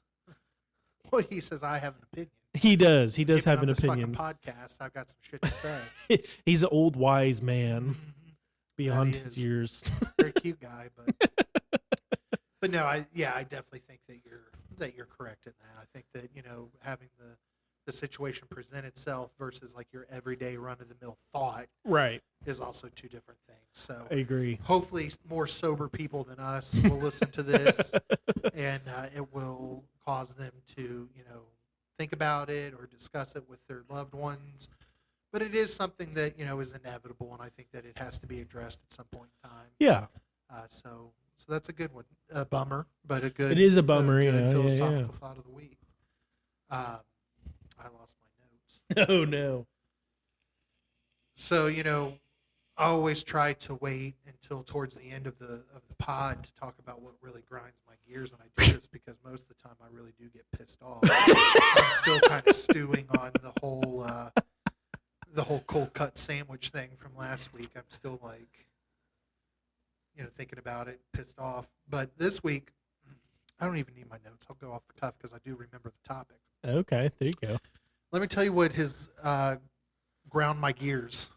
[1.13, 2.31] Well, he says I have an opinion.
[2.55, 4.77] he does he does Given have on an this fucking opinion Podcast.
[4.81, 5.81] I've got some shit to say.
[6.47, 8.35] he's an old wise man Mhm.
[8.77, 9.39] beyond That his is.
[9.39, 9.83] years.
[10.19, 11.31] Very cute guy, but
[12.61, 15.81] but no, I yeah, I definitely think that you're that you're correct in that.
[15.81, 17.37] I think that you know having the
[17.87, 22.21] the situation present itself versus like your everyday run of the mill thought right.
[22.45, 23.61] is also two different things.
[23.75, 24.59] So I agree.
[24.65, 27.93] hopefully more sober people than us will listen to this
[28.55, 31.41] and uh, it will cause them to you know
[31.99, 34.69] think about it or discuss it with their loved ones
[35.33, 38.19] but it is something that you know is inevitable and i think that it has
[38.19, 40.07] to be addressed at some point in time Yeah.
[40.51, 43.83] uh, so so that's a good one a bummer but a good It is a
[43.83, 45.07] bummer, good yeah, yeah, philosophical yeah.
[45.19, 45.79] thought of the week
[46.71, 46.99] um,
[47.79, 49.67] i lost my notes Oh no.
[51.35, 52.15] So you know,
[52.79, 56.55] I always try to wait until towards the end of the of the pod to
[56.55, 57.77] talk about what really grinds
[58.09, 60.83] gears, and I do this because most of the time I really do get pissed
[60.83, 61.01] off.
[61.03, 64.31] I'm still kind of stewing on the whole uh,
[65.33, 67.71] the whole cold cut sandwich thing from last week.
[67.77, 68.67] I'm still like,
[70.17, 71.67] you know, thinking about it, pissed off.
[71.89, 72.73] But this week,
[73.61, 74.47] I don't even need my notes.
[74.49, 76.39] I'll go off the cuff because I do remember the topic.
[76.65, 77.59] Okay, there you go.
[78.13, 79.57] Let me tell you what has uh,
[80.29, 81.29] ground my gears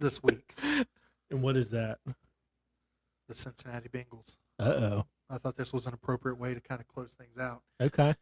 [0.00, 0.54] this week.
[1.30, 1.98] And what is that?
[3.26, 4.36] The Cincinnati Bengals.
[4.58, 5.06] Uh oh.
[5.32, 7.62] I thought this was an appropriate way to kind of close things out.
[7.80, 8.14] Okay.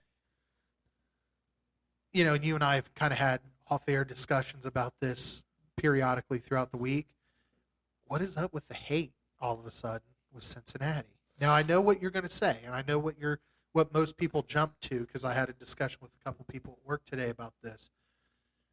[2.13, 5.43] You know, and you and I have kind of had off-air discussions about this
[5.77, 7.09] periodically throughout the week.
[8.07, 11.19] What is up with the hate all of a sudden with Cincinnati?
[11.41, 13.41] Now I know what you're going to say, and I know what you're
[13.73, 16.89] what most people jump to because I had a discussion with a couple people at
[16.89, 17.91] work today about this.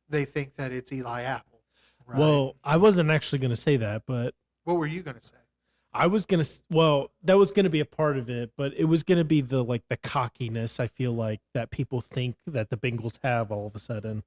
[0.09, 1.61] They think that it's Eli Apple.
[2.05, 2.17] Right?
[2.17, 4.33] Well, I wasn't actually going to say that, but
[4.63, 5.35] what were you going to say?
[5.93, 8.73] I was going to well, that was going to be a part of it, but
[8.75, 12.35] it was going to be the like the cockiness I feel like that people think
[12.45, 14.23] that the Bengals have all of a sudden.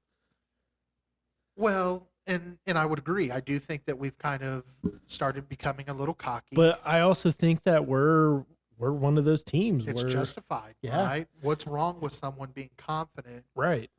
[1.55, 3.31] Well, and and I would agree.
[3.31, 4.63] I do think that we've kind of
[5.07, 6.55] started becoming a little cocky.
[6.55, 8.43] But I also think that we're
[8.77, 11.03] we're one of those teams it's where justified, Yeah.
[11.03, 11.27] right?
[11.41, 13.91] What's wrong with someone being confident right.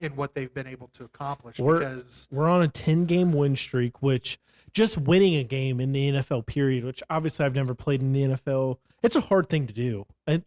[0.00, 1.58] in what they've been able to accomplish?
[1.58, 4.38] We're- because We're on a 10 game win streak, which
[4.72, 8.22] just winning a game in the NFL period, which obviously I've never played in the
[8.22, 10.06] NFL, it's a hard thing to do.
[10.26, 10.44] And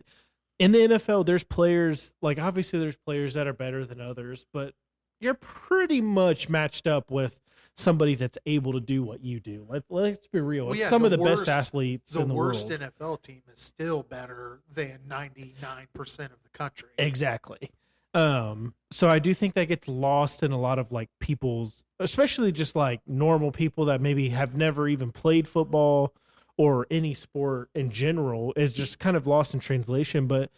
[0.59, 4.73] in the NFL, there's players, like obviously there's players that are better than others, but
[5.19, 7.39] you're pretty much matched up with
[7.75, 9.65] somebody that's able to do what you do.
[9.67, 10.67] Let, let's be real.
[10.67, 12.81] Well, yeah, some the of the worst- best athletes the in the worst world.
[12.81, 16.89] NFL team is still better than ninety nine percent of the country.
[16.97, 17.71] Exactly.
[18.13, 22.51] Um, so I do think that gets lost in a lot of like people's, especially
[22.51, 26.13] just like normal people that maybe have never even played football
[26.57, 30.27] or any sport in general is just kind of lost in translation.
[30.27, 30.51] But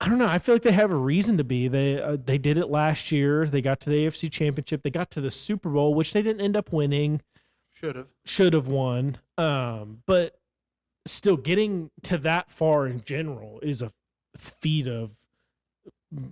[0.00, 0.28] I don't know.
[0.28, 1.68] I feel like they have a reason to be.
[1.68, 3.46] They uh, they did it last year.
[3.46, 4.82] They got to the AFC Championship.
[4.82, 7.22] They got to the Super Bowl, which they didn't end up winning.
[7.72, 8.06] Should have.
[8.24, 9.18] Should have won.
[9.36, 10.38] Um, but
[11.06, 13.92] still getting to that far in general is a
[14.36, 15.12] feat of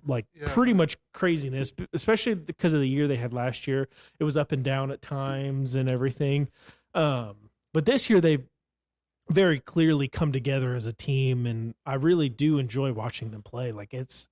[0.07, 0.53] like Yeah.
[0.53, 3.89] pretty much craziness, especially because of the year they had last year.
[4.19, 6.48] It was up and down at times and everything.
[6.94, 8.47] Um, but this year they've
[9.28, 13.73] very clearly come together as a team, and I really do enjoy watching them play.
[13.73, 14.28] Like it's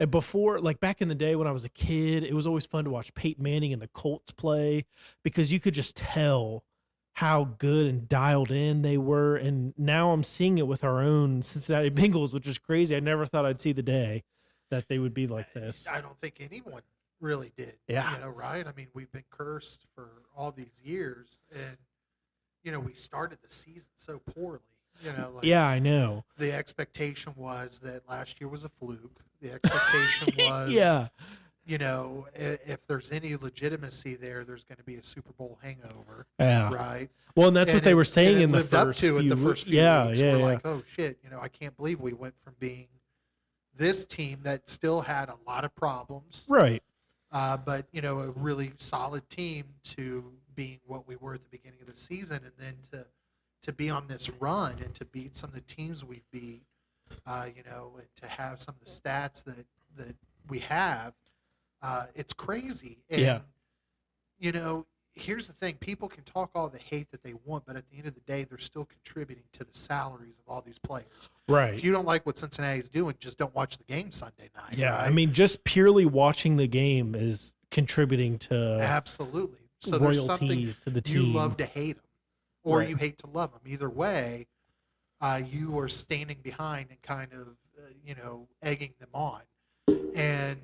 [0.00, 2.66] and before, like back in the day when I was a kid, it was always
[2.66, 4.84] fun to watch Peyton Manning and the Colts play
[5.22, 6.64] because you could just tell
[7.18, 9.36] how good and dialed in they were.
[9.36, 12.96] And now I'm seeing it with our own Cincinnati Bengals, which is crazy.
[12.96, 14.24] I never thought I'd see the day
[14.74, 15.86] that they would be like uh, this.
[15.88, 16.82] I don't think anyone
[17.20, 17.74] really did.
[17.88, 18.14] Yeah.
[18.14, 18.66] You know, right?
[18.66, 21.76] I mean, we've been cursed for all these years, and
[22.62, 24.60] you know, we started the season so poorly.
[25.04, 26.24] You know, like Yeah, I know.
[26.38, 29.20] the expectation was that last year was a fluke.
[29.42, 31.08] The expectation was, yeah.
[31.66, 36.26] you know, if there's any legitimacy there, there's going to be a Super Bowl hangover,
[36.38, 36.72] Yeah.
[36.72, 37.10] right?
[37.34, 39.28] Well, and that's And what they were saying in the first up to it few
[39.30, 40.20] the first few yeah, weeks.
[40.20, 40.44] Yeah, We're yeah.
[40.44, 42.86] like, oh shit, you know, I can't believe we went from being
[43.76, 46.82] this team that still had a lot of problems, right.
[47.32, 51.50] uh, but you know, a really solid team to being what we were at the
[51.50, 53.06] beginning of the season, and then to
[53.62, 56.62] to be on this run and to beat some of the teams we've beat,
[57.26, 60.14] uh, you know, and to have some of the stats that that
[60.48, 61.14] we have,
[61.82, 62.98] uh, it's crazy.
[63.08, 63.40] And, Yeah.
[64.38, 67.76] You know, here's the thing: people can talk all the hate that they want, but
[67.76, 70.78] at the end of the day, they're still contributing to the salaries of all these
[70.78, 71.30] players.
[71.48, 71.74] Right.
[71.74, 74.78] If you don't like what Cincinnati's doing, just don't watch the game Sunday night.
[74.78, 79.58] Yeah, I mean, just purely watching the game is contributing to absolutely.
[79.80, 81.16] So there's something to the team.
[81.16, 82.04] you love to hate them,
[82.62, 82.88] or Right.
[82.88, 83.60] you hate to love them.
[83.66, 84.46] Either way,
[85.20, 89.42] uh, you are standing behind and kind of, uh, you know, egging them on.
[90.14, 90.60] And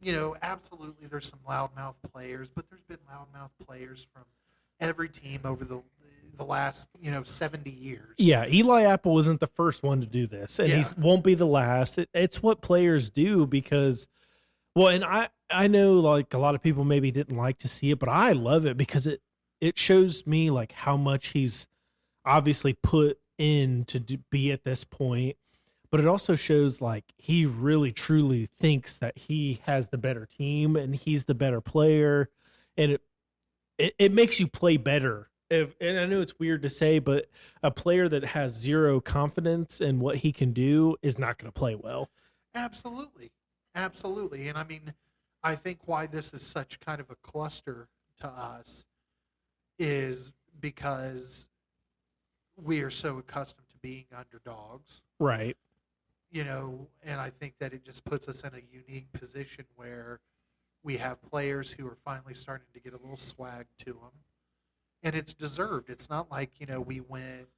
[0.00, 4.24] you know, absolutely, there's some loudmouth players, but there's been loudmouth players from
[4.80, 5.82] every team over the
[6.36, 8.14] the last you know seventy years.
[8.18, 11.46] Yeah, Eli Apple isn't the first one to do this, and he won't be the
[11.46, 11.98] last.
[11.98, 14.08] It, it's what players do because,
[14.74, 17.90] well, and I I know like a lot of people maybe didn't like to see
[17.90, 19.20] it, but I love it because it
[19.60, 21.68] it shows me like how much he's
[22.24, 25.36] obviously put in to do, be at this point,
[25.90, 30.76] but it also shows like he really truly thinks that he has the better team
[30.76, 32.28] and he's the better player,
[32.76, 33.02] and it
[33.78, 35.28] it, it makes you play better.
[35.48, 37.26] If, and I know it's weird to say, but
[37.62, 41.58] a player that has zero confidence in what he can do is not going to
[41.58, 42.08] play well.
[42.54, 43.32] Absolutely.
[43.74, 44.46] Absolutely.
[44.48, 44.94] And I mean,
[45.42, 47.88] I think why this is such kind of a cluster
[48.20, 48.84] to us
[49.78, 51.48] is because
[52.56, 55.56] we are so accustomed to being underdogs, Right.
[56.30, 60.20] You know, and I think that it just puts us in a unique position where
[60.82, 64.12] we have players who are finally starting to get a little swag to them.
[65.02, 65.90] And it's deserved.
[65.90, 67.48] It's not like, you know, we went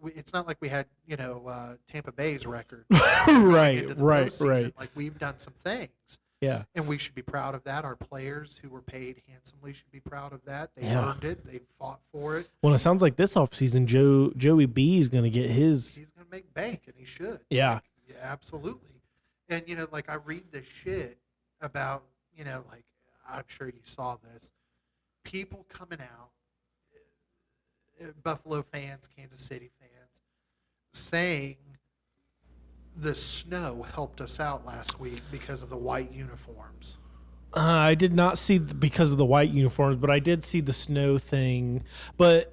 [0.00, 3.86] we, it's not like we had, you know, uh, Tampa Bay's record right.
[3.96, 4.28] Right.
[4.28, 4.48] postseason.
[4.48, 4.74] Right.
[4.78, 5.90] Like we've done some things,
[6.40, 6.64] Yeah.
[6.74, 7.84] and we should be proud of that.
[7.84, 10.70] Our players who were paid handsomely should be proud of that.
[10.76, 11.10] They Yeah.
[11.12, 11.46] earned it.
[11.46, 12.50] They fought for it.
[12.62, 15.96] Well, it sounds like this offseason, Joe Joey B is going to get his.
[15.96, 17.40] He's going to make bank, and he should.
[17.48, 17.74] Yeah.
[17.74, 19.00] Like, yeah, absolutely.
[19.48, 21.18] And you know, like I read this shit
[21.60, 22.04] about,
[22.36, 22.84] you know, like
[23.28, 24.52] I'm sure you saw this.
[25.24, 26.30] People coming out,
[28.00, 30.20] uh, Buffalo fans, Kansas City fans,
[30.92, 31.56] saying
[32.96, 36.98] the snow helped us out last week because of the white uniforms.
[37.54, 40.60] Uh, I did not see the, because of the white uniforms, but I did see
[40.60, 41.84] the snow thing.
[42.16, 42.52] But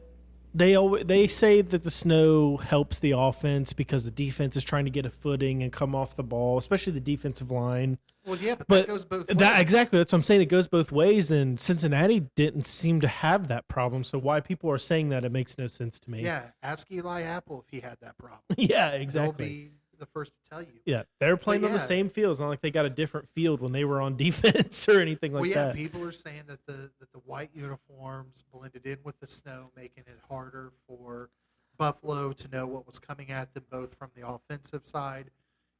[0.54, 4.86] they always, they say that the snow helps the offense because the defense is trying
[4.86, 7.98] to get a footing and come off the ball, especially the defensive line.
[8.26, 9.38] Well, yeah, but, But that goes both ways.
[9.38, 10.00] That exactly.
[10.00, 10.42] That's what I'm saying.
[10.42, 14.06] It goes both ways, and Cincinnati didn't seem to have that problem.
[14.06, 16.24] So why people are saying that it makes no sense to me.
[16.24, 18.42] Yeah, ask Eli Apple if he had that problem.
[18.58, 19.72] yeah, exactly.
[20.00, 20.74] The first to tell you.
[20.86, 22.32] Yeah, they're playing on the same field.
[22.32, 25.34] It's not like they got a different field when they were on defense or anything
[25.34, 25.76] like well, yeah, that.
[25.76, 30.04] people are saying that the that the white uniforms blended in with the snow, making
[30.08, 31.30] it harder for
[31.78, 35.32] Buffalo to know what was coming at them, both from the offensive side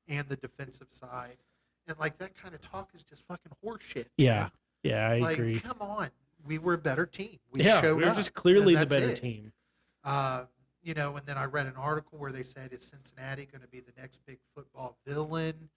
[0.08, 1.38] and the defensive side.
[1.88, 4.06] And like that kind of talk is just fucking horseshit.
[4.18, 4.52] Yeah, man.
[4.84, 5.60] yeah, I like, agree.
[5.60, 6.10] come on,
[6.46, 7.40] we were a better team.
[7.52, 9.22] We yeah, showed we're up, just clearly the better it.
[9.22, 9.52] team.
[10.04, 10.46] Uh,
[10.84, 13.68] you know, and then I read an article where they said, "Is Cincinnati going to
[13.68, 15.70] be the next big football villain?"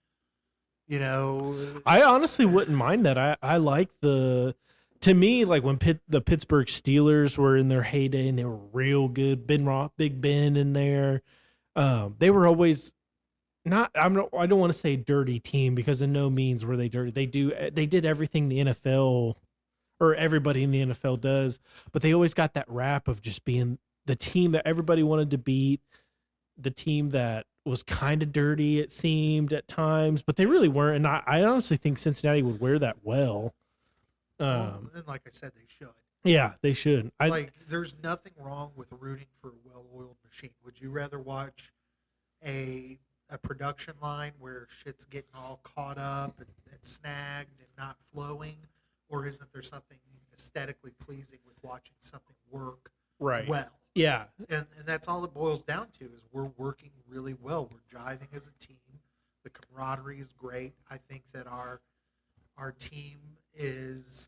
[0.87, 3.17] You know, I honestly wouldn't mind that.
[3.17, 4.55] I I like the.
[5.01, 8.57] To me, like when Pitt, the Pittsburgh Steelers were in their heyday and they were
[8.73, 11.21] real good, Ben Roth, Big Ben in there,
[11.75, 12.93] um, they were always
[13.63, 13.91] not.
[13.95, 14.29] I'm not.
[14.35, 17.11] I don't want to say dirty team because in no means were they dirty.
[17.11, 17.53] They do.
[17.71, 19.35] They did everything the NFL
[19.99, 21.59] or everybody in the NFL does,
[21.91, 23.77] but they always got that rap of just being
[24.07, 25.81] the team that everybody wanted to beat,
[26.57, 30.95] the team that was kind of dirty, it seemed at times, but they really weren't.
[30.95, 33.53] And I, I honestly think Cincinnati would wear that well.
[34.39, 35.89] well, Um, and like I said, they should.
[36.23, 37.11] yeah, they should.
[37.19, 40.51] I like, there's nothing wrong with rooting for a well-oiled machine.
[40.63, 41.71] Would you rather watch
[42.43, 42.97] a
[43.29, 48.55] a production line where shit's getting all caught up and, and snagged and not flowing,
[49.09, 49.97] or isn't there something
[50.33, 53.47] aesthetically pleasing with watching something work right.
[53.47, 53.71] well?
[53.97, 57.69] Yeah, and, and that's all it boils down to is we're working really well.
[57.71, 58.77] We're jiving as a team.
[59.43, 60.73] The camaraderie is great.
[60.89, 61.81] I think that our
[62.57, 63.17] our team
[63.55, 64.27] is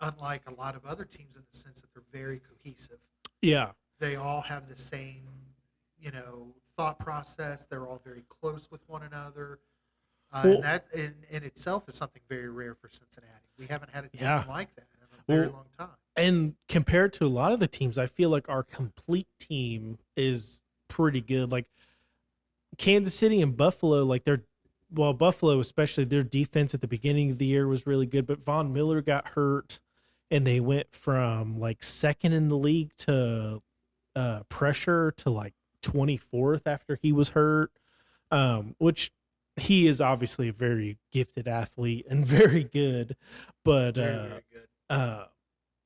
[0.00, 2.98] unlike a lot of other teams in the sense that they're very cohesive.
[3.42, 5.22] Yeah, they all have the same
[6.00, 7.64] you know thought process.
[7.64, 9.60] They're all very close with one another.
[10.32, 13.30] Uh, Well- and that in, in itself is something very rare for cincinnati.
[13.56, 14.44] We haven't had a team Yeah.
[14.48, 17.66] like that in a very Well, long time and compared to a lot of the
[17.66, 21.50] teams, I feel like our complete team is pretty good.
[21.50, 21.66] Like
[22.78, 24.44] Kansas City and Buffalo, like they're
[24.92, 28.44] well, Buffalo especially their defense at the beginning of the year was really good, but
[28.44, 29.80] Von Miller got hurt,
[30.30, 33.62] and they went from like second in the league to
[34.14, 37.72] uh, pressure to like twenty fourth after he was hurt,
[38.30, 39.10] um, which
[39.56, 43.16] he is obviously a very gifted athlete and very good,
[43.64, 45.24] but very, uh, very good uh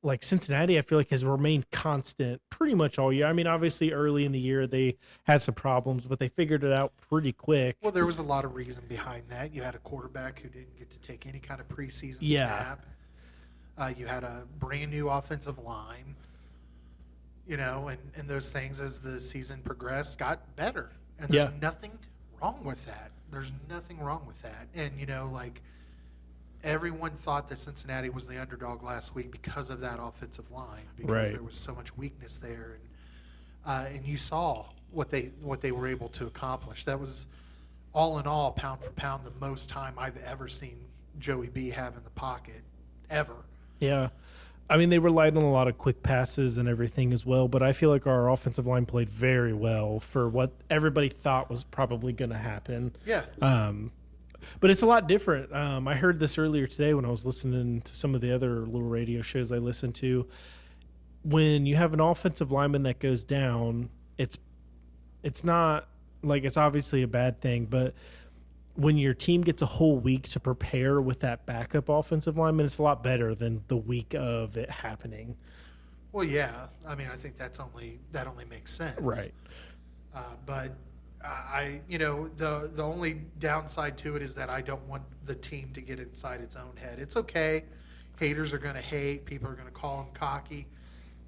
[0.03, 3.27] like Cincinnati, I feel like has remained constant pretty much all year.
[3.27, 6.73] I mean, obviously early in the year they had some problems, but they figured it
[6.73, 7.77] out pretty quick.
[7.83, 9.53] Well, there was a lot of reason behind that.
[9.53, 12.47] You had a quarterback who didn't get to take any kind of preseason Yeah.
[12.47, 12.87] snap.
[13.77, 16.15] Uh, you had a brand new offensive line.
[17.47, 20.91] You know, and, and those things as the season progressed got better.
[21.19, 21.59] And there's Yeah.
[21.61, 21.93] nothing
[22.43, 23.11] wrong with that.
[23.31, 24.69] There's nothing wrong with that.
[24.75, 25.63] And, you know, like
[26.65, 31.11] everyone thought that Cincinnati was the underdog last week because of that offensive line, because
[31.11, 31.31] Right.
[31.33, 32.89] there was so much weakness there, and
[33.67, 36.85] uh, and you saw what they what they were able to accomplish.
[36.85, 37.27] That was
[37.95, 40.77] all in all, pound for pound, the most time I've ever seen
[41.19, 42.63] Joey B have in the pocket
[43.11, 43.35] ever.
[43.81, 44.09] Yeah.
[44.71, 47.63] I mean, they relied on a lot of quick passes and everything as well, but
[47.63, 52.13] I feel like our offensive line played very well for what everybody thought was probably
[52.13, 52.95] going to happen.
[53.07, 53.93] Yeah, Um,
[54.61, 55.53] but it's a lot different.
[55.55, 58.61] Um, I heard this earlier today when I was listening to some of the other
[58.61, 60.27] little radio shows I listen to.
[61.25, 64.39] When you have an offensive lineman that goes down, it's
[65.23, 65.89] it's not
[66.23, 67.95] like it's obviously a bad thing, but
[68.75, 72.79] when your team gets a whole week to prepare with that backup offensive lineman, it's
[72.79, 75.37] a lot better than the week of it happening.
[76.13, 76.67] well, yeah.
[76.87, 79.35] I mean, I think that's only that only makes sense, right?
[80.15, 80.73] Uh, but
[81.25, 85.35] I, you know, the the only downside to it is that I don't want the
[85.35, 86.99] team to get inside its own head.
[86.99, 87.65] It's okay.
[88.19, 89.25] Haters are going to hate.
[89.25, 90.67] People are going to call them cocky,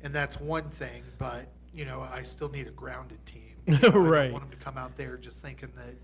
[0.02, 1.02] and that's one thing.
[1.18, 3.42] But you know, I still need a grounded team.
[3.66, 4.22] You know, I Right.
[4.24, 5.94] don't want them to come out there just thinking that.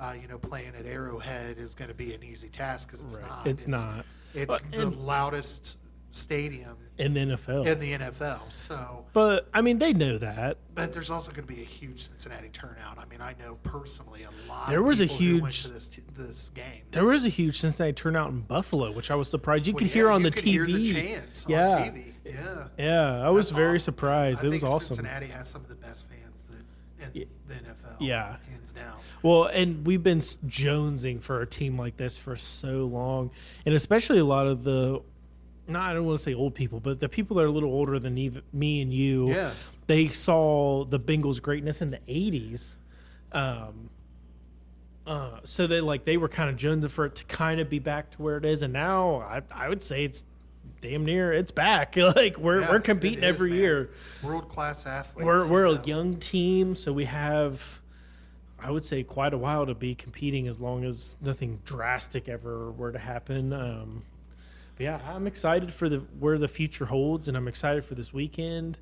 [0.00, 3.16] Uh, you know, playing at Arrowhead is going to be an easy task because it's
[3.16, 3.26] Right.
[3.28, 3.46] not.
[3.48, 4.04] It's not.
[4.32, 5.76] It's But- the and- loudest
[6.10, 7.66] stadium In the NFL.
[7.66, 8.50] in the NFL.
[8.52, 10.56] So, but I mean, they know that.
[10.74, 12.98] but there's also going to be a huge Cincinnati turnout.
[12.98, 14.68] I mean, I know personally a lot.
[14.68, 16.82] There of was a huge- this this game.
[16.90, 19.66] There was a huge Cincinnati turnout in Buffalo, which I was surprised.
[19.66, 20.50] You Well, could yeah, hear on you the could TV.
[20.52, 21.66] Hear the chants Yeah.
[21.66, 22.14] on TV.
[22.24, 23.84] Yeah, Yeah, I was very awesome.
[23.84, 24.44] surprised.
[24.44, 24.96] I it was awesome.
[24.96, 27.24] Cincinnati has some of the best fans that in Yeah.
[27.46, 27.96] the NFL.
[28.00, 28.36] Yeah.
[28.50, 28.96] hands down.
[29.22, 33.30] Well, and we've been jonesing for a team like this for so long,
[33.66, 35.00] and especially a lot of the.
[35.68, 37.70] No, I don't want to say old people, but the people that are a little
[37.70, 39.28] older than even me and you.
[39.28, 39.52] Yeah.
[39.86, 42.76] They saw the Bengals' greatness in the '80s,
[43.32, 43.90] um,
[45.06, 47.78] uh, so they like they were kind of jonesing for it to kind of be
[47.78, 50.24] back to where it is, and now I, I would say it's
[50.80, 51.96] damn near it's back.
[52.16, 53.58] like we're Yeah, we're competing is, every man.
[53.58, 53.90] year.
[54.22, 55.24] World class athletes.
[55.24, 57.80] We're we're you a young team, so we have,
[58.58, 62.70] I would say, quite a while to be competing as long as nothing drastic ever
[62.70, 63.52] were to happen.
[63.52, 64.02] Um,
[64.78, 68.78] yeah, I'm excited for the where the future holds, and I'm excited for this weekend,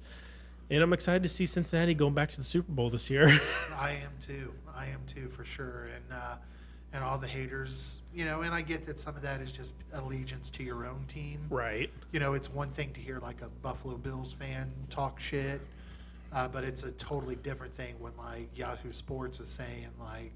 [0.71, 3.41] and I'm excited to see Cincinnati going back to the Super Bowl this year.
[3.77, 4.53] I am too.
[4.75, 5.89] I am too for sure.
[5.95, 6.37] And uh,
[6.93, 9.75] and all the haters, you know, and I get that some of that is just
[9.93, 11.47] allegiance to your own team.
[11.51, 11.91] right.
[12.13, 15.61] You know, it's one thing to hear like a Buffalo Bills fan talk shit,
[16.33, 20.33] uh, but it's a totally different thing when like Yahoo Sports is saying like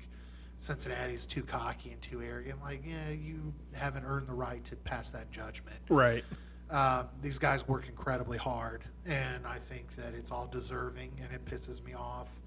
[0.61, 2.61] Cincinnati's too cocky and too arrogant.
[2.63, 5.79] Like, yeah, you haven't earned the right to pass that judgment.
[5.89, 6.23] Right.
[6.71, 11.45] Um, these guys work incredibly hard, and I think that it's all deserving, and it
[11.45, 12.39] pisses me off.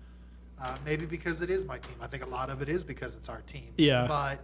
[0.62, 1.96] Uh, maybe because it is my team.
[2.00, 3.74] I think a lot of it is because it's our team.
[3.78, 4.06] Yeah.
[4.08, 4.40] But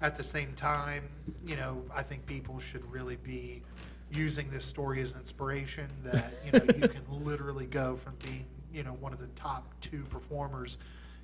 [0.00, 1.04] at the same time,
[1.46, 3.62] you know, I think people should really be
[4.10, 8.82] using this story as inspiration that, you know, you can literally go from being, you
[8.82, 10.78] know, one of the top two performers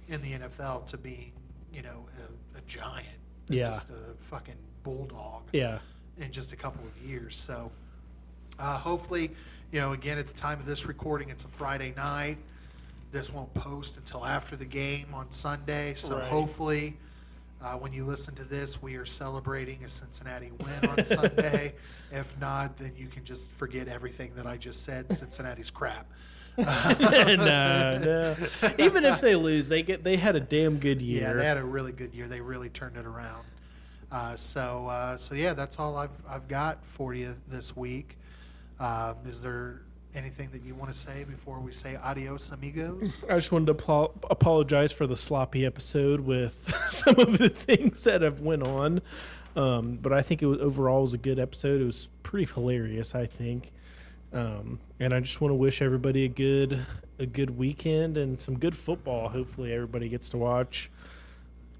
[0.06, 1.32] in the NFL to being,
[1.72, 2.06] you know,
[2.54, 3.06] a, a giant.
[3.48, 3.66] Yeah.
[3.66, 5.78] Just a fucking bulldog Yeah.
[6.18, 7.36] in just a couple of years.
[7.36, 7.70] So
[8.58, 9.30] uh, hopefully,
[9.72, 12.38] you know, again, at the time of this recording, it's a Friday night.
[13.10, 15.94] This won't post until after the game on Sunday.
[15.94, 16.28] So Right.
[16.28, 16.96] hopefully,
[17.62, 21.74] uh, when you listen to this, we are celebrating a Cincinnati win on Sunday.
[22.12, 25.10] If not, then you can just forget everything that I just said.
[25.12, 26.06] Cincinnati's crap.
[26.98, 28.36] no, no.
[28.78, 31.22] Even if they lose, they get they had a damn good year.
[31.22, 32.26] Yeah, they had a really good year.
[32.26, 33.44] They really turned it around.
[34.10, 38.18] Uh, so, uh, so yeah, that's all I've I've got for you this week.
[38.80, 39.82] Um, is there
[40.14, 43.22] anything that you want to say before we say adios, amigos?
[43.30, 48.02] I just wanted to apo- apologize for the sloppy episode with some of the things
[48.04, 49.00] that have went on.
[49.54, 51.80] Um, but I think it was overall was a good episode.
[51.80, 53.72] It was pretty hilarious, I think.
[54.32, 56.84] Um, and I just want to wish everybody a good
[57.18, 59.28] a good weekend and some good football.
[59.30, 60.90] Hopefully, everybody gets to watch.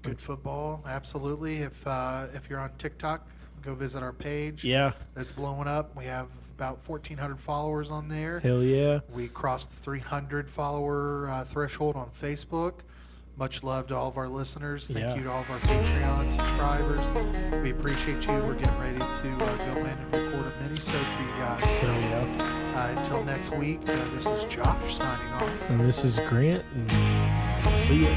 [0.01, 1.57] Good football, absolutely.
[1.57, 3.27] If uh, if you're on TikTok,
[3.61, 4.63] go visit our page.
[4.63, 5.95] Yeah, That's blowing up.
[5.95, 8.39] We have about 1,400 followers on there.
[8.39, 8.99] hell yeah.
[9.13, 12.73] We crossed the 300 follower uh, threshold on Facebook.
[13.39, 14.85] Much love to all of our listeners.
[14.87, 15.15] Thank Yeah.
[15.15, 17.09] you to all of our Patreon subscribers.
[17.63, 18.33] We appreciate you.
[18.33, 21.79] We're getting ready to uh, go in and record a mini for you guys.
[21.79, 22.25] So yeah.
[22.75, 25.69] Uh, until next week, uh, this is Josh signing off.
[25.69, 26.65] And this is Grant.
[26.73, 28.09] And see ya.